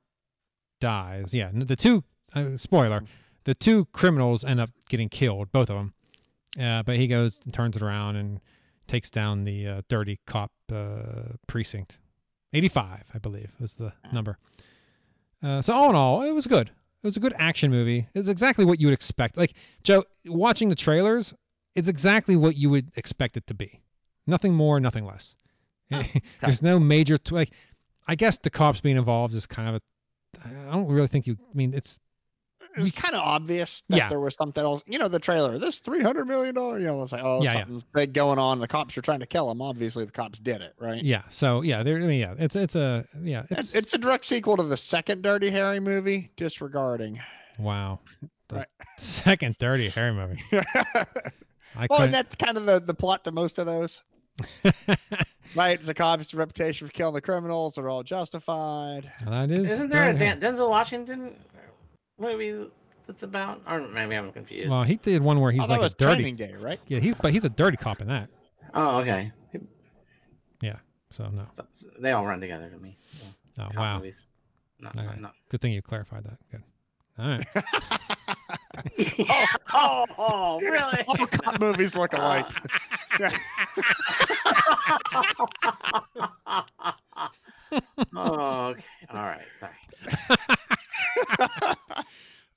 dies. 0.81 1.33
Yeah, 1.33 1.51
the 1.53 1.75
two 1.75 2.03
uh, 2.33 2.57
spoiler, 2.57 3.03
the 3.43 3.53
two 3.53 3.85
criminals 3.93 4.43
end 4.43 4.59
up 4.59 4.71
getting 4.89 5.09
killed, 5.09 5.51
both 5.51 5.69
of 5.69 5.77
them. 5.77 5.93
Uh, 6.59 6.81
but 6.81 6.95
he 6.95 7.07
goes 7.07 7.39
and 7.45 7.53
turns 7.53 7.75
it 7.75 7.83
around 7.83 8.15
and 8.15 8.39
takes 8.87 9.11
down 9.11 9.43
the 9.43 9.67
uh, 9.67 9.81
dirty 9.89 10.19
cop 10.25 10.51
uh, 10.73 11.35
precinct. 11.45 11.99
85, 12.53 13.03
I 13.13 13.17
believe, 13.19 13.51
was 13.59 13.75
the 13.75 13.93
number. 14.11 14.39
Uh, 15.43 15.61
so 15.61 15.73
all 15.73 15.89
in 15.91 15.95
all, 15.95 16.23
it 16.23 16.31
was 16.31 16.47
good. 16.47 16.71
It 17.07 17.11
was 17.11 17.15
a 17.15 17.21
good 17.21 17.35
action 17.37 17.71
movie. 17.71 18.05
It's 18.15 18.27
exactly 18.27 18.65
what 18.65 18.81
you 18.81 18.87
would 18.87 18.93
expect. 18.93 19.37
Like 19.37 19.53
Joe, 19.81 20.03
watching 20.25 20.67
the 20.67 20.75
trailers, 20.75 21.33
it's 21.73 21.87
exactly 21.87 22.35
what 22.35 22.57
you 22.57 22.69
would 22.69 22.91
expect 22.97 23.37
it 23.37 23.47
to 23.47 23.53
be. 23.53 23.79
Nothing 24.25 24.53
more, 24.53 24.77
nothing 24.81 25.05
less. 25.05 25.37
There's 26.41 26.61
no 26.61 26.81
major 26.81 27.17
tw- 27.17 27.31
like. 27.31 27.53
I 28.09 28.15
guess 28.15 28.37
the 28.37 28.49
cops 28.49 28.81
being 28.81 28.97
involved 28.97 29.33
is 29.35 29.45
kind 29.47 29.69
of 29.69 29.75
a. 29.75 29.79
I 30.69 30.73
don't 30.73 30.89
really 30.89 31.07
think 31.07 31.27
you. 31.27 31.37
I 31.41 31.55
mean, 31.55 31.73
it's 31.73 31.97
It 32.77 32.81
was 32.81 32.91
kind 32.91 33.15
of 33.15 33.21
obvious 33.21 33.83
that 33.89 33.97
Yeah. 33.97 34.07
there 34.09 34.19
was 34.19 34.35
something 34.35 34.63
else. 34.63 34.83
You 34.85 34.99
know, 34.99 35.07
the 35.07 35.19
trailer, 35.19 35.57
this 35.57 35.79
three 35.79 36.01
hundred 36.03 36.25
million 36.27 36.55
dollar. 36.55 36.79
You 36.79 36.85
know, 36.87 37.01
it's 37.03 37.11
like, 37.11 37.23
oh, 37.23 37.41
Yeah, 37.41 37.53
yeah. 37.53 37.59
something's 37.61 37.83
big 37.83 38.13
going 38.13 38.37
on. 38.39 38.59
The 38.59 38.67
cops 38.67 38.97
are 38.97 39.01
trying 39.01 39.19
to 39.21 39.25
kill 39.25 39.49
him. 39.49 39.61
Obviously, 39.61 40.05
the 40.05 40.11
cops 40.11 40.39
did 40.39 40.61
it, 40.61 40.73
right? 40.79 41.03
yeah. 41.03 41.23
So 41.29 41.61
yeah, 41.61 41.83
there. 41.83 41.97
I 41.97 42.05
mean, 42.05 42.19
yeah, 42.19 42.35
it's 42.37 42.55
it's 42.55 42.75
a 42.75 43.05
yeah. 43.21 43.43
It's, 43.49 43.69
It's, 43.69 43.75
it's 43.75 43.93
a 43.93 43.97
direct 43.97 44.25
sequel 44.25 44.57
to 44.57 44.63
the 44.63 44.77
second 44.77 45.23
Dirty 45.23 45.49
Harry 45.49 45.79
movie. 45.79 46.31
Disregarding. 46.37 47.19
wow. 47.59 47.99
The 48.49 48.55
Right. 48.55 48.67
second 48.97 49.57
Dirty 49.59 49.89
Harry 49.89 50.13
movie. 50.13 50.41
I 50.53 51.85
well, 51.89 51.99
couldn't. 51.99 52.11
that's 52.11 52.33
kind 52.37 52.55
of 52.57 52.65
the, 52.65 52.79
the 52.79 52.93
plot 52.93 53.25
to 53.25 53.31
most 53.31 53.57
of 53.59 53.65
those. 53.65 54.01
right? 55.55 55.79
It's 55.79 55.87
a 55.89 55.93
cop's 55.93 56.33
reputation 56.33 56.87
for 56.87 56.93
killing 56.93 57.13
the 57.13 57.21
criminals. 57.21 57.75
They're 57.75 57.89
all 57.89 58.03
justified. 58.03 59.11
that 59.25 59.51
is. 59.51 59.69
Isn't 59.69 59.89
there 59.89 60.09
a 60.11 60.13
Dan- 60.17 60.39
Denzel 60.39 60.69
Washington 60.69 61.35
movie 62.19 62.69
that's 63.07 63.23
about? 63.23 63.61
Or 63.67 63.79
maybe 63.79 64.15
I'm 64.15 64.31
confused. 64.31 64.69
Well, 64.69 64.83
he 64.83 64.95
did 64.97 65.21
one 65.21 65.39
where 65.39 65.51
he's 65.51 65.61
oh, 65.61 65.63
Although 65.63 65.73
like 65.75 65.81
a 65.81 65.85
it's 65.85 65.95
dirty. 65.95 66.15
training 66.23 66.35
day, 66.35 66.53
right? 66.59 66.79
Yeah, 66.87 66.99
he's 66.99 67.15
but 67.15 67.31
he's 67.33 67.45
a 67.45 67.49
dirty 67.49 67.77
cop 67.77 68.01
in 68.01 68.07
that. 68.07 68.29
oh, 68.73 68.99
okay. 68.99 69.31
Yeah. 70.61 70.77
So 71.11 71.29
no. 71.29 71.45
They 71.99 72.11
all 72.11 72.25
run 72.25 72.41
together 72.41 72.69
to 72.69 72.77
me. 72.79 72.97
Oh 73.59 73.63
Cop 73.65 73.75
wow. 73.75 73.97
Movies. 73.97 74.23
No, 74.79 74.89
Okay. 74.89 75.05
no, 75.05 75.13
no. 75.21 75.29
Good 75.49 75.61
thing 75.61 75.73
you 75.73 75.81
clarified 75.81 76.23
that. 76.25 76.37
Good. 76.51 76.63
All 77.19 77.29
right. 77.29 77.47
oh, 79.73 80.05
oh, 80.17 80.59
really? 80.61 81.03
All 81.07 81.25
cop 81.27 81.59
movies 81.59 81.95
look 81.95 82.13
alike. 82.13 82.45
oh, 88.15 88.67
okay. 88.67 88.83
All 89.09 89.23
right. 89.23 89.41
Sorry. 89.59 89.73
All 91.39 92.03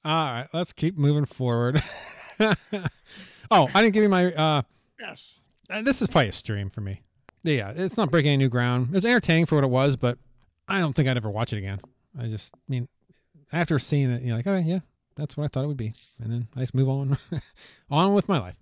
right. 0.05 0.47
Let's 0.53 0.73
keep 0.73 0.97
moving 0.97 1.25
forward. 1.25 1.83
oh, 2.41 3.69
I 3.75 3.83
didn't 3.83 3.93
give 3.93 4.03
you 4.03 4.09
my. 4.09 4.33
uh 4.33 4.63
yes. 4.99 5.39
uh, 5.69 5.83
This 5.83 6.01
is 6.01 6.09
probably 6.09 6.29
a 6.29 6.33
stream 6.33 6.71
for 6.71 6.81
me. 6.81 7.03
Yeah, 7.43 7.73
it's 7.75 7.97
not 7.97 8.11
breaking 8.11 8.33
any 8.33 8.37
new 8.45 8.49
ground. 8.49 8.89
It 8.91 8.95
was 8.95 9.07
entertaining 9.07 9.47
for 9.47 9.55
what 9.57 9.65
it 9.65 9.71
was, 9.71 9.97
but 9.97 10.19
I 10.69 10.79
don't 10.79 10.95
think 10.95 11.09
I'd 11.09 11.17
ever 11.17 11.31
watch 11.31 11.53
it 11.53 11.59
again. 11.59 11.81
I 12.19 12.27
just 12.27 12.55
I 12.55 12.59
mean, 12.69 12.89
after 13.53 13.79
seeing 13.79 14.11
it, 14.11 14.23
you're 14.23 14.37
like, 14.37 14.47
okay, 14.47 14.67
yeah, 14.67 14.81
that's 15.17 15.37
what 15.37 15.45
I 15.45 15.49
thought 15.49 15.65
it 15.65 15.69
would 15.69 15.77
be, 15.77 15.95
and 16.23 16.33
then 16.33 16.49
I 16.57 16.61
just 16.61 16.75
move 16.75 16.89
on, 16.89 17.17
on 17.91 18.15
with 18.15 18.29
my 18.29 18.39
life. 18.39 18.57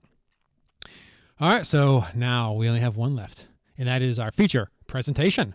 All 1.40 1.50
right, 1.50 1.66
so 1.66 2.04
now 2.14 2.52
we 2.52 2.68
only 2.68 2.80
have 2.80 2.96
one 2.96 3.14
left, 3.16 3.46
and 3.78 3.88
that 3.88 4.02
is 4.02 4.18
our 4.18 4.30
feature 4.32 4.70
presentation. 4.86 5.54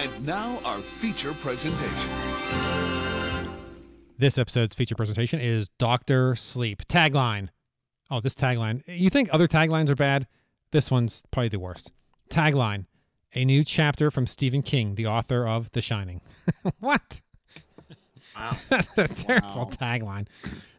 And 0.00 0.24
now 0.26 0.58
our 0.64 0.78
feature 0.78 1.34
presentation. 1.34 2.10
This 4.16 4.38
episode's 4.38 4.74
feature 4.74 4.94
presentation 4.94 5.40
is 5.40 5.68
Doctor 5.78 6.34
Sleep. 6.36 6.82
Tagline. 6.88 7.50
Oh, 8.10 8.18
this 8.20 8.34
tagline. 8.34 8.82
You 8.86 9.10
think 9.10 9.28
other 9.30 9.46
taglines 9.46 9.90
are 9.90 9.94
bad? 9.94 10.26
This 10.70 10.90
one's 10.90 11.22
probably 11.32 11.50
the 11.50 11.58
worst. 11.58 11.92
Tagline. 12.30 12.86
A 13.34 13.44
new 13.44 13.62
chapter 13.62 14.10
from 14.10 14.26
Stephen 14.26 14.62
King, 14.62 14.94
the 14.94 15.06
author 15.06 15.46
of 15.46 15.70
The 15.72 15.82
Shining. 15.82 16.22
what? 16.80 17.20
Wow. 18.34 18.56
That's 18.70 18.96
a 18.96 19.06
terrible 19.08 19.48
Wow. 19.66 19.70
tagline. 19.70 20.28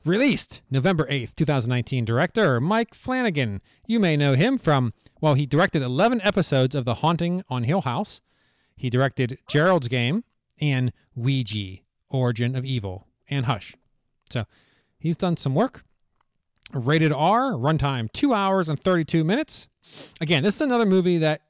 Released 0.03 0.61
November 0.71 1.05
8th, 1.11 1.35
2019. 1.35 2.05
Director 2.05 2.59
Mike 2.59 2.95
Flanagan. 2.95 3.61
You 3.85 3.99
may 3.99 4.17
know 4.17 4.33
him 4.33 4.57
from, 4.57 4.93
well, 5.21 5.35
he 5.35 5.45
directed 5.45 5.83
11 5.83 6.21
episodes 6.23 6.73
of 6.73 6.85
The 6.85 6.95
Haunting 6.95 7.43
on 7.49 7.61
Hill 7.63 7.81
House. 7.81 8.19
He 8.75 8.89
directed 8.89 9.37
Gerald's 9.47 9.87
Game 9.87 10.23
and 10.59 10.91
Ouija, 11.15 11.77
Origin 12.09 12.55
of 12.55 12.65
Evil, 12.65 13.07
and 13.29 13.45
Hush. 13.45 13.75
So 14.29 14.45
he's 14.99 15.15
done 15.15 15.37
some 15.37 15.55
work. 15.55 15.83
Rated 16.73 17.11
R, 17.11 17.51
runtime 17.51 18.11
2 18.13 18.33
hours 18.33 18.69
and 18.69 18.81
32 18.81 19.23
minutes. 19.23 19.67
Again, 20.21 20.43
this 20.43 20.55
is 20.55 20.61
another 20.61 20.85
movie 20.85 21.17
that 21.17 21.41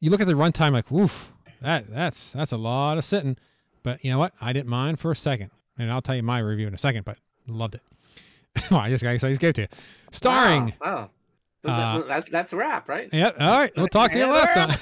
you 0.00 0.10
look 0.10 0.20
at 0.20 0.26
the 0.26 0.34
runtime 0.34 0.72
like, 0.72 0.90
woof, 0.90 1.32
that, 1.62 1.90
that's, 1.90 2.32
that's 2.32 2.52
a 2.52 2.56
lot 2.56 2.98
of 2.98 3.04
sitting. 3.04 3.36
But 3.82 4.04
you 4.04 4.10
know 4.10 4.18
what? 4.18 4.32
I 4.40 4.52
didn't 4.52 4.68
mind 4.68 5.00
for 5.00 5.10
a 5.10 5.16
second. 5.16 5.50
And 5.78 5.90
I'll 5.90 6.02
tell 6.02 6.14
you 6.14 6.22
my 6.22 6.38
review 6.38 6.68
in 6.68 6.74
a 6.74 6.78
second, 6.78 7.04
but 7.04 7.18
loved 7.48 7.74
it. 7.74 7.82
oh, 8.70 8.76
I 8.76 8.90
just, 8.90 9.04
I 9.04 9.16
just 9.16 9.40
gave 9.40 9.50
it 9.50 9.54
to 9.54 9.62
you. 9.62 9.68
Starring. 10.12 10.74
Wow. 10.80 10.94
wow. 10.94 11.10
Uh, 11.64 11.98
That- 11.98 12.08
that's 12.08 12.30
that's 12.30 12.52
a 12.52 12.56
wrap, 12.56 12.88
right? 12.88 13.08
Yeah, 13.12 13.30
all 13.38 13.58
right. 13.58 13.72
We'll 13.76 13.88
talk 13.88 14.12
to 14.12 14.18
you 14.18 14.26
last 14.26 14.54
time. 14.54 14.78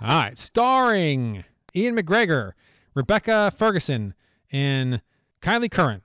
all 0.00 0.08
right. 0.08 0.38
Starring 0.38 1.44
Ewan 1.74 1.96
McGregor, 1.96 2.52
Rebecca 2.94 3.52
Ferguson, 3.56 4.14
and 4.52 5.00
Kyliegh 5.42 5.70
Curran. 5.70 6.02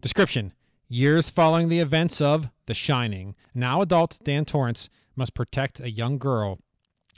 Description 0.00 0.52
Years 0.88 1.30
following 1.30 1.68
the 1.68 1.78
events 1.78 2.20
of 2.20 2.48
The 2.66 2.74
Shining, 2.74 3.36
now 3.54 3.80
adult 3.80 4.18
Dan 4.24 4.44
Torrance 4.44 4.88
must 5.14 5.34
protect 5.34 5.78
a 5.80 5.90
young 5.90 6.18
girl 6.18 6.58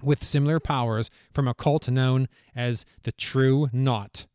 with 0.03 0.23
similar 0.25 0.61
powers 0.61 1.09
from 1.33 1.49
a 1.49 1.55
cult 1.55 1.88
known 1.88 2.29
as 2.55 2.85
the 3.05 3.12
True 3.12 3.69
Knot, 3.73 4.27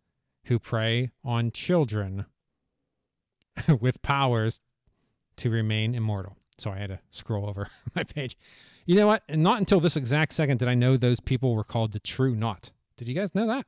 who 0.46 0.58
prey 0.58 1.12
on 1.24 1.52
children 1.52 2.26
with 3.82 4.02
powers 4.02 4.60
to 5.38 5.50
remain 5.50 5.96
immortal. 5.96 6.36
So 6.58 6.72
I 6.72 6.78
had 6.78 6.90
to 6.90 7.00
scroll 7.12 7.48
over 7.48 7.70
my 7.96 8.04
page. 8.04 8.38
You 8.86 8.96
know 8.96 9.08
what? 9.08 9.24
And 9.28 9.44
not 9.44 9.60
until 9.60 9.80
this 9.80 9.98
exact 9.98 10.34
second 10.34 10.60
did 10.60 10.68
I 10.68 10.74
know 10.74 10.98
those 10.98 11.20
people 11.20 11.56
were 11.56 11.64
called 11.64 11.92
the 11.92 12.00
True 12.00 12.36
Knot. 12.36 12.72
Did 12.96 13.08
you 13.08 13.14
guys 13.14 13.36
know 13.36 13.48
that? 13.48 13.66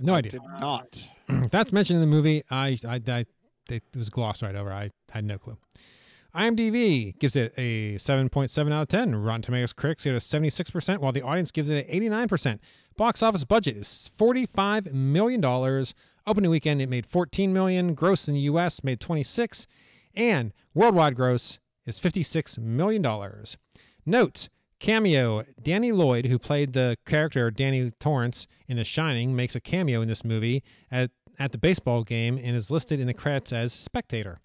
No 0.00 0.14
idea. 0.14 0.32
Did 0.32 0.42
not. 0.60 1.08
that's 1.50 1.72
mentioned 1.72 1.96
in 1.96 2.00
the 2.02 2.14
movie, 2.14 2.44
I, 2.50 2.78
I, 2.86 3.00
I 3.08 3.24
it 3.68 3.82
was 3.96 4.10
glossed 4.10 4.42
right 4.42 4.54
over. 4.54 4.72
I 4.72 4.90
had 5.10 5.24
no 5.24 5.38
clue. 5.38 5.56
IMDb 6.34 7.18
gives 7.18 7.34
it 7.34 7.52
a 7.56 7.94
7.7 7.96 8.72
out 8.72 8.82
of 8.82 8.88
10. 8.88 9.16
Rotten 9.16 9.42
Tomatoes 9.42 9.72
critics 9.72 10.04
give 10.04 10.14
it 10.14 10.16
a 10.16 10.20
76%, 10.20 10.98
while 10.98 11.12
the 11.12 11.22
audience 11.22 11.50
gives 11.50 11.70
it 11.70 11.88
an 11.88 12.00
89%. 12.00 12.58
Box 12.96 13.22
office 13.22 13.44
budget 13.44 13.76
is 13.76 14.10
$45 14.18 14.92
million. 14.92 15.40
Opening 16.26 16.50
weekend, 16.50 16.82
it 16.82 16.88
made 16.88 17.06
14 17.06 17.52
million. 17.52 17.94
Gross 17.94 18.28
in 18.28 18.34
the 18.34 18.40
U.S. 18.40 18.84
made 18.84 19.00
26, 19.00 19.66
and 20.14 20.52
worldwide 20.74 21.16
gross 21.16 21.58
is 21.86 21.98
56 21.98 22.58
million 22.58 23.00
dollars. 23.00 23.56
Note: 24.04 24.48
cameo 24.78 25.44
Danny 25.62 25.92
Lloyd, 25.92 26.26
who 26.26 26.38
played 26.38 26.72
the 26.72 26.96
character 27.06 27.50
Danny 27.50 27.90
Torrance 27.92 28.46
in 28.68 28.76
The 28.76 28.84
Shining, 28.84 29.34
makes 29.34 29.54
a 29.54 29.60
cameo 29.60 30.02
in 30.02 30.08
this 30.08 30.24
movie 30.24 30.62
at 30.90 31.10
at 31.38 31.52
the 31.52 31.58
baseball 31.58 32.04
game 32.04 32.36
and 32.36 32.54
is 32.54 32.70
listed 32.70 33.00
in 33.00 33.06
the 33.06 33.14
credits 33.14 33.52
as 33.52 33.72
spectator. 33.72 34.40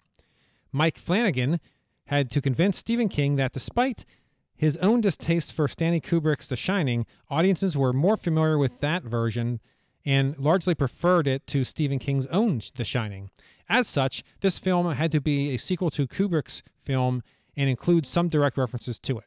Mike 0.72 0.96
Flanagan 0.96 1.60
had 2.06 2.30
to 2.30 2.40
convince 2.40 2.78
Stephen 2.78 3.08
King 3.08 3.36
that 3.36 3.52
despite 3.52 4.06
his 4.56 4.78
own 4.78 5.02
distaste 5.02 5.52
for 5.52 5.68
Stanley 5.68 6.00
Kubrick's 6.00 6.48
The 6.48 6.56
Shining, 6.56 7.04
audiences 7.28 7.76
were 7.76 7.92
more 7.92 8.16
familiar 8.16 8.56
with 8.56 8.80
that 8.80 9.02
version 9.02 9.60
and 10.06 10.38
largely 10.38 10.74
preferred 10.74 11.26
it 11.26 11.46
to 11.48 11.64
Stephen 11.64 11.98
King's 11.98 12.26
own 12.26 12.60
The 12.76 12.84
Shining. 12.84 13.30
As 13.68 13.86
such, 13.88 14.22
this 14.40 14.58
film 14.58 14.90
had 14.92 15.10
to 15.12 15.20
be 15.20 15.50
a 15.50 15.58
sequel 15.58 15.90
to 15.90 16.06
Kubrick's 16.06 16.62
film 16.84 17.22
and 17.56 17.68
include 17.68 18.06
some 18.06 18.28
direct 18.28 18.56
references 18.56 18.98
to 19.00 19.18
it. 19.18 19.24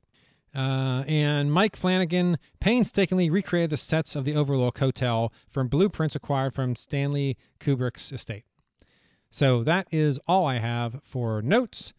Uh, 0.55 1.03
and 1.07 1.51
Mike 1.51 1.75
Flanagan 1.75 2.37
painstakingly 2.59 3.29
recreated 3.29 3.69
the 3.69 3.77
sets 3.77 4.15
of 4.15 4.25
the 4.25 4.33
Overlook 4.33 4.79
Hotel 4.79 5.31
from 5.49 5.67
blueprints 5.67 6.15
acquired 6.15 6.55
from 6.55 6.75
Stanley 6.75 7.37
Kubrick's 7.59 8.11
estate. 8.11 8.45
So 9.29 9.63
that 9.63 9.87
is 9.91 10.19
all 10.27 10.47
I 10.47 10.57
have 10.57 11.03
for 11.03 11.41
notes. 11.43 11.93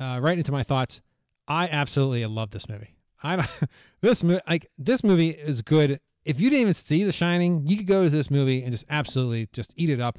uh, 0.00 0.18
right 0.20 0.38
into 0.38 0.52
my 0.52 0.62
thoughts. 0.62 1.00
I 1.48 1.68
absolutely 1.68 2.24
love 2.26 2.50
this 2.50 2.68
movie. 2.68 2.94
I 3.22 3.46
this 4.00 4.24
movie 4.24 4.40
like 4.48 4.66
this 4.78 5.04
movie 5.04 5.30
is 5.30 5.62
good. 5.62 6.00
If 6.24 6.38
you 6.40 6.50
didn't 6.50 6.62
even 6.62 6.74
see 6.74 7.02
The 7.02 7.12
Shining, 7.12 7.66
you 7.66 7.76
could 7.76 7.86
go 7.86 8.04
to 8.04 8.10
this 8.10 8.30
movie 8.30 8.62
and 8.62 8.70
just 8.70 8.84
absolutely 8.88 9.48
just 9.52 9.72
eat 9.76 9.90
it 9.90 10.00
up 10.00 10.18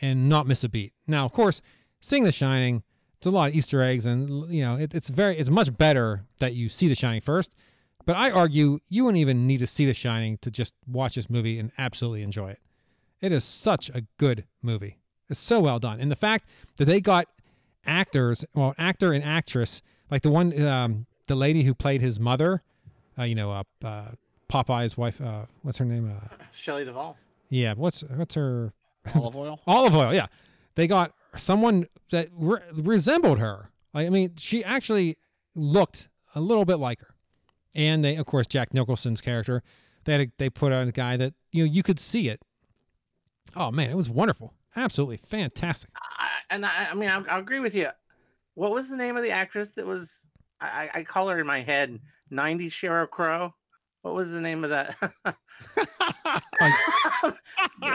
and 0.00 0.28
not 0.28 0.46
miss 0.46 0.64
a 0.64 0.68
beat. 0.68 0.92
Now, 1.06 1.24
of 1.24 1.32
course, 1.32 1.60
seeing 2.00 2.24
The 2.24 2.32
Shining, 2.32 2.82
it's 3.16 3.26
a 3.26 3.30
lot 3.30 3.50
of 3.50 3.54
Easter 3.54 3.82
eggs, 3.82 4.06
and 4.06 4.50
you 4.52 4.62
know 4.62 4.76
it, 4.76 4.94
it's 4.94 5.08
very 5.08 5.36
it's 5.36 5.50
much 5.50 5.76
better 5.76 6.24
that 6.38 6.54
you 6.54 6.68
see 6.68 6.88
The 6.88 6.94
Shining 6.94 7.20
first. 7.20 7.54
But 8.06 8.16
I 8.16 8.30
argue 8.30 8.78
you 8.88 9.04
wouldn't 9.04 9.20
even 9.20 9.46
need 9.46 9.58
to 9.58 9.66
see 9.66 9.86
The 9.86 9.94
Shining 9.94 10.38
to 10.38 10.50
just 10.50 10.74
watch 10.86 11.16
this 11.16 11.28
movie 11.28 11.58
and 11.58 11.72
absolutely 11.78 12.22
enjoy 12.22 12.50
it. 12.50 12.60
It 13.20 13.32
is 13.32 13.44
such 13.44 13.90
a 13.90 14.02
good 14.18 14.44
movie. 14.62 14.98
It's 15.28 15.40
so 15.40 15.60
well 15.60 15.78
done, 15.78 16.00
and 16.00 16.10
the 16.10 16.16
fact 16.16 16.48
that 16.76 16.86
they 16.86 17.00
got 17.00 17.26
actors, 17.84 18.44
well, 18.54 18.74
actor 18.78 19.12
and 19.12 19.24
actress, 19.24 19.82
like 20.10 20.22
the 20.22 20.30
one, 20.30 20.60
um, 20.62 21.06
the 21.26 21.34
lady 21.34 21.62
who 21.62 21.74
played 21.74 22.00
his 22.00 22.18
mother, 22.20 22.62
uh, 23.18 23.24
you 23.24 23.34
know, 23.34 23.52
uh, 23.52 23.62
uh, 23.84 24.10
Popeye's 24.50 24.96
wife. 24.96 25.20
Uh, 25.20 25.42
what's 25.62 25.78
her 25.78 25.84
name? 25.84 26.10
Uh, 26.10 26.34
Shelley 26.54 26.84
Duvall. 26.84 27.16
yeah, 27.50 27.74
what's 27.74 28.00
what's 28.02 28.34
her 28.34 28.72
Olive 29.14 29.36
oil. 29.36 29.60
olive 29.66 29.94
oil? 29.94 30.12
Yeah, 30.14 30.26
they 30.74 30.86
got 30.86 31.12
someone 31.36 31.86
that 32.10 32.28
re- 32.32 32.60
resembled 32.74 33.38
her. 33.38 33.70
I 33.94 34.08
mean, 34.08 34.32
she 34.36 34.64
actually 34.64 35.16
looked 35.54 36.08
a 36.34 36.40
little 36.40 36.64
bit 36.64 36.76
like 36.76 37.00
her. 37.00 37.14
And 37.74 38.04
they, 38.04 38.16
of 38.16 38.26
course, 38.26 38.46
Jack 38.48 38.74
Nicholson's 38.74 39.20
character. 39.20 39.62
They 40.04 40.12
had 40.12 40.20
a, 40.22 40.26
they 40.38 40.50
put 40.50 40.72
on 40.72 40.88
a 40.88 40.92
guy 40.92 41.16
that 41.16 41.34
you 41.52 41.64
know 41.64 41.70
you 41.72 41.82
could 41.84 42.00
see 42.00 42.28
it. 42.28 42.40
Oh 43.56 43.70
man, 43.70 43.90
it 43.90 43.96
was 43.96 44.08
wonderful, 44.10 44.54
absolutely 44.76 45.18
fantastic. 45.18 45.90
I, 45.96 46.28
and 46.50 46.66
I, 46.66 46.88
I 46.90 46.94
mean, 46.94 47.08
I, 47.08 47.20
I 47.22 47.38
agree 47.38 47.60
with 47.60 47.74
you. 47.74 47.88
What 48.54 48.72
was 48.72 48.88
the 48.88 48.96
name 48.96 49.16
of 49.16 49.22
the 49.22 49.30
actress 49.30 49.70
that 49.72 49.86
was? 49.86 50.24
I, 50.60 50.66
I- 50.66 50.98
I 51.00 51.04
call 51.04 51.28
her 51.28 51.38
in 51.40 51.46
my 51.46 51.60
head 51.62 52.00
'90s 52.32 52.68
Sheryl 52.70 53.08
Crow. 53.08 53.54
What 54.02 54.14
was 54.14 54.30
the 54.30 54.40
name 54.40 54.64
of 54.64 54.70
that? 54.70 54.96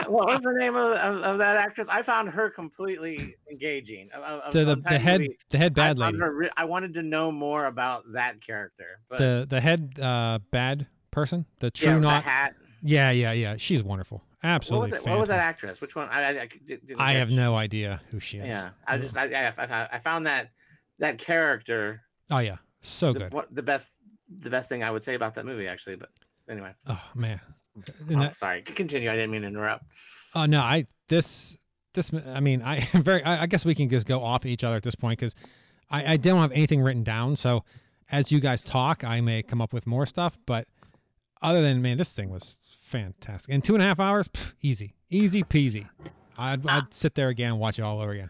what 0.08 0.28
was 0.28 0.42
the 0.42 0.54
name 0.54 0.76
of, 0.76 0.92
of, 0.92 1.22
of 1.24 1.38
that 1.40 1.58
actress? 1.58 1.88
I 1.90 2.02
found 2.04 2.30
her 2.30 2.50
completely 2.50 3.36
engaging. 3.50 4.10
Of- 4.12 4.54
The 4.54 4.66
the, 4.66 4.76
the 4.76 5.00
head 5.00 5.22
movie. 5.22 5.38
the 5.50 5.58
head 5.58 5.74
bad 5.74 5.98
found 5.98 6.18
lady, 6.18 6.20
her 6.20 6.50
I 6.58 6.66
wanted 6.66 6.94
to 6.96 7.02
know 7.02 7.32
more 7.32 7.66
about 7.66 8.04
that 8.14 8.42
character. 8.42 9.00
But 9.10 9.18
the 9.18 9.48
the 9.50 9.60
head 9.62 10.00
uh, 10.00 10.40
bad 10.52 10.86
person, 11.12 11.46
the 11.60 11.72
true 11.72 11.94
yeah, 11.94 12.00
not. 12.00 12.24
hat. 12.24 12.54
Yeah, 12.84 13.10
yeah, 13.10 13.32
yeah. 13.32 13.58
She's 13.58 13.82
wonderful, 13.82 14.22
What 14.42 14.50
absolutely. 14.50 14.92
was 14.92 14.94
it? 14.94 15.10
What 15.10 15.20
was 15.20 15.30
that 15.30 15.40
actress? 15.40 15.82
Which 15.82 15.96
one? 15.96 16.08
I, 16.10 16.22
I, 16.22 16.42
I 16.42 16.50
I 17.00 17.14
have 17.14 17.32
no 17.32 17.56
idea 17.56 18.00
who 18.12 18.20
she 18.20 18.38
is. 18.38 18.46
Yeah, 18.46 18.72
I 18.88 19.00
just 19.00 19.18
I, 19.18 19.26
I, 19.26 19.54
I 19.58 19.90
I 19.94 20.00
found 20.00 20.28
that 20.28 20.52
that 21.00 21.18
character 21.18 22.02
Oh 22.30 22.40
yeah, 22.40 22.58
so 22.82 23.14
the, 23.14 23.20
good. 23.20 23.34
what, 23.34 23.54
the 23.54 23.64
best 23.64 23.92
the 24.40 24.50
best 24.50 24.70
thing 24.70 24.84
I 24.84 24.92
would 24.92 25.04
say 25.04 25.16
about 25.16 25.36
that 25.36 25.46
movie 25.46 25.68
actually. 25.68 25.96
But 25.96 26.10
anyway, 26.50 26.72
Oh 26.88 27.02
man. 27.16 27.40
Oh, 28.16 28.30
sorry. 28.34 28.62
Continue. 28.62 29.12
I 29.12 29.16
didn't 29.16 29.32
mean 29.32 29.42
to 29.42 29.48
interrupt. 29.50 29.84
Oh 30.34 30.46
no, 30.46 30.62
I 30.62 30.86
this 31.10 31.58
this 31.94 32.12
I 32.28 32.40
mean 32.40 32.62
I 32.62 32.88
am 32.94 33.04
very 33.10 33.22
I, 33.24 33.44
I 33.44 33.46
guess 33.48 33.66
we 33.66 33.76
can 33.76 33.90
just 33.90 34.06
go 34.06 34.24
off 34.24 34.46
each 34.46 34.64
other 34.64 34.76
at 34.78 34.84
this 34.84 34.96
point 34.96 35.20
because 35.20 35.36
I 35.90 36.14
I 36.14 36.18
don't 36.18 36.40
have 36.40 36.52
anything 36.54 36.82
written 36.82 37.04
down. 37.04 37.36
So 37.36 37.64
as 38.12 38.32
you 38.32 38.40
guys 38.40 38.62
talk, 38.62 39.04
I 39.04 39.20
may 39.22 39.44
come 39.44 39.62
up 39.62 39.74
with 39.74 39.86
more 39.88 40.06
stuff. 40.06 40.38
But 40.46 40.68
other 41.42 41.62
than 41.62 41.82
man, 41.82 41.98
this 41.98 42.14
thing 42.14 42.30
was 42.30 42.58
fantastic. 42.84 43.54
In 43.54 43.62
two 43.62 43.74
and 43.76 43.84
a 43.84 43.86
half 43.86 44.00
hours, 44.00 44.28
pff, 44.30 44.54
easy, 44.62 44.94
easy 45.10 45.44
peasy. 45.44 45.88
I'd 46.38 46.66
ah. 46.68 46.78
I'd 46.78 46.94
sit 46.94 47.14
there 47.16 47.28
again 47.30 47.52
and 47.52 47.60
watch 47.60 47.78
it 47.78 47.82
all 47.82 48.00
over 48.00 48.12
again. 48.12 48.30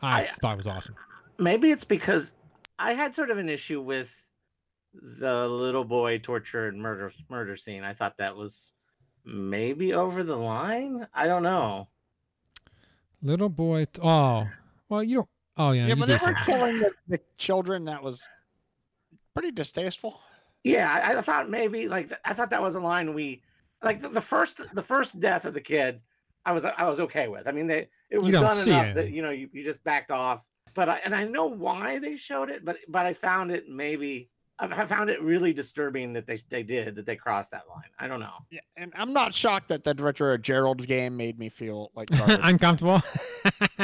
I, 0.00 0.22
I- 0.22 0.30
thought 0.40 0.54
it 0.54 0.56
was 0.56 0.66
awesome. 0.66 0.94
Maybe 1.38 1.70
it's 1.70 1.84
because 1.84 2.32
I 2.78 2.94
had 2.94 3.14
sort 3.14 3.30
of 3.30 3.36
an 3.38 3.48
issue 3.48 3.80
with 3.80 4.08
the 4.94 5.48
little 5.48 5.84
boy 5.84 6.18
torture 6.18 6.68
and 6.68 6.80
murder 6.80 7.12
murder 7.28 7.56
scene. 7.56 7.84
I 7.84 7.94
thought 7.94 8.18
that 8.18 8.36
was 8.36 8.72
maybe 9.24 9.94
over 9.94 10.22
the 10.22 10.36
line. 10.36 11.06
I 11.14 11.26
don't 11.26 11.42
know. 11.42 11.88
Little 13.22 13.48
boy. 13.48 13.86
T- 13.86 14.00
oh, 14.02 14.48
well 14.88 15.02
you 15.02 15.16
don't. 15.16 15.28
Oh 15.56 15.72
yeah, 15.72 15.86
Yeah, 15.86 15.94
you 15.94 15.96
but 15.96 16.08
they 16.08 16.26
were 16.26 16.36
killing 16.44 16.78
the, 16.78 16.92
the 17.08 17.20
children. 17.38 17.84
That 17.84 18.02
was 18.02 18.26
pretty 19.34 19.50
distasteful. 19.50 20.20
Yeah, 20.64 20.90
I, 20.90 21.18
I 21.18 21.22
thought 21.22 21.50
maybe 21.50 21.88
like 21.88 22.12
I 22.24 22.34
thought 22.34 22.50
that 22.50 22.62
was 22.62 22.74
a 22.74 22.80
line 22.80 23.14
we 23.14 23.42
like 23.82 24.00
the, 24.00 24.08
the 24.08 24.20
first 24.20 24.60
the 24.74 24.82
first 24.82 25.20
death 25.20 25.44
of 25.44 25.54
the 25.54 25.60
kid. 25.60 26.00
I 26.44 26.52
was 26.52 26.64
I 26.64 26.88
was 26.88 27.00
okay 27.00 27.28
with. 27.28 27.46
I 27.46 27.52
mean, 27.52 27.66
they 27.66 27.88
it 28.10 28.20
was 28.20 28.32
don't 28.32 28.42
done 28.42 28.68
enough 28.68 28.84
anything. 28.84 28.94
that 28.94 29.10
you 29.12 29.22
know 29.22 29.30
you, 29.30 29.48
you 29.52 29.64
just 29.64 29.82
backed 29.84 30.10
off. 30.10 30.42
But 30.74 30.88
I 30.88 31.00
and 31.04 31.14
I 31.14 31.24
know 31.24 31.46
why 31.46 31.98
they 31.98 32.16
showed 32.16 32.50
it, 32.50 32.64
but 32.64 32.78
but 32.88 33.06
I 33.06 33.14
found 33.14 33.50
it 33.50 33.68
maybe 33.68 34.30
I 34.58 34.66
I 34.66 34.86
found 34.86 35.10
it 35.10 35.20
really 35.22 35.52
disturbing 35.52 36.12
that 36.12 36.26
they 36.26 36.42
they 36.50 36.62
did 36.62 36.94
that 36.96 37.06
they 37.06 37.16
crossed 37.16 37.50
that 37.52 37.68
line. 37.68 37.90
I 37.98 38.08
don't 38.08 38.20
know. 38.20 38.34
Yeah, 38.50 38.60
and 38.76 38.92
I'm 38.96 39.12
not 39.12 39.34
shocked 39.34 39.68
that 39.68 39.84
the 39.84 39.94
director 39.94 40.32
of 40.32 40.42
Gerald's 40.42 40.86
game 40.86 41.16
made 41.16 41.38
me 41.38 41.48
feel 41.48 41.90
like 41.94 42.10
garbage. 42.10 42.40
uncomfortable. 42.42 43.00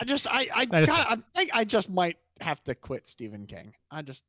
I 0.00 0.04
just 0.04 0.26
I 0.26 0.48
I 0.54 0.64
That 0.66 0.82
is 0.82 0.88
got, 0.88 1.10
I 1.10 1.16
think 1.38 1.50
I 1.52 1.64
just 1.64 1.88
might 1.90 2.16
have 2.40 2.62
to 2.64 2.74
quit 2.74 3.08
Stephen 3.08 3.46
King. 3.46 3.72
I 3.90 4.02
just 4.02 4.22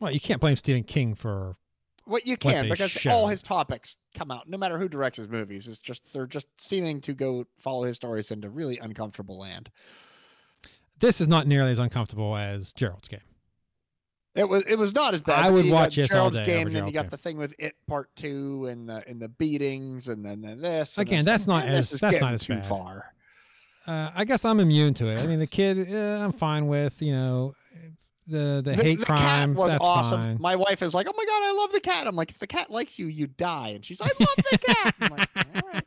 well, 0.00 0.12
you 0.12 0.20
can't 0.20 0.40
blame 0.40 0.56
Stephen 0.56 0.82
King 0.84 1.14
for 1.14 1.56
what 2.04 2.26
you 2.26 2.36
can 2.36 2.64
they 2.64 2.70
because 2.70 3.06
all 3.06 3.26
his 3.28 3.42
topics 3.42 3.96
come 4.14 4.30
out 4.30 4.46
no 4.48 4.58
matter 4.58 4.78
who 4.78 4.88
directs 4.88 5.16
his 5.16 5.28
movies. 5.28 5.66
It's 5.66 5.78
just 5.78 6.02
they're 6.12 6.26
just 6.26 6.46
seeming 6.58 7.00
to 7.02 7.14
go 7.14 7.46
follow 7.58 7.84
his 7.84 7.96
stories 7.96 8.30
into 8.30 8.50
really 8.50 8.78
uncomfortable 8.78 9.38
land. 9.38 9.70
this 11.00 11.20
is 11.20 11.28
not 11.28 11.46
nearly 11.46 11.70
as 11.70 11.78
uncomfortable 11.78 12.36
as 12.36 12.72
Gerald's 12.74 13.08
game. 13.08 13.20
It 14.34 14.48
was 14.48 14.62
it 14.66 14.76
was 14.76 14.92
not 14.94 15.14
as 15.14 15.20
bad. 15.20 15.44
I 15.44 15.48
would 15.50 15.64
you 15.64 15.72
watch 15.72 15.94
this 15.94 16.10
all 16.10 16.16
Gerald's 16.30 16.40
day 16.40 16.46
game, 16.46 16.70
then 16.70 16.86
you 16.86 16.92
got 16.92 17.02
game. 17.02 17.10
the 17.10 17.16
thing 17.16 17.36
with 17.36 17.54
it 17.58 17.74
part 17.86 18.10
two 18.16 18.66
and 18.66 18.88
the 18.88 19.04
and 19.06 19.20
the 19.20 19.28
beatings 19.28 20.08
and 20.08 20.24
then, 20.24 20.40
then 20.40 20.60
this. 20.60 20.98
Again, 20.98 21.18
then 21.18 21.24
that's 21.24 21.46
not 21.46 21.68
as- 21.68 21.90
that's 21.90 22.20
not 22.20 22.34
as 22.34 22.42
too 22.42 22.54
bad. 22.54 22.66
far. 22.66 23.12
Uh, 23.86 24.10
I 24.14 24.24
guess 24.24 24.44
I'm 24.44 24.60
immune 24.60 24.94
to 24.94 25.08
it. 25.08 25.18
I 25.20 25.26
mean, 25.26 25.38
the 25.38 25.46
kid, 25.46 25.94
uh, 25.94 26.24
I'm 26.24 26.32
fine 26.32 26.66
with. 26.66 27.00
You 27.00 27.12
know, 27.12 27.54
the 28.26 28.62
the, 28.64 28.74
hate 28.74 28.98
the 29.00 29.04
crime. 29.06 29.18
cat 29.18 29.48
was 29.50 29.72
that's 29.72 29.84
awesome. 29.84 30.20
fine. 30.20 30.36
My 30.40 30.56
wife 30.56 30.82
is 30.82 30.94
like, 30.94 31.06
"Oh 31.08 31.12
my 31.16 31.24
god, 31.26 31.42
I 31.44 31.52
love 31.52 31.70
the 31.72 31.80
cat." 31.80 32.06
I'm 32.06 32.16
like, 32.16 32.30
"If 32.30 32.38
the 32.38 32.46
cat 32.46 32.70
likes 32.70 32.98
you, 32.98 33.06
you 33.06 33.26
die." 33.26 33.68
And 33.68 33.84
she's, 33.84 34.00
like, 34.00 34.12
"I 34.18 34.24
love 34.24 34.44
the 34.50 34.58
cat." 34.58 34.94
I'm 35.00 35.10
like, 35.10 35.28
"All 35.36 35.70
right." 35.72 35.84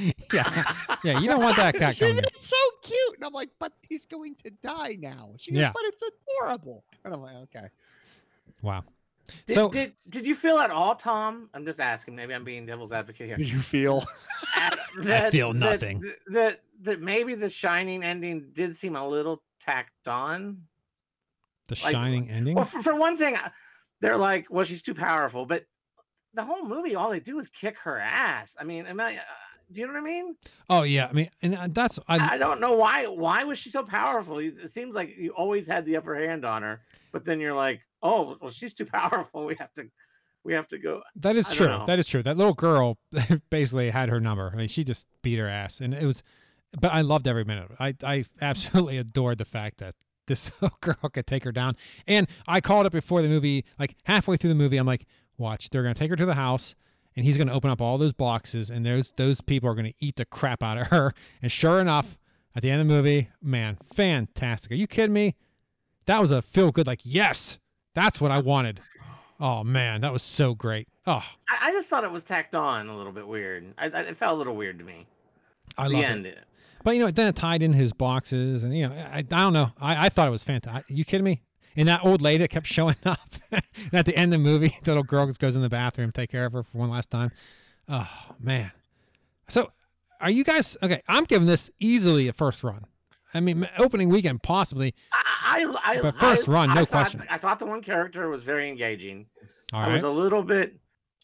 yeah, 0.32 0.74
yeah. 1.04 1.18
You 1.20 1.28
don't 1.28 1.42
want 1.42 1.56
that 1.56 1.74
cat 1.78 1.94
She's 1.94 2.08
coming. 2.08 2.24
it's 2.34 2.48
so 2.48 2.56
cute, 2.82 3.16
and 3.16 3.24
I'm 3.24 3.32
like, 3.32 3.50
"But 3.58 3.72
he's 3.88 4.06
going 4.06 4.34
to 4.44 4.50
die 4.62 4.96
now." 4.98 5.34
She 5.38 5.52
goes, 5.52 5.60
Yeah. 5.60 5.72
"But 5.72 5.82
it's 5.84 6.02
adorable," 6.02 6.84
and 7.04 7.14
I'm 7.14 7.22
like, 7.22 7.34
"Okay." 7.36 7.66
Wow. 8.62 8.84
Did, 9.46 9.54
So- 9.54 9.68
did 9.68 9.92
did 10.08 10.26
you 10.26 10.34
feel 10.34 10.58
at 10.58 10.70
all, 10.70 10.94
Tom? 10.96 11.48
I'm 11.54 11.64
just 11.64 11.80
asking. 11.80 12.14
Maybe 12.16 12.34
I'm 12.34 12.44
being 12.44 12.66
devil's 12.66 12.92
advocate 12.92 13.26
here. 13.26 13.36
Do 13.36 13.44
you 13.44 13.60
feel? 13.60 14.04
At- 14.56 14.78
that- 15.02 15.32
feel 15.32 15.52
that- 15.52 15.58
nothing. 15.58 16.04
That 16.28 16.60
that 16.82 17.00
maybe 17.00 17.34
the 17.34 17.48
Shining 17.50 18.02
ending 18.02 18.48
did 18.52 18.74
seem 18.74 18.96
a 18.96 19.06
little 19.06 19.42
tacked 19.60 20.08
on. 20.08 20.62
The 21.68 21.78
Like- 21.84 21.92
shining 21.92 22.28
ending. 22.30 22.56
Well, 22.56 22.64
for, 22.64 22.82
for 22.82 22.94
one 22.96 23.16
thing, 23.16 23.36
they're 24.00 24.16
like, 24.16 24.46
well, 24.50 24.64
she's 24.64 24.82
too 24.82 24.94
powerful, 24.94 25.46
but 25.46 25.64
the 26.34 26.42
whole 26.44 26.64
movie, 26.64 26.94
all 26.96 27.10
they 27.10 27.20
do 27.20 27.38
is 27.38 27.46
kick 27.48 27.76
her 27.80 27.98
ass. 27.98 28.56
I 28.58 28.64
mean, 28.64 28.86
am 28.86 28.98
I? 29.00 29.16
Uh, 29.16 29.20
Do 29.72 29.80
you 29.80 29.86
know 29.86 29.92
what 29.92 30.00
I 30.00 30.04
mean? 30.04 30.36
Oh 30.68 30.82
yeah. 30.82 31.06
I 31.06 31.12
mean, 31.12 31.30
and 31.42 31.54
uh, 31.54 31.68
that's 31.70 31.98
I. 32.08 32.34
I 32.34 32.38
don't 32.38 32.60
know 32.60 32.72
why. 32.72 33.06
Why 33.06 33.44
was 33.44 33.58
she 33.58 33.70
so 33.70 33.82
powerful? 33.84 34.38
It 34.38 34.70
seems 34.70 34.94
like 34.94 35.16
you 35.16 35.30
always 35.30 35.66
had 35.66 35.84
the 35.84 35.96
upper 35.96 36.16
hand 36.16 36.44
on 36.44 36.62
her, 36.62 36.80
but 37.12 37.24
then 37.24 37.40
you're 37.40 37.54
like, 37.54 37.80
oh, 38.02 38.36
well, 38.40 38.50
she's 38.50 38.74
too 38.74 38.84
powerful. 38.92 39.44
We 39.44 39.54
have 39.56 39.72
to, 39.74 39.88
we 40.44 40.52
have 40.54 40.68
to 40.68 40.78
go. 40.78 41.02
That 41.16 41.36
is 41.36 41.48
I 41.48 41.54
true. 41.54 41.82
That 41.86 41.98
is 41.98 42.06
true. 42.06 42.22
That 42.22 42.36
little 42.36 42.54
girl 42.54 42.98
basically 43.50 43.90
had 43.90 44.08
her 44.08 44.20
number. 44.20 44.50
I 44.52 44.56
mean, 44.56 44.68
she 44.68 44.84
just 44.84 45.06
beat 45.22 45.38
her 45.38 45.48
ass, 45.48 45.80
and 45.80 45.94
it 45.94 46.04
was. 46.04 46.22
But 46.80 46.92
I 46.92 47.00
loved 47.00 47.26
every 47.26 47.44
minute. 47.44 47.68
I 47.78 47.94
I 48.02 48.24
absolutely 48.40 48.98
adored 48.98 49.38
the 49.38 49.44
fact 49.44 49.78
that 49.78 49.94
this 50.26 50.50
little 50.60 50.78
girl 50.80 51.10
could 51.12 51.26
take 51.26 51.44
her 51.44 51.52
down. 51.52 51.76
And 52.06 52.26
I 52.46 52.60
called 52.60 52.86
it 52.86 52.92
before 52.92 53.22
the 53.22 53.28
movie, 53.28 53.64
like 53.78 53.96
halfway 54.04 54.36
through 54.36 54.50
the 54.50 54.56
movie. 54.56 54.76
I'm 54.76 54.86
like, 54.86 55.06
watch, 55.38 55.70
they're 55.70 55.82
gonna 55.82 55.94
take 55.94 56.10
her 56.10 56.16
to 56.16 56.26
the 56.26 56.34
house, 56.34 56.74
and 57.20 57.26
he's 57.26 57.36
gonna 57.36 57.52
open 57.52 57.68
up 57.68 57.82
all 57.82 57.98
those 57.98 58.14
boxes, 58.14 58.70
and 58.70 58.84
those 58.84 59.12
those 59.16 59.42
people 59.42 59.68
are 59.68 59.74
gonna 59.74 59.92
eat 59.98 60.16
the 60.16 60.24
crap 60.24 60.62
out 60.62 60.78
of 60.78 60.86
her. 60.86 61.12
And 61.42 61.52
sure 61.52 61.78
enough, 61.78 62.16
at 62.56 62.62
the 62.62 62.70
end 62.70 62.80
of 62.80 62.88
the 62.88 62.94
movie, 62.94 63.28
man, 63.42 63.76
fantastic. 63.92 64.72
Are 64.72 64.76
you 64.76 64.86
kidding 64.86 65.12
me? 65.12 65.36
That 66.06 66.18
was 66.18 66.32
a 66.32 66.40
feel 66.40 66.72
good. 66.72 66.86
Like, 66.86 67.00
yes, 67.02 67.58
that's 67.94 68.22
what 68.22 68.30
I 68.30 68.38
wanted. 68.38 68.80
Oh 69.38 69.62
man, 69.62 70.00
that 70.00 70.14
was 70.14 70.22
so 70.22 70.54
great. 70.54 70.88
Oh, 71.06 71.22
I, 71.50 71.68
I 71.68 71.72
just 71.72 71.90
thought 71.90 72.04
it 72.04 72.10
was 72.10 72.24
tacked 72.24 72.54
on 72.54 72.88
a 72.88 72.96
little 72.96 73.12
bit 73.12 73.28
weird. 73.28 73.66
I, 73.76 73.90
I, 73.90 74.00
it 74.00 74.16
felt 74.16 74.32
a 74.32 74.38
little 74.38 74.56
weird 74.56 74.78
to 74.78 74.84
me. 74.86 75.06
I 75.76 75.88
loved 75.88 76.24
it. 76.24 76.38
But 76.82 76.96
you 76.96 77.04
know, 77.04 77.10
then 77.10 77.26
it 77.26 77.36
tied 77.36 77.62
in 77.62 77.74
his 77.74 77.92
boxes, 77.92 78.64
and 78.64 78.74
you 78.74 78.88
know, 78.88 78.94
I, 78.94 79.18
I 79.18 79.22
don't 79.22 79.52
know. 79.52 79.72
I, 79.78 80.06
I 80.06 80.08
thought 80.08 80.26
it 80.26 80.30
was 80.30 80.42
fantastic. 80.42 80.86
You 80.88 81.04
kidding 81.04 81.24
me? 81.24 81.42
And 81.76 81.88
that 81.88 82.04
old 82.04 82.20
lady 82.20 82.38
that 82.38 82.48
kept 82.48 82.66
showing 82.66 82.96
up 83.04 83.20
and 83.52 83.62
at 83.92 84.06
the 84.06 84.16
end 84.16 84.34
of 84.34 84.40
the 84.42 84.44
movie. 84.44 84.76
The 84.82 84.90
little 84.90 85.02
girl 85.04 85.26
just 85.26 85.40
goes 85.40 85.56
in 85.56 85.62
the 85.62 85.68
bathroom, 85.68 86.10
take 86.12 86.30
care 86.30 86.44
of 86.46 86.52
her 86.52 86.62
for 86.62 86.78
one 86.78 86.90
last 86.90 87.10
time. 87.10 87.30
Oh 87.88 88.08
man. 88.40 88.70
So, 89.48 89.70
are 90.20 90.30
you 90.30 90.44
guys 90.44 90.76
okay? 90.82 91.02
I'm 91.08 91.24
giving 91.24 91.46
this 91.46 91.70
easily 91.80 92.28
a 92.28 92.32
first 92.32 92.62
run. 92.62 92.84
I 93.32 93.40
mean, 93.40 93.68
opening 93.78 94.08
weekend 94.08 94.42
possibly. 94.42 94.94
I, 95.12 95.64
I, 95.84 95.92
I 95.98 96.00
But 96.02 96.18
first 96.18 96.48
I- 96.48 96.52
run, 96.52 96.70
I 96.70 96.74
no 96.74 96.80
thought- 96.84 96.88
question. 97.10 97.24
I 97.30 97.38
thought 97.38 97.58
the 97.58 97.66
one 97.66 97.82
character 97.82 98.28
was 98.28 98.42
very 98.42 98.68
engaging. 98.68 99.26
All 99.72 99.80
I 99.80 99.86
right. 99.86 99.92
was 99.94 100.02
a 100.02 100.10
little 100.10 100.42
bit, 100.42 100.76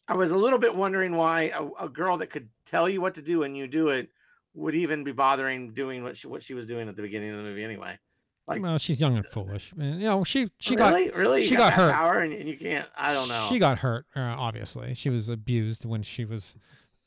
I 0.06 0.14
was 0.14 0.30
a 0.30 0.36
little 0.36 0.58
bit 0.60 0.74
wondering 0.74 1.16
why 1.16 1.50
a, 1.54 1.84
a 1.86 1.88
girl 1.88 2.16
that 2.18 2.30
could 2.30 2.48
tell 2.64 2.88
you 2.88 3.00
what 3.00 3.14
to 3.16 3.22
do 3.22 3.42
and 3.42 3.56
you 3.56 3.66
do 3.66 3.88
it 3.88 4.08
would 4.54 4.74
even 4.76 5.02
be 5.04 5.10
bothering 5.12 5.72
doing 5.74 6.02
what 6.04 6.16
she 6.16 6.28
what 6.28 6.42
she 6.42 6.54
was 6.54 6.64
doing 6.66 6.88
at 6.88 6.94
the 6.96 7.02
beginning 7.02 7.30
of 7.30 7.36
the 7.38 7.42
movie 7.42 7.64
anyway. 7.64 7.98
Like 8.46 8.62
well, 8.62 8.78
she's 8.78 9.00
young 9.00 9.16
and 9.16 9.26
foolish. 9.26 9.72
And, 9.78 10.00
you 10.00 10.06
know, 10.06 10.22
she 10.22 10.48
she 10.58 10.76
got 10.76 10.92
really, 10.92 11.10
really, 11.10 11.42
You 11.42 11.48
she 11.48 11.56
got 11.56 11.72
hurt. 11.72 11.92
power 11.92 12.20
and, 12.20 12.32
and 12.32 12.48
you 12.48 12.56
can't. 12.56 12.88
I 12.96 13.12
don't 13.12 13.28
know. 13.28 13.46
She 13.48 13.58
got 13.58 13.78
hurt. 13.78 14.06
Uh, 14.14 14.20
obviously, 14.20 14.94
she 14.94 15.10
was 15.10 15.28
abused 15.28 15.84
when 15.84 16.02
she 16.02 16.24
was 16.24 16.54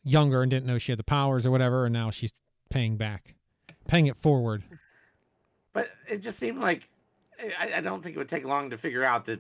younger 0.04 0.42
and 0.42 0.50
didn't 0.50 0.66
know 0.66 0.78
she 0.78 0.92
had 0.92 1.00
the 1.00 1.04
powers 1.04 1.46
or 1.46 1.52
whatever, 1.52 1.86
and 1.86 1.94
now 1.94 2.10
she's 2.10 2.34
paying 2.70 2.98
back, 2.98 3.36
paying 3.88 4.08
it 4.08 4.18
forward. 4.22 4.64
but 5.74 5.90
it 6.10 6.18
just 6.18 6.40
seemed 6.40 6.60
like 6.60 6.84
I, 7.58 7.76
I 7.76 7.82
don't 7.82 8.04
think 8.04 8.16
it 8.16 8.20
would 8.20 8.30
take 8.30 8.44
long 8.44 8.70
to 8.70 8.78
figure 8.78 9.04
out 9.04 9.26
that 9.26 9.40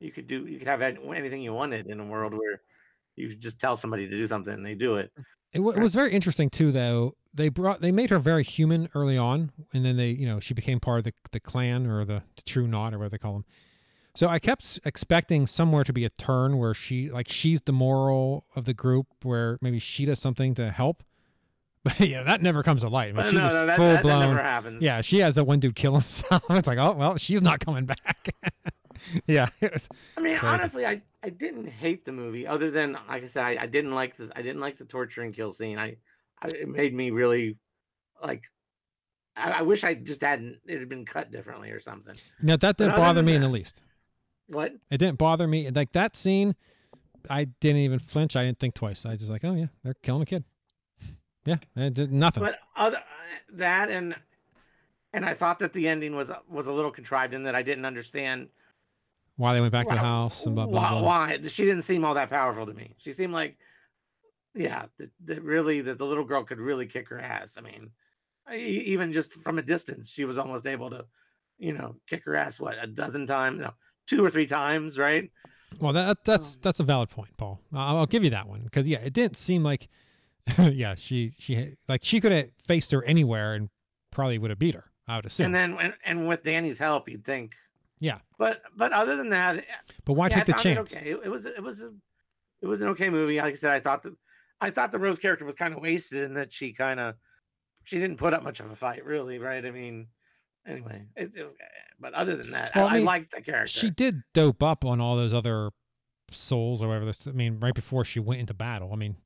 you 0.00 0.10
could 0.10 0.26
do 0.26 0.46
you 0.46 0.58
could 0.58 0.68
have 0.68 0.82
anything 0.82 1.42
you 1.42 1.52
wanted 1.52 1.86
in 1.86 2.00
a 2.00 2.04
world 2.04 2.34
where 2.34 2.62
you 3.16 3.34
just 3.34 3.60
tell 3.60 3.76
somebody 3.76 4.08
to 4.08 4.16
do 4.16 4.26
something 4.26 4.54
and 4.54 4.64
they 4.66 4.74
do 4.74 4.96
it. 4.96 5.12
It, 5.52 5.58
w- 5.58 5.76
it 5.76 5.80
was 5.80 5.94
very 5.94 6.12
interesting 6.12 6.50
too, 6.50 6.72
though. 6.72 7.14
They 7.34 7.48
brought 7.48 7.80
they 7.80 7.92
made 7.92 8.10
her 8.10 8.18
very 8.18 8.42
human 8.42 8.88
early 8.94 9.16
on, 9.16 9.52
and 9.72 9.84
then 9.84 9.96
they, 9.96 10.10
you 10.10 10.26
know, 10.26 10.40
she 10.40 10.54
became 10.54 10.80
part 10.80 10.98
of 10.98 11.04
the 11.04 11.12
the 11.30 11.40
clan 11.40 11.86
or 11.86 12.04
the, 12.04 12.22
the 12.36 12.42
True 12.42 12.66
Knot 12.66 12.94
or 12.94 12.98
whatever 12.98 13.10
they 13.10 13.18
call 13.18 13.34
them. 13.34 13.44
So 14.14 14.26
I 14.28 14.40
kept 14.40 14.80
expecting 14.84 15.46
somewhere 15.46 15.84
to 15.84 15.92
be 15.92 16.04
a 16.04 16.10
turn 16.10 16.58
where 16.58 16.74
she, 16.74 17.08
like, 17.08 17.28
she's 17.30 17.60
the 17.60 17.70
moral 17.72 18.44
of 18.56 18.64
the 18.64 18.74
group, 18.74 19.06
where 19.22 19.58
maybe 19.60 19.78
she 19.78 20.06
does 20.06 20.18
something 20.18 20.54
to 20.56 20.70
help. 20.70 21.04
But 21.84 22.00
yeah, 22.00 22.24
that 22.24 22.42
never 22.42 22.64
comes 22.64 22.82
to 22.82 22.88
light. 22.88 23.10
I 23.10 23.12
mean, 23.12 23.20
uh, 23.20 23.22
she's 23.22 23.34
no, 23.34 23.40
just 23.40 23.54
no, 23.54 23.66
that, 23.66 23.76
full 23.76 23.86
that, 23.86 23.94
that 23.94 24.02
blown. 24.02 24.20
never 24.20 24.42
happens. 24.42 24.82
Yeah, 24.82 25.00
she 25.00 25.20
has 25.20 25.36
that 25.36 25.44
one 25.44 25.60
dude 25.60 25.76
kill 25.76 25.92
himself. 25.92 26.42
it's 26.50 26.66
like, 26.66 26.76
oh 26.76 26.92
well, 26.92 27.16
she's 27.16 27.40
not 27.40 27.60
coming 27.60 27.86
back. 27.86 28.34
yeah, 29.28 29.48
was, 29.62 29.88
I 30.16 30.20
mean, 30.20 30.36
Crazy. 30.36 30.52
honestly, 30.52 30.84
I, 30.84 31.00
I 31.28 31.30
didn't 31.30 31.68
hate 31.68 32.06
the 32.06 32.12
movie, 32.12 32.46
other 32.46 32.70
than 32.70 32.96
like 33.06 33.22
I 33.22 33.26
said, 33.26 33.44
I, 33.44 33.58
I 33.64 33.66
didn't 33.66 33.94
like 33.94 34.16
this. 34.16 34.30
I 34.34 34.40
didn't 34.40 34.62
like 34.62 34.78
the 34.78 34.86
torture 34.86 35.20
and 35.20 35.34
kill 35.34 35.52
scene. 35.52 35.78
I, 35.78 35.96
I 36.40 36.48
it 36.48 36.66
made 36.66 36.94
me 36.94 37.10
really 37.10 37.58
like. 38.22 38.44
I, 39.36 39.50
I 39.50 39.62
wish 39.62 39.84
I 39.84 39.92
just 39.92 40.22
hadn't. 40.22 40.56
It 40.64 40.78
had 40.78 40.88
been 40.88 41.04
cut 41.04 41.30
differently 41.30 41.70
or 41.70 41.80
something. 41.80 42.14
no, 42.40 42.56
that 42.56 42.78
didn't 42.78 42.94
other 42.94 43.02
bother 43.02 43.22
me 43.22 43.34
in 43.34 43.42
the 43.42 43.48
least. 43.48 43.82
What? 44.46 44.72
It 44.90 44.96
didn't 44.96 45.18
bother 45.18 45.46
me. 45.46 45.68
Like 45.68 45.92
that 45.92 46.16
scene, 46.16 46.56
I 47.28 47.44
didn't 47.44 47.82
even 47.82 47.98
flinch. 47.98 48.34
I 48.34 48.44
didn't 48.46 48.58
think 48.58 48.74
twice. 48.74 49.04
I 49.04 49.10
was 49.10 49.18
just 49.18 49.30
like, 49.30 49.44
oh 49.44 49.52
yeah, 49.52 49.66
they're 49.84 49.96
killing 50.02 50.22
a 50.22 50.26
kid. 50.26 50.44
Yeah, 51.44 51.56
it 51.76 51.92
did 51.92 52.10
nothing. 52.10 52.42
But 52.42 52.58
other 52.74 52.96
uh, 52.96 53.00
that 53.52 53.90
and 53.90 54.16
and 55.12 55.26
I 55.26 55.34
thought 55.34 55.58
that 55.58 55.74
the 55.74 55.88
ending 55.88 56.16
was 56.16 56.30
was 56.48 56.68
a 56.68 56.72
little 56.72 56.90
contrived 56.90 57.34
in 57.34 57.42
that 57.42 57.54
I 57.54 57.60
didn't 57.60 57.84
understand 57.84 58.48
Why 59.38 59.54
they 59.54 59.60
went 59.60 59.70
back 59.70 59.86
to 59.86 59.94
the 59.94 60.00
house 60.00 60.46
and 60.46 60.56
blah 60.56 60.66
blah 60.66 60.82
why, 60.82 60.90
blah. 60.90 61.00
why 61.00 61.48
she 61.48 61.64
didn't 61.64 61.82
seem 61.82 62.04
all 62.04 62.14
that 62.14 62.28
powerful 62.28 62.66
to 62.66 62.74
me. 62.74 62.96
She 62.98 63.12
seemed 63.12 63.32
like, 63.32 63.56
yeah, 64.52 64.86
that, 64.98 65.10
that 65.26 65.42
really 65.44 65.80
that 65.80 65.96
the 65.96 66.04
little 66.04 66.24
girl 66.24 66.42
could 66.42 66.58
really 66.58 66.86
kick 66.86 67.08
her 67.08 67.20
ass. 67.20 67.54
I 67.56 67.60
mean, 67.60 67.90
even 68.52 69.12
just 69.12 69.32
from 69.34 69.60
a 69.60 69.62
distance, 69.62 70.10
she 70.10 70.24
was 70.24 70.38
almost 70.38 70.66
able 70.66 70.90
to, 70.90 71.04
you 71.56 71.72
know, 71.72 71.94
kick 72.08 72.24
her 72.24 72.34
ass. 72.34 72.58
What 72.58 72.82
a 72.82 72.88
dozen 72.88 73.28
times, 73.28 73.60
no, 73.60 73.70
two 74.08 74.24
or 74.24 74.28
three 74.28 74.46
times, 74.46 74.98
right? 74.98 75.30
Well, 75.78 75.92
that 75.92 76.24
that's 76.24 76.54
um, 76.54 76.60
that's 76.62 76.80
a 76.80 76.84
valid 76.84 77.08
point, 77.08 77.36
Paul. 77.36 77.60
I'll, 77.72 77.98
I'll 77.98 78.06
give 78.06 78.24
you 78.24 78.30
that 78.30 78.48
one 78.48 78.62
because 78.64 78.88
yeah, 78.88 78.98
it 78.98 79.12
didn't 79.12 79.36
seem 79.36 79.62
like, 79.62 79.86
yeah, 80.58 80.96
she 80.96 81.30
she 81.38 81.76
like 81.88 82.00
she 82.02 82.20
could 82.20 82.32
have 82.32 82.48
faced 82.66 82.90
her 82.90 83.04
anywhere 83.04 83.54
and 83.54 83.68
probably 84.10 84.38
would 84.38 84.50
have 84.50 84.58
beat 84.58 84.74
her. 84.74 84.90
I 85.06 85.14
would 85.14 85.26
assume. 85.26 85.46
And 85.46 85.54
then 85.54 85.78
and, 85.78 85.94
and 86.04 86.26
with 86.26 86.42
Danny's 86.42 86.78
help, 86.78 87.08
you'd 87.08 87.24
think. 87.24 87.52
Yeah. 88.00 88.18
But 88.38 88.62
but 88.76 88.92
other 88.92 89.16
than 89.16 89.30
that, 89.30 89.64
but 90.04 90.14
why 90.14 90.28
yeah, 90.28 90.36
take 90.36 90.46
the 90.46 90.52
found 90.52 90.66
it 90.66 90.74
chance? 90.74 90.92
okay. 90.94 91.10
It, 91.10 91.20
it 91.24 91.28
was 91.28 91.46
it 91.46 91.62
was 91.62 91.82
a, 91.82 91.92
it 92.62 92.66
was 92.66 92.80
an 92.80 92.88
okay 92.88 93.08
movie. 93.08 93.38
Like 93.38 93.52
I 93.52 93.56
said, 93.56 93.72
I 93.72 93.80
thought 93.80 94.02
that 94.04 94.14
I 94.60 94.70
thought 94.70 94.92
the 94.92 94.98
Rose 94.98 95.18
character 95.18 95.44
was 95.44 95.54
kind 95.54 95.74
of 95.74 95.80
wasted 95.80 96.24
in 96.24 96.34
that 96.34 96.52
she 96.52 96.72
kind 96.72 97.00
of 97.00 97.14
she 97.84 97.98
didn't 97.98 98.18
put 98.18 98.34
up 98.34 98.42
much 98.42 98.60
of 98.60 98.70
a 98.70 98.76
fight, 98.76 99.04
really, 99.04 99.38
right? 99.38 99.64
I 99.64 99.70
mean, 99.70 100.08
anyway, 100.66 101.02
it, 101.16 101.32
it 101.34 101.44
was. 101.44 101.54
But 102.00 102.14
other 102.14 102.36
than 102.36 102.52
that, 102.52 102.72
Well, 102.74 102.86
I 102.86 102.96
I, 102.96 102.98
I 102.98 103.00
liked 103.00 103.34
the 103.34 103.42
character. 103.42 103.68
She 103.68 103.90
did 103.90 104.22
dope 104.34 104.62
up 104.62 104.84
on 104.84 105.00
all 105.00 105.16
those 105.16 105.34
other 105.34 105.70
souls 106.30 106.82
or 106.82 106.88
whatever. 106.88 107.06
This, 107.06 107.26
I 107.26 107.32
mean, 107.32 107.58
right 107.60 107.74
before 107.74 108.04
she 108.04 108.20
went 108.20 108.40
into 108.40 108.54
battle. 108.54 108.92
I 108.92 108.96
mean, 108.96 109.16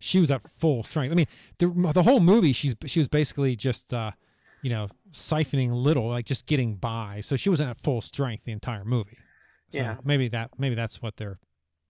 she 0.00 0.20
was 0.20 0.30
at 0.30 0.42
full 0.58 0.82
strength. 0.82 1.12
I 1.12 1.14
mean, 1.14 1.28
the 1.58 1.92
the 1.92 2.02
whole 2.02 2.20
movie, 2.20 2.52
she's 2.52 2.74
she 2.86 3.00
was 3.00 3.08
basically 3.08 3.56
just, 3.56 3.92
uh, 3.92 4.10
you 4.62 4.70
know, 4.70 4.88
siphoning 5.12 5.72
little, 5.72 6.08
like 6.08 6.26
just 6.26 6.46
getting 6.46 6.74
by. 6.76 7.20
So 7.22 7.36
she 7.36 7.48
wasn't 7.50 7.70
at 7.70 7.80
full 7.82 8.00
strength 8.00 8.44
the 8.44 8.52
entire 8.52 8.84
movie. 8.84 9.16
So 9.70 9.78
Yeah. 9.78 9.96
Maybe 10.04 10.28
that 10.28 10.50
maybe 10.58 10.74
that's 10.74 11.00
what 11.02 11.16
their 11.16 11.38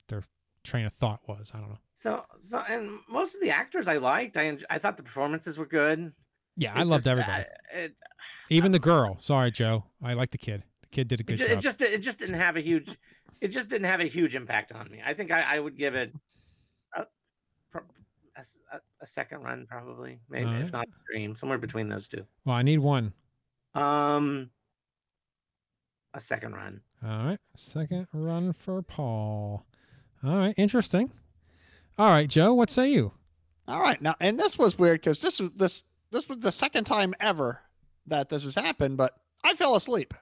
their 0.09 0.23
train 0.65 0.87
of 0.87 0.93
thought 0.95 1.21
was. 1.29 1.51
I 1.55 1.59
don't 1.59 1.71
know. 1.71 1.79
so 1.97 2.25
so 2.41 2.59
and 2.69 2.99
most 3.09 3.35
of 3.35 3.41
the 3.41 3.51
actors 3.51 3.89
I 3.89 3.97
liked. 3.99 4.37
I 4.37 4.57
I 4.71 4.79
thought 4.79 4.97
the 4.97 5.03
performances 5.03 5.59
were 5.59 5.67
good. 5.67 6.13
Yeah, 6.57 6.75
I 6.75 6.83
It 6.83 6.87
loved 6.87 7.05
just, 7.05 7.07
everybody, 7.07 7.45
uh, 7.45 7.79
it, 7.79 7.95
even 8.51 8.73
the 8.73 8.81
girl. 8.81 9.17
Sorry, 9.21 9.51
Joe. 9.53 9.85
I 10.03 10.15
like 10.15 10.33
the 10.33 10.39
kid. 10.39 10.65
The 10.83 10.89
kid 10.89 11.07
did 11.09 11.21
a 11.21 11.23
it, 11.23 11.27
good 11.27 11.37
job. 11.39 11.49
it 11.51 11.61
just 11.61 11.81
it 11.83 11.99
just 12.03 12.19
didn't 12.19 12.35
have 12.37 12.57
a 12.57 12.61
huge 12.61 12.97
it 13.41 13.49
just 13.49 13.69
didn't 13.69 13.87
have 13.87 14.01
a 14.01 14.07
huge 14.09 14.35
impact 14.35 14.73
on 14.73 14.91
me. 14.91 15.01
I 15.05 15.15
think 15.15 15.31
I, 15.31 15.43
I 15.43 15.59
would 15.61 15.77
give 15.77 15.95
it 15.95 16.13
a 18.39 18.41
s- 18.41 18.59
a- 18.73 18.81
a 19.03 19.07
second 19.07 19.43
run 19.43 19.67
probably, 19.67 20.21
maybe 20.31 20.47
Alright. 20.47 20.63
if 20.63 20.73
not 20.73 20.87
dream, 21.11 21.35
somewhere 21.35 21.59
between 21.59 21.89
those 21.89 22.09
two. 22.09 22.25
well, 22.45 22.55
I 22.57 22.63
need 22.63 22.79
one. 22.79 23.13
Um, 23.75 24.49
a 26.15 26.21
second 26.21 26.55
run. 26.55 26.81
All 27.05 27.25
right, 27.27 27.39
second 27.57 28.07
run 28.13 28.53
for 28.53 28.81
Paul. 28.83 29.65
All 30.25 30.37
right, 30.37 30.55
interesting. 30.57 31.11
All 31.99 32.09
right, 32.11 32.29
Joe, 32.29 32.55
what 32.55 32.71
say 32.71 32.89
you? 32.91 33.13
All 33.67 33.81
right, 33.81 34.01
now 34.01 34.15
and 34.21 34.39
this 34.39 34.57
was 34.57 34.79
weird 34.79 35.01
because 35.01 35.21
this 35.21 35.41
was 35.41 35.51
this 35.53 35.85
this 36.11 36.29
was 36.29 36.39
the 36.39 36.53
second 36.53 36.85
time 36.85 37.15
ever 37.21 37.61
that 38.07 38.29
this 38.31 38.45
has 38.45 38.55
happened, 38.55 38.97
but 38.97 39.15
I 39.45 39.55
fell 39.55 39.77
asleep 39.77 40.15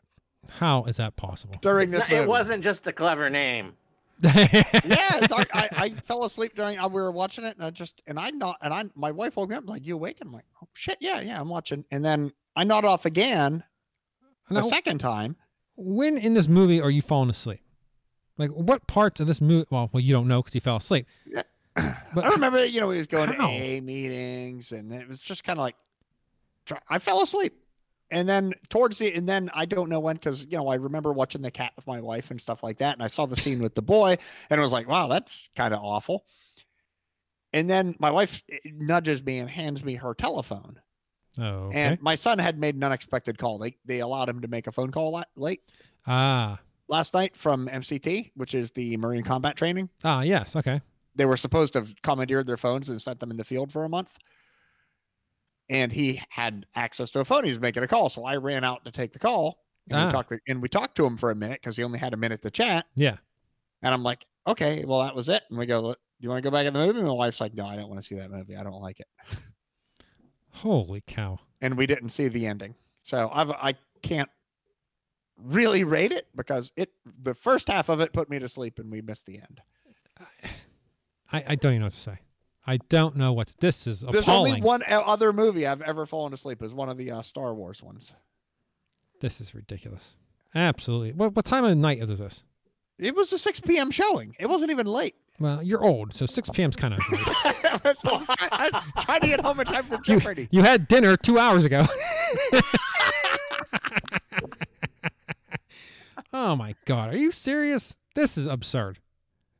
How 0.48 0.84
is 0.84 0.96
that 0.96 1.14
possible? 1.16 1.56
during 1.62 1.88
It's 1.90 1.98
this. 1.98 2.08
not- 2.10 2.12
it 2.12 2.26
wasn't 2.28 2.64
just 2.64 2.86
a 2.88 2.92
clever 2.92 3.30
name. 3.30 3.74
Yeah, 4.22 5.26
like, 5.30 5.48
I, 5.54 5.68
I 5.72 5.90
fell 6.06 6.24
asleep 6.24 6.54
during. 6.56 6.78
Uh, 6.78 6.88
we 6.88 7.00
were 7.02 7.10
watching 7.12 7.44
it, 7.44 7.56
and 7.56 7.64
I 7.64 7.70
just 7.70 8.02
and 8.06 8.18
I 8.18 8.30
not 8.30 8.56
and 8.62 8.72
I 8.72 8.84
my 8.94 9.10
wife 9.10 9.36
woke 9.36 9.50
me 9.50 9.56
up 9.56 9.68
like, 9.68 9.86
"You 9.86 9.94
awake?" 9.94 10.18
I'm 10.20 10.32
like, 10.32 10.44
"Oh 10.62 10.68
shit, 10.74 10.98
yeah, 11.00 11.20
yeah, 11.20 11.40
I'm 11.40 11.48
watching." 11.48 11.84
And 11.90 12.04
then 12.04 12.32
I 12.54 12.64
nod 12.64 12.84
off 12.84 13.04
again 13.04 13.62
Now, 14.50 14.60
a 14.60 14.62
second 14.62 14.98
time. 14.98 15.36
when 15.76 16.16
in 16.18 16.34
this 16.34 16.48
movie 16.48 16.80
are 16.80 16.90
you 16.90 17.02
falling 17.02 17.30
asleep? 17.30 17.60
Like, 18.38 18.50
what 18.50 18.86
parts 18.86 19.20
of 19.20 19.26
this 19.26 19.40
movie? 19.40 19.66
Well, 19.70 19.90
well, 19.92 20.02
you 20.02 20.12
don't 20.12 20.28
know 20.28 20.42
because 20.42 20.54
you 20.54 20.60
fell 20.60 20.76
asleep. 20.76 21.06
Yeah. 21.26 21.42
But 22.14 22.24
I 22.24 22.28
remember, 22.30 22.64
you 22.64 22.80
know, 22.80 22.90
he 22.90 22.98
was 22.98 23.06
going 23.06 23.28
How? 23.30 23.48
to 23.48 23.52
AA 23.78 23.80
meetings, 23.82 24.72
and 24.72 24.90
it 24.92 25.06
was 25.06 25.20
just 25.20 25.44
kind 25.44 25.58
of 25.58 25.62
like, 25.62 25.76
I 26.88 26.98
fell 26.98 27.22
asleep. 27.22 27.54
And 28.10 28.28
then 28.28 28.52
towards 28.68 28.98
the, 28.98 29.12
and 29.14 29.28
then 29.28 29.50
I 29.52 29.64
don't 29.64 29.88
know 29.90 29.98
when, 29.98 30.14
because, 30.16 30.44
you 30.44 30.56
know, 30.56 30.68
I 30.68 30.76
remember 30.76 31.12
watching 31.12 31.42
The 31.42 31.50
Cat 31.50 31.72
with 31.74 31.86
my 31.86 32.00
wife 32.00 32.30
and 32.30 32.40
stuff 32.40 32.62
like 32.62 32.78
that. 32.78 32.94
And 32.94 33.02
I 33.02 33.08
saw 33.08 33.26
the 33.26 33.36
scene 33.36 33.60
with 33.60 33.74
the 33.74 33.82
boy, 33.82 34.16
and 34.48 34.60
I 34.60 34.62
was 34.62 34.72
like, 34.72 34.88
wow, 34.88 35.08
that's 35.08 35.48
kind 35.56 35.74
of 35.74 35.80
awful. 35.82 36.24
And 37.52 37.68
then 37.68 37.96
my 37.98 38.10
wife 38.10 38.42
eh, 38.50 38.58
nudges 38.64 39.24
me 39.24 39.38
and 39.38 39.50
hands 39.50 39.84
me 39.84 39.94
her 39.96 40.14
telephone. 40.14 40.78
Oh, 41.38 41.68
okay. 41.68 41.80
And 41.80 42.02
my 42.02 42.14
son 42.14 42.38
had 42.38 42.58
made 42.58 42.76
an 42.76 42.84
unexpected 42.84 43.38
call. 43.38 43.58
They, 43.58 43.76
they 43.84 44.00
allowed 44.00 44.28
him 44.28 44.40
to 44.40 44.48
make 44.48 44.66
a 44.68 44.72
phone 44.72 44.90
call 44.90 45.22
late 45.36 45.62
ah, 46.06 46.58
last 46.88 47.12
night 47.12 47.36
from 47.36 47.68
MCT, 47.68 48.30
which 48.36 48.54
is 48.54 48.70
the 48.70 48.96
Marine 48.96 49.24
Combat 49.24 49.56
Training. 49.56 49.88
ah, 50.04 50.22
yes, 50.22 50.54
okay. 50.56 50.80
they 51.14 51.24
were 51.26 51.36
supposed 51.36 51.72
to 51.74 51.80
have 51.80 51.94
commandeered 52.02 52.46
their 52.46 52.56
phones 52.56 52.88
and 52.88 53.02
sent 53.02 53.20
them 53.20 53.30
in 53.30 53.36
the 53.36 53.44
field 53.44 53.72
for 53.72 53.84
a 53.84 53.88
month. 53.88 54.16
And 55.68 55.90
he 55.92 56.22
had 56.28 56.64
access 56.76 57.10
to 57.10 57.20
a 57.20 57.24
phone. 57.24 57.44
He 57.44 57.50
was 57.50 57.58
making 57.60 57.82
a 57.82 57.88
call, 57.88 58.08
so 58.08 58.24
I 58.24 58.36
ran 58.36 58.62
out 58.64 58.84
to 58.84 58.90
take 58.92 59.12
the 59.12 59.18
call. 59.18 59.58
And, 59.90 59.98
Ah. 59.98 60.06
we 60.06 60.12
talked 60.12 60.28
to, 60.30 60.38
and 60.48 60.62
we 60.62 60.68
talked 60.68 60.96
to 60.96 61.06
him 61.06 61.16
for 61.16 61.30
a 61.30 61.34
minute 61.34 61.60
because 61.60 61.76
he 61.76 61.82
only 61.84 61.98
had 61.98 62.12
a 62.14 62.16
minute 62.16 62.42
to 62.42 62.50
chat. 62.50 62.86
Yeah. 62.94 63.16
And 63.82 63.92
I'm 63.94 64.02
like, 64.02 64.26
okay, 64.46 64.84
well 64.84 65.02
that 65.02 65.14
was 65.14 65.28
it. 65.28 65.42
And 65.50 65.58
we 65.58 65.66
go, 65.66 65.92
do 65.92 65.96
you 66.20 66.28
want 66.28 66.42
to 66.42 66.48
go 66.48 66.52
back 66.52 66.66
in 66.66 66.72
the 66.72 66.78
movie? 66.84 66.98
And 66.98 67.08
my 67.08 67.14
wife's 67.14 67.40
like, 67.40 67.54
no, 67.54 67.66
I 67.66 67.76
don't 67.76 67.88
want 67.88 68.00
to 68.00 68.06
see 68.06 68.14
that 68.16 68.30
movie. 68.30 68.56
I 68.56 68.62
don't 68.62 68.80
like 68.80 69.00
it. 69.00 69.06
Holy 70.50 71.02
cow. 71.06 71.38
And 71.60 71.76
we 71.76 71.86
didn't 71.86 72.10
see 72.10 72.28
the 72.28 72.46
ending, 72.46 72.74
so 73.02 73.30
I've 73.32 73.50
I 73.50 73.74
can't 74.02 74.28
really 75.36 75.84
rate 75.84 76.12
it 76.12 76.26
because 76.34 76.72
it 76.76 76.90
the 77.22 77.34
first 77.34 77.68
half 77.68 77.88
of 77.88 78.00
it 78.00 78.12
put 78.12 78.30
me 78.30 78.38
to 78.38 78.48
sleep 78.48 78.78
and 78.78 78.90
we 78.90 79.02
missed 79.02 79.26
the 79.26 79.36
end. 79.38 79.60
I, 81.32 81.44
I 81.48 81.54
don't 81.56 81.72
even 81.72 81.80
know 81.80 81.86
what 81.86 81.92
to 81.92 81.98
say. 81.98 82.18
I 82.66 82.78
don't 82.88 83.16
know 83.16 83.32
what 83.32 83.54
this 83.60 83.86
is 83.86 84.00
There's 84.00 84.26
appalling. 84.26 84.54
only 84.54 84.62
one 84.62 84.82
other 84.88 85.32
movie 85.32 85.66
I've 85.66 85.82
ever 85.82 86.04
fallen 86.06 86.32
asleep. 86.32 86.62
Is 86.62 86.74
one 86.74 86.88
of 86.88 86.96
the 86.96 87.12
uh, 87.12 87.22
Star 87.22 87.54
Wars 87.54 87.82
ones. 87.82 88.12
This 89.20 89.40
is 89.40 89.54
ridiculous. 89.54 90.14
Absolutely. 90.54 91.12
What 91.12 91.34
what 91.34 91.44
time 91.44 91.64
of 91.64 91.76
night 91.76 92.02
is 92.02 92.18
this? 92.18 92.42
It 92.98 93.14
was 93.14 93.32
a 93.32 93.38
6 93.38 93.60
p.m. 93.60 93.90
showing. 93.90 94.34
It 94.40 94.48
wasn't 94.48 94.70
even 94.70 94.86
late. 94.86 95.14
Well, 95.38 95.62
you're 95.62 95.84
old, 95.84 96.14
so 96.14 96.24
6 96.24 96.48
p.m.'s 96.50 96.76
kind 96.76 96.94
of. 96.94 97.00
I, 97.10 97.80
was, 97.84 97.98
I 98.04 98.16
was 98.16 98.26
try- 98.26 98.48
I 98.50 98.70
was 98.72 99.04
trying 99.04 99.20
to 99.20 99.26
get 99.26 99.40
home 99.40 99.60
in 99.60 99.66
time 99.66 99.86
for 99.86 100.32
you, 100.32 100.48
you 100.50 100.62
had 100.62 100.88
dinner 100.88 101.14
two 101.16 101.38
hours 101.38 101.66
ago. 101.66 101.84
Oh 106.38 106.54
my 106.54 106.74
God, 106.84 107.14
are 107.14 107.16
you 107.16 107.30
serious? 107.32 107.94
This 108.14 108.36
is 108.36 108.46
absurd. 108.46 108.98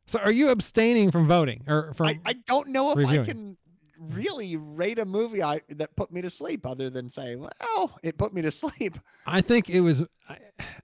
So, 0.07 0.21
are 0.21 0.33
you 0.33 0.51
abstaining 0.51 1.11
from 1.11 1.27
voting 1.27 1.65
or 1.67 1.93
from? 1.95 2.07
I, 2.07 2.21
I 2.25 2.33
don't 2.47 2.69
know 2.69 2.93
if 2.93 2.99
reviewing. 2.99 3.21
I 3.21 3.25
can 3.25 3.57
really 3.99 4.57
rate 4.57 4.99
a 4.99 5.05
movie 5.05 5.43
I, 5.43 5.61
that 5.69 5.97
put 5.97 6.13
me 6.13 6.23
to 6.23 6.31
sleep 6.31 6.67
other 6.67 6.91
than 6.91 7.11
say, 7.11 7.37
well, 7.37 7.99
it 8.03 8.17
put 8.17 8.33
me 8.33 8.43
to 8.43 8.51
sleep. 8.53 8.99
I 9.27 9.41
think 9.41 9.69
it 9.69 9.81
was. 9.81 10.05
I, 10.29 10.39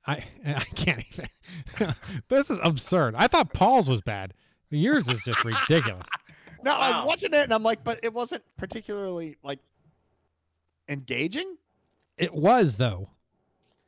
I, 0.07 0.25
I 0.47 0.65
can't 0.75 1.05
even. 1.13 1.95
this 2.29 2.51
is 2.51 2.59
absurd. 2.63 3.15
I 3.17 3.29
thought 3.29 3.53
Paul's 3.53 3.89
was 3.89 4.01
bad. 4.01 4.35
Yours 4.71 5.09
is 5.09 5.23
just 5.23 5.45
ridiculous. 5.45 6.07
No, 6.65 6.71
I 6.75 6.99
was 6.99 7.07
watching 7.09 7.35
it 7.35 7.41
and 7.41 7.53
I'm 7.53 7.65
like, 7.65 7.83
but 7.83 7.99
it 8.05 8.15
wasn't 8.15 8.45
particularly 8.57 9.37
like 9.43 9.59
engaging. 10.89 11.57
It 12.17 12.33
was 12.33 12.77
though. 12.77 13.11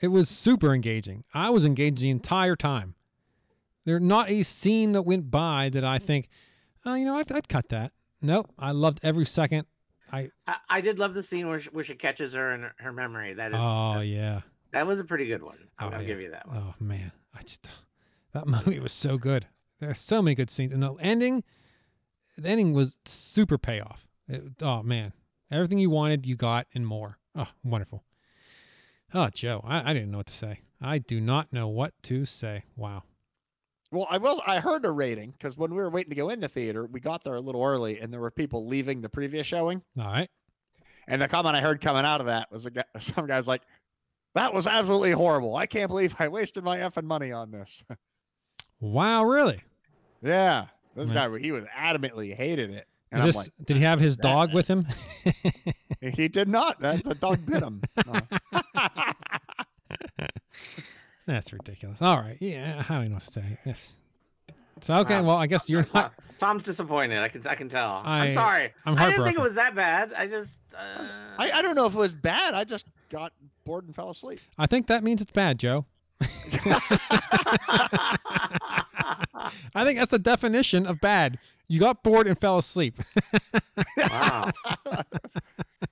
It 0.00 0.08
was 0.08 0.28
super 0.28 0.74
engaging. 0.74 1.22
I 1.32 1.50
was 1.50 1.64
engaged 1.64 2.02
the 2.02 2.10
entire 2.10 2.56
time. 2.56 2.96
There's 3.84 4.00
not 4.02 4.30
a 4.30 4.42
scene 4.42 4.92
that 4.92 5.02
went 5.02 5.30
by 5.30 5.70
that 5.72 5.84
I 5.84 5.98
think, 5.98 6.28
oh, 6.86 6.94
you 6.94 7.04
know, 7.04 7.16
I'd, 7.18 7.30
I'd 7.32 7.48
cut 7.48 7.68
that. 7.68 7.92
Nope. 8.22 8.50
I 8.58 8.70
loved 8.72 9.00
every 9.02 9.26
second. 9.26 9.66
I 10.12 10.30
I, 10.46 10.56
I 10.68 10.80
did 10.80 10.98
love 10.98 11.14
the 11.14 11.22
scene 11.22 11.48
where 11.48 11.60
she, 11.60 11.68
where 11.70 11.84
she 11.84 11.94
catches 11.94 12.32
her 12.34 12.52
in 12.52 12.70
her, 12.78 12.92
memory. 12.92 13.34
That 13.34 13.52
is 13.52 13.58
oh 13.60 13.94
that, 13.98 14.06
yeah. 14.06 14.40
that 14.72 14.86
was 14.86 15.00
a 15.00 15.04
pretty 15.04 15.26
good 15.26 15.42
one. 15.42 15.58
I'll, 15.78 15.88
Oh, 15.88 15.92
I'll 15.96 16.00
yeah. 16.02 16.06
give 16.06 16.20
you 16.20 16.30
that 16.30 16.46
one. 16.48 16.56
Oh 16.58 16.74
man, 16.78 17.10
I 17.34 17.40
just 17.42 17.66
that 18.32 18.46
movie 18.46 18.80
was 18.80 18.92
so 18.92 19.18
good. 19.18 19.46
There's 19.80 19.98
so 19.98 20.22
many 20.22 20.34
good 20.34 20.50
scenes, 20.50 20.72
and 20.72 20.82
the 20.82 20.92
ending, 20.94 21.42
the 22.38 22.48
ending 22.48 22.72
was 22.74 22.96
super 23.06 23.58
payoff. 23.58 24.06
It- 24.28 24.44
oh 24.62 24.82
man, 24.82 25.12
everything 25.50 25.78
you 25.78 25.90
wanted, 25.90 26.26
you 26.26 26.36
got, 26.36 26.66
and 26.74 26.86
more. 26.86 27.18
Oh, 27.34 27.48
wonderful. 27.64 28.04
Oh, 29.12 29.28
Joe, 29.28 29.62
I, 29.64 29.90
I 29.90 29.92
didn't 29.94 30.10
know 30.10 30.18
what 30.18 30.26
to 30.26 30.32
say. 30.34 30.60
I 30.80 30.98
do 30.98 31.20
not 31.20 31.52
know 31.52 31.68
what 31.68 31.92
to 32.04 32.24
say. 32.26 32.64
Wow. 32.76 33.02
Well, 33.94 34.08
I 34.10 34.18
will. 34.18 34.42
I 34.44 34.58
heard 34.58 34.84
a 34.84 34.90
rating 34.90 35.30
because 35.30 35.56
when 35.56 35.70
we 35.70 35.76
were 35.76 35.88
waiting 35.88 36.10
to 36.10 36.16
go 36.16 36.28
in 36.30 36.40
the 36.40 36.48
theater, 36.48 36.86
we 36.86 36.98
got 36.98 37.22
there 37.22 37.34
a 37.36 37.40
little 37.40 37.62
early, 37.62 38.00
and 38.00 38.12
there 38.12 38.20
were 38.20 38.32
people 38.32 38.66
leaving 38.66 39.00
the 39.00 39.08
previous 39.08 39.46
showing. 39.46 39.80
All 39.96 40.06
right. 40.06 40.28
And 41.06 41.22
the 41.22 41.28
comment 41.28 41.54
I 41.54 41.60
heard 41.60 41.80
coming 41.80 42.04
out 42.04 42.18
of 42.20 42.26
that 42.26 42.50
was 42.50 42.66
a 42.66 42.72
guy, 42.72 42.82
some 42.98 43.28
guys 43.28 43.46
like, 43.46 43.62
"That 44.34 44.52
was 44.52 44.66
absolutely 44.66 45.12
horrible. 45.12 45.54
I 45.54 45.66
can't 45.66 45.88
believe 45.88 46.12
I 46.18 46.26
wasted 46.26 46.64
my 46.64 46.78
effing 46.78 47.04
money 47.04 47.30
on 47.30 47.52
this." 47.52 47.84
Wow, 48.80 49.24
really? 49.24 49.62
yeah, 50.22 50.66
this 50.96 51.08
Yeah. 51.10 51.28
guy 51.28 51.38
he 51.38 51.52
was 51.52 51.64
adamantly 51.66 52.34
hated 52.34 52.70
it, 52.70 52.88
and 53.12 53.22
this- 53.22 53.48
did 53.64 53.76
he 53.76 53.82
have 53.84 54.00
his 54.00 54.16
dog 54.16 54.52
with 54.52 54.66
him? 54.66 54.84
he 56.00 56.26
did 56.26 56.48
not. 56.48 56.80
That 56.80 57.04
the 57.04 57.14
dog 57.14 57.46
bit 57.46 57.62
him. 57.62 57.80
No. 58.06 58.20
That's 61.26 61.52
ridiculous. 61.52 62.02
All 62.02 62.18
right. 62.18 62.36
Yeah, 62.40 62.84
I 62.88 62.94
don't 62.94 63.08
know 63.08 63.14
what 63.14 63.22
to 63.24 63.32
say. 63.32 63.58
Yes. 63.64 63.92
So 64.80 64.94
okay, 64.96 65.20
Wow. 65.20 65.26
well, 65.26 65.36
I 65.36 65.46
guess 65.46 65.68
you're 65.68 65.86
not. 65.94 66.12
Tom's 66.38 66.62
disappointed. 66.62 67.18
I 67.18 67.28
can 67.28 67.46
I 67.46 67.54
can 67.54 67.68
tell. 67.68 68.02
I, 68.04 68.20
I- 68.20 68.26
am 68.26 68.32
sorry. 68.32 68.72
I'm 68.84 68.98
I 68.98 69.10
didn't 69.10 69.24
think 69.24 69.38
it 69.38 69.42
was 69.42 69.54
that 69.54 69.74
bad. 69.74 70.12
I 70.12 70.26
just 70.26 70.58
uh, 70.76 71.08
I, 71.38 71.50
I 71.52 71.62
don't 71.62 71.76
know 71.76 71.86
if 71.86 71.94
it 71.94 71.98
was 71.98 72.12
bad. 72.12 72.54
I 72.54 72.64
just 72.64 72.86
got 73.08 73.32
bored 73.64 73.86
and 73.86 73.94
fell 73.94 74.10
asleep. 74.10 74.40
I 74.58 74.66
think 74.66 74.88
that 74.88 75.04
means 75.04 75.22
it's 75.22 75.30
bad, 75.30 75.58
Joe. 75.58 75.86
I 76.20 76.26
think 79.84 79.98
that's 79.98 80.10
the 80.10 80.18
definition 80.18 80.86
of 80.86 81.00
bad. 81.00 81.38
You 81.68 81.80
got 81.80 82.02
bored 82.02 82.26
and 82.26 82.38
fell 82.38 82.58
asleep. 82.58 83.00
wow. 83.96 84.50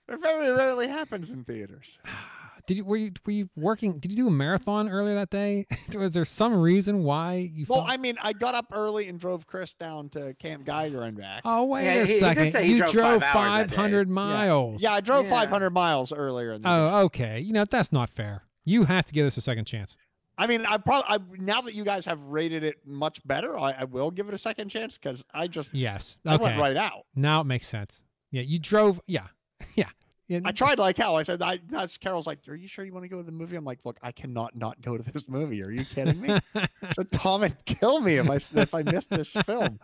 It 0.08 0.20
very 0.20 0.52
rarely 0.52 0.88
happens 0.88 1.30
in 1.30 1.44
theaters. 1.44 1.98
Did 2.72 2.78
you 2.78 2.84
were 2.86 2.96
you 2.96 3.12
were 3.26 3.32
you 3.32 3.50
working? 3.54 3.98
Did 3.98 4.12
you 4.12 4.16
do 4.16 4.28
a 4.28 4.30
marathon 4.30 4.88
earlier 4.88 5.14
that 5.16 5.28
day? 5.28 5.66
Was 5.94 6.12
there 6.12 6.24
some 6.24 6.54
reason 6.54 7.02
why 7.04 7.50
you? 7.52 7.66
Well, 7.68 7.80
fell- 7.80 7.90
I 7.90 7.98
mean, 7.98 8.16
I 8.22 8.32
got 8.32 8.54
up 8.54 8.64
early 8.72 9.08
and 9.08 9.20
drove 9.20 9.46
Chris 9.46 9.74
down 9.74 10.08
to 10.10 10.32
Camp 10.38 10.64
Geiger 10.64 11.02
and 11.02 11.14
back. 11.18 11.42
oh 11.44 11.64
wait 11.66 11.84
Yeah, 11.84 11.92
a 11.96 12.06
he- 12.06 12.12
he 12.14 12.18
second! 12.20 12.50
say 12.50 12.64
he 12.66 12.72
you 12.72 12.78
drove 12.78 12.92
drove 12.92 13.20
five 13.20 13.36
hours 13.36 13.60
that 13.64 13.70
day. 13.70 13.76
500 13.76 14.08
miles. 14.08 14.82
Yeah, 14.82 14.92
I 14.94 15.02
drove 15.02 15.26
Yeah. 15.26 15.30
500 15.32 15.68
miles 15.68 16.12
earlier. 16.14 16.52
In 16.52 16.62
the 16.62 16.68
day. 16.68 16.74
Oh, 16.74 17.00
okay. 17.04 17.40
You 17.40 17.52
know 17.52 17.66
that's 17.66 17.92
not 17.92 18.08
fair. 18.08 18.42
You 18.64 18.84
have 18.84 19.04
to 19.04 19.12
give 19.12 19.26
this 19.26 19.36
a 19.36 19.42
second 19.42 19.66
chance. 19.66 19.94
I 20.38 20.46
mean, 20.46 20.64
I 20.64 20.78
probably 20.78 21.10
I, 21.10 21.18
now 21.42 21.60
that 21.60 21.74
you 21.74 21.84
guys 21.84 22.06
have 22.06 22.20
rated 22.22 22.64
it 22.64 22.76
much 22.86 23.20
better, 23.26 23.58
I, 23.58 23.72
I 23.72 23.84
will 23.84 24.10
give 24.10 24.28
it 24.28 24.34
a 24.34 24.38
second 24.38 24.70
chance 24.70 24.96
because 24.96 25.22
I 25.34 25.46
just 25.46 25.68
Yes. 25.74 26.16
I 26.24 26.36
went 26.36 26.58
right 26.58 26.78
out. 26.78 27.04
Now 27.14 27.42
it 27.42 27.44
makes 27.44 27.68
sense. 27.68 28.00
Yeah, 28.30 28.40
you 28.40 28.58
drove. 28.58 28.98
Yeah, 29.06 29.26
yeah. 29.74 29.90
Yeah. 30.32 30.40
I 30.46 30.52
tried 30.52 30.78
like 30.78 30.96
hell. 30.96 31.16
I 31.16 31.22
said, 31.24 31.42
I, 31.42 31.60
that's 31.68 31.98
Carol's 31.98 32.26
like, 32.26 32.38
are 32.48 32.54
you 32.54 32.66
sure 32.66 32.86
you 32.86 32.92
want 32.94 33.04
to 33.04 33.08
go 33.08 33.18
to 33.18 33.22
the 33.22 33.32
movie? 33.32 33.56
I'm 33.56 33.66
like, 33.66 33.80
look, 33.84 33.98
I 34.02 34.12
cannot 34.12 34.56
not 34.56 34.80
go 34.80 34.96
to 34.96 35.02
this 35.12 35.28
movie. 35.28 35.62
Are 35.62 35.70
you 35.70 35.84
kidding 35.84 36.18
me? 36.20 36.38
so 36.92 37.02
Tom 37.02 37.42
would 37.42 37.62
kill 37.66 38.00
me 38.00 38.16
if 38.16 38.30
I 38.30 38.36
if 38.58 38.74
I 38.74 38.82
missed 38.82 39.10
this 39.10 39.32
film. 39.44 39.78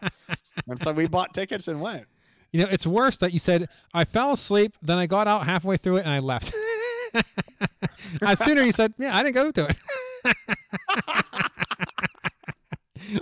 And 0.66 0.82
so 0.82 0.92
we 0.92 1.06
bought 1.06 1.34
tickets 1.34 1.68
and 1.68 1.80
went. 1.80 2.06
You 2.52 2.62
know, 2.62 2.68
it's 2.70 2.86
worse 2.86 3.18
that 3.18 3.34
you 3.34 3.38
said 3.38 3.68
I 3.92 4.06
fell 4.06 4.32
asleep, 4.32 4.74
then 4.80 4.96
I 4.96 5.06
got 5.06 5.28
out 5.28 5.44
halfway 5.44 5.76
through 5.76 5.98
it 5.98 6.06
and 6.06 6.10
I 6.10 6.20
left. 6.20 6.54
As 8.22 8.38
sooner 8.38 8.62
you 8.62 8.72
said, 8.72 8.94
"Yeah, 8.96 9.14
I 9.14 9.22
didn't 9.22 9.34
go 9.34 9.50
to 9.50 9.68
it." 9.68 9.76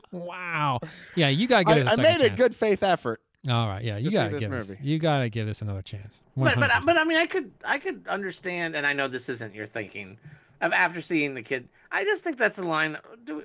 wow. 0.13 0.79
Yeah, 1.17 1.29
you 1.29 1.49
gotta 1.49 1.65
get 1.65 1.79
I, 1.79 1.81
it 1.81 1.87
a 1.87 1.91
I 1.91 1.97
made 1.97 2.21
a 2.21 2.31
good 2.31 2.55
faith 2.55 2.85
effort. 2.85 3.21
All 3.49 3.69
right, 3.69 3.85
yeah, 3.85 3.97
you 3.97 4.11
to 4.11 4.17
gotta 4.17 4.31
this 4.35 4.41
give 4.45 4.51
this. 4.51 4.77
You 4.83 4.99
gotta 4.99 5.29
give 5.29 5.47
this 5.47 5.63
another 5.63 5.83
chance. 5.83 6.21
But 6.37 6.57
but 6.57 6.71
uh, 6.71 6.81
100%. 6.81 6.87
but 6.87 6.97
I 6.99 7.05
mean, 7.05 7.17
I 7.19 7.27
could 7.27 7.51
I 7.65 7.79
could 7.79 8.07
understand, 8.09 8.75
and 8.75 8.87
I 8.87 8.93
know 8.93 9.09
this 9.09 9.29
isn't 9.29 9.55
your 9.55 9.67
thinking, 9.67 10.19
of 10.61 10.73
after 10.73 11.01
seeing 11.01 11.35
the 11.35 11.43
kid. 11.43 11.69
I 11.93 12.05
just 12.05 12.25
think 12.25 12.39
that's 12.39 12.59
a 12.59 12.63
line. 12.65 12.99
Do 13.25 13.37
we, 13.39 13.43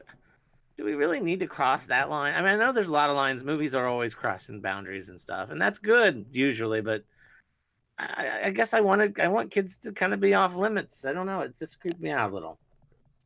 do 0.78 0.86
we 0.86 0.94
really 0.96 1.20
need 1.20 1.40
to 1.42 1.48
cross 1.48 1.86
that 1.88 2.10
line? 2.10 2.34
I 2.34 2.38
mean, 2.40 2.48
I 2.50 2.56
know 2.56 2.72
there's 2.72 2.88
a 2.88 2.94
lot 2.94 3.10
of 3.10 3.16
lines. 3.16 3.44
Movies 3.44 3.76
are 3.76 3.88
always 3.88 4.14
crossing 4.16 4.62
boundaries 4.62 5.10
and 5.10 5.22
stuff, 5.22 5.52
and 5.52 5.62
that's 5.62 5.78
good 5.80 6.26
usually. 6.32 6.82
But 6.82 7.04
I, 8.00 8.06
I- 8.06 8.42
I 8.48 8.50
guess 8.50 8.74
I 8.74 8.80
wanted 8.82 9.20
I 9.20 9.28
want 9.28 9.52
kids 9.52 9.78
to 9.80 9.92
kind 9.92 10.14
of 10.14 10.20
be 10.20 10.34
off 10.34 10.56
limits. 10.56 11.06
I 11.06 11.14
don't 11.14 11.28
know. 11.28 11.42
It 11.42 11.56
just 11.60 11.80
creeped 11.80 12.02
me 12.02 12.10
out 12.10 12.32
a 12.32 12.34
little. 12.34 12.58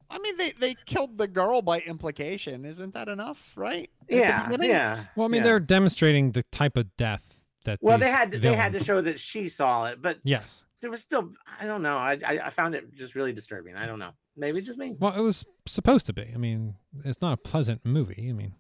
I 0.10 0.20
mean, 0.20 0.38
they, 0.38 0.52
they 0.52 0.76
killed 0.86 1.18
the 1.18 1.28
girl 1.28 1.62
by 1.62 1.80
implication. 1.80 2.66
Isn't 2.66 2.94
that 2.94 3.08
enough, 3.08 3.52
right? 3.56 3.90
At 4.10 4.18
Yeah, 4.18 4.58
yeah. 4.62 5.06
well, 5.16 5.26
I 5.26 5.30
mean, 5.30 5.40
yeah. 5.40 5.44
they're 5.44 5.60
demonstrating 5.60 6.32
the 6.32 6.44
type 6.52 6.78
of 6.78 6.96
death 6.98 7.24
that. 7.66 7.80
well. 7.82 7.98
They 7.98 8.12
had 8.12 8.32
to, 8.32 8.40
they 8.40 8.54
had 8.56 8.72
to 8.74 8.84
show 8.84 9.02
that 9.02 9.20
she 9.20 9.50
saw 9.50 9.86
it, 9.86 10.02
but 10.02 10.18
Yes. 10.24 10.64
there 10.82 10.92
was 10.92 11.02
still 11.02 11.32
I 11.60 11.66
don't 11.66 11.82
know. 11.82 11.98
I, 11.98 12.20
I 12.26 12.40
I 12.46 12.50
found 12.50 12.76
it 12.76 12.94
just 12.94 13.16
really 13.16 13.34
disturbing. 13.34 13.76
I 13.76 13.86
don't 13.86 14.00
know. 14.00 14.12
Maybe 14.38 14.62
just 14.62 14.78
me. 14.78 14.96
Well, 15.00 15.14
it 15.14 15.22
was 15.22 15.46
supposed 15.66 16.06
to 16.08 16.14
be. 16.14 16.30
I 16.34 16.38
mean, 16.38 16.76
it's 17.04 17.22
not 17.22 17.34
a 17.34 17.38
pleasant 17.38 17.86
movie. 17.86 18.28
I 18.30 18.34
mean, 18.34 18.54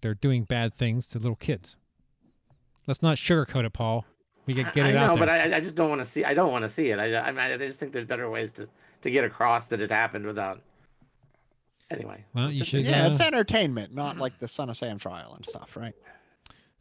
they're 0.00 0.14
doing 0.14 0.44
bad 0.44 0.74
things 0.74 1.06
to 1.08 1.18
little 1.18 1.36
kids. 1.36 1.76
Let's 2.86 3.02
not 3.02 3.16
sugarcoat 3.16 3.64
it, 3.64 3.72
Paul. 3.72 4.04
We 4.46 4.54
get 4.54 4.72
get 4.72 4.86
I 4.86 4.92
know, 4.92 4.98
out 4.98 5.16
there. 5.16 5.26
but 5.26 5.28
I, 5.28 5.56
I 5.56 5.60
just 5.60 5.74
don't 5.74 5.88
want 5.90 6.00
to 6.00 6.04
see. 6.04 6.24
I 6.24 6.34
don't 6.34 6.50
want 6.50 6.62
to 6.62 6.68
see 6.68 6.90
it. 6.90 6.98
I, 6.98 7.14
I, 7.16 7.30
mean, 7.30 7.40
I 7.40 7.56
just 7.56 7.78
think 7.78 7.92
there's 7.92 8.06
better 8.06 8.30
ways 8.30 8.52
to, 8.52 8.68
to 9.02 9.10
get 9.10 9.22
across 9.24 9.66
that 9.68 9.80
it 9.80 9.90
happened 9.90 10.26
without. 10.26 10.62
Anyway, 11.90 12.24
well, 12.34 12.50
you 12.50 12.58
just- 12.60 12.70
should. 12.70 12.84
Yeah, 12.84 13.06
uh, 13.06 13.10
it's 13.10 13.20
entertainment, 13.20 13.94
not 13.94 14.16
like 14.18 14.38
the 14.38 14.48
Son 14.48 14.70
of 14.70 14.76
Sam 14.76 14.98
trial 14.98 15.34
and 15.34 15.44
stuff, 15.44 15.76
right? 15.76 15.94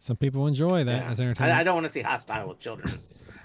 some 0.02 0.16
people 0.16 0.48
enjoy 0.48 0.84
that 0.86 1.04
yeah. 1.04 1.12
as 1.12 1.20
entertainment. 1.20 1.58
I 1.60 1.64
don't 1.64 1.76
want 1.76 1.86
to 1.86 1.92
see 1.92 2.02
Hostel 2.02 2.48
with 2.48 2.60
children. 2.60 3.00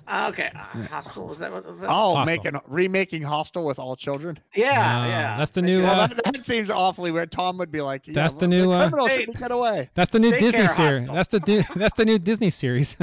Uh, 0.07 0.27
okay, 0.31 0.53
uh, 0.55 0.83
hostile 0.89 1.27
was 1.27 1.39
that? 1.39 1.51
What 1.51 1.65
was 1.65 1.81
that? 1.81 1.89
Oh, 1.89 2.15
Hostel. 2.15 2.27
making 2.27 2.61
remaking 2.69 3.23
Hostel 3.23 3.65
with 3.65 3.79
all 3.79 3.97
children. 3.97 4.39
yeah, 4.55 4.75
Ah, 4.77 5.07
yeah. 5.07 5.37
that's 5.39 5.51
the 5.51 5.63
new. 5.63 5.83
Well, 5.83 5.99
Uh, 6.01 6.07
that, 6.09 6.25
that 6.25 6.45
seems 6.45 6.69
awfully 6.69 7.11
weird. 7.11 7.33
Tom 7.33 7.57
would 7.57 7.73
be 7.73 7.81
like, 7.81 8.07
yeah, 8.07 8.13
That's 8.13 8.35
the 8.35 8.47
new, 8.47 8.71
uh, 8.71 8.83
criminal 8.83 9.09
Hey. 9.09 9.21
should 9.25 9.33
be 9.33 9.39
get 9.39 9.51
away. 9.51 9.89
That's 9.95 10.11
the 10.13 10.19
new 10.19 10.31
Daycare 10.31 10.41
Disney 10.41 10.69
series. 10.69 11.09
That's 11.09 11.29
the 11.29 11.41
du- 11.41 11.65
that's 11.77 11.95
the 11.95 12.05
new 12.05 12.19
Disney 12.19 12.51
series. 12.51 12.99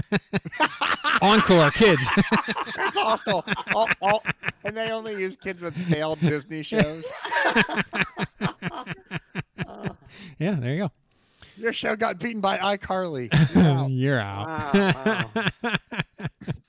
Encore 1.24 1.72
kids. 1.72 2.07
Hostel, 2.93 3.43
all, 3.74 3.89
all, 4.01 4.24
and 4.64 4.78
they 4.78 4.91
only 4.91 5.20
use 5.20 5.36
kids 5.36 5.62
with 5.64 5.76
failed 5.88 6.20
Disney 6.20 6.62
shows. 6.62 7.05
Oh, 9.67 9.95
yeah, 10.39 10.55
there 10.59 10.73
you 10.73 10.81
go. 10.83 10.91
Your 11.57 11.73
show 11.73 11.95
got 11.95 12.19
beaten 12.19 12.41
by 12.41 12.57
iCarly. 12.57 13.29
go. 13.53 13.59
Wow. 13.61 13.87
You're 13.87 14.19
out. 14.19 14.73
Wow, 14.73 15.45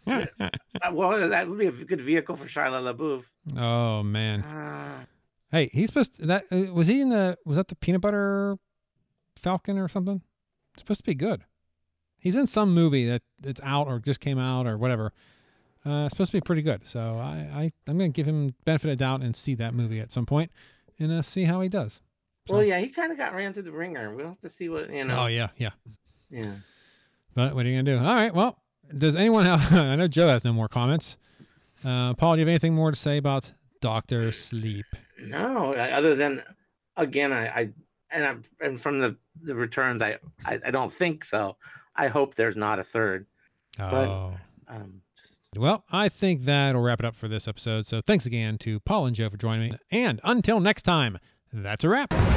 uh, 0.07 0.21
well, 0.93 1.29
that 1.29 1.49
would 1.49 1.59
be 1.59 1.67
a 1.67 1.73
good 1.73 2.01
vehicle 2.01 2.37
for 2.37 2.47
Shia 2.47 2.71
LaBeouf. 2.71 3.25
oh 3.57 4.03
man. 4.03 4.43
Uh, 4.43 5.05
Hey, 5.53 5.69
he's 5.71 5.89
supposed 5.89 6.17
to, 6.17 6.27
that 6.27 6.45
uh, 6.51 6.73
was 6.73 6.87
he 6.87 7.03
in 7.03 7.11
the 7.11 7.37
was 7.45 7.59
that 7.59 7.69
the 7.69 7.75
peanut 7.77 8.01
butter 8.01 8.57
falcon 9.37 9.77
or 9.79 9.87
something? 9.87 10.23
It's 10.73 10.83
supposed 10.83 11.01
to 11.01 11.07
be 11.07 11.15
good. 11.15 11.45
He's 12.19 12.37
in 12.37 12.47
some 12.47 12.73
movie 12.73 13.07
that 13.07 13.21
it's 13.45 13.61
out 13.63 13.87
or 13.87 13.99
just 13.99 14.21
came 14.21 14.39
out 14.39 14.67
or 14.67 14.79
whatever. 14.79 15.13
Uh, 15.85 16.05
it's 16.07 16.15
supposed 16.15 16.31
to 16.31 16.37
be 16.39 16.41
pretty 16.41 16.63
good. 16.63 16.87
So 16.87 17.19
I, 17.19 17.49
I 17.55 17.73
I'm 17.87 17.99
gonna 17.99 18.09
give 18.09 18.27
him 18.27 18.55
benefit 18.65 18.91
of 18.93 18.97
doubt 18.99 19.21
and 19.21 19.37
see 19.37 19.55
that 19.57 19.75
movie 19.75 20.01
at 20.01 20.11
some 20.11 20.25
point 20.25 20.51
and 20.99 21.13
uh, 21.13 21.21
see 21.21 21.45
how 21.45 21.61
he 21.61 21.69
does. 21.69 22.01
So. 22.49 22.55
Well, 22.55 22.65
yeah, 22.65 22.79
he 22.81 22.89
kind 22.89 23.13
of 23.13 23.19
got 23.19 23.35
ran 23.35 23.53
through 23.53 23.63
the 23.65 23.73
ringer. 23.73 24.15
We'll 24.15 24.29
have 24.29 24.41
to 24.41 24.49
see 24.49 24.69
what 24.69 24.91
you 24.91 25.05
know. 25.05 25.23
Oh 25.23 25.27
yeah, 25.27 25.49
yeah, 25.59 25.71
yeah. 26.29 26.55
But 27.35 27.55
what 27.55 27.65
are 27.65 27.69
you 27.69 27.81
gonna 27.81 27.99
do? 27.99 28.05
All 28.05 28.15
right. 28.15 28.35
Well, 28.35 28.59
does 28.99 29.15
anyone 29.15 29.45
have? 29.45 29.73
I 29.73 29.95
know 29.95 30.09
Joe 30.09 30.29
has 30.29 30.45
no 30.45 30.53
more 30.53 30.69
comments. 30.69 31.19
Uh, 31.85 32.15
Paul, 32.15 32.35
do 32.35 32.41
you 32.41 32.47
have 32.47 32.51
anything 32.51 32.75
more 32.75 32.91
to 32.91 32.99
say 32.99 33.17
about 33.17 33.53
Doctor 33.81 34.33
Sleep? 34.33 34.87
No, 35.21 35.73
other 35.75 36.17
than 36.17 36.43
again, 36.97 37.33
I, 37.33 37.47
I 37.47 37.69
and 38.11 38.25
I'm, 38.25 38.43
and 38.61 38.81
from 38.81 38.99
the 38.99 39.17
the 39.41 39.55
returns, 39.55 40.03
I, 40.03 40.19
I, 40.45 40.59
I 40.67 40.71
don't 40.73 40.93
think 40.93 41.25
so. 41.25 41.57
I 41.95 42.09
hope 42.09 42.35
there's 42.35 42.57
not 42.57 42.81
a 42.81 42.85
third. 42.85 43.27
Oh. 43.79 44.35
But, 44.67 44.75
um. 44.75 45.01
Well, 45.55 45.85
I 45.93 46.09
think 46.09 46.47
that'll 46.47 46.81
wrap 46.81 46.99
it 46.99 47.05
up 47.05 47.15
for 47.15 47.29
this 47.29 47.47
episode. 47.47 47.87
So 47.87 48.01
thanks 48.01 48.25
again 48.27 48.57
to 48.59 48.81
Paul 48.81 49.07
and 49.07 49.15
Joe 49.15 49.29
for 49.29 49.37
joining 49.37 49.71
me, 49.71 49.79
and 49.93 50.21
until 50.25 50.59
next 50.59 50.83
time. 50.83 51.19
That's 51.53 51.85
a 51.85 51.89
wrap. 51.89 52.32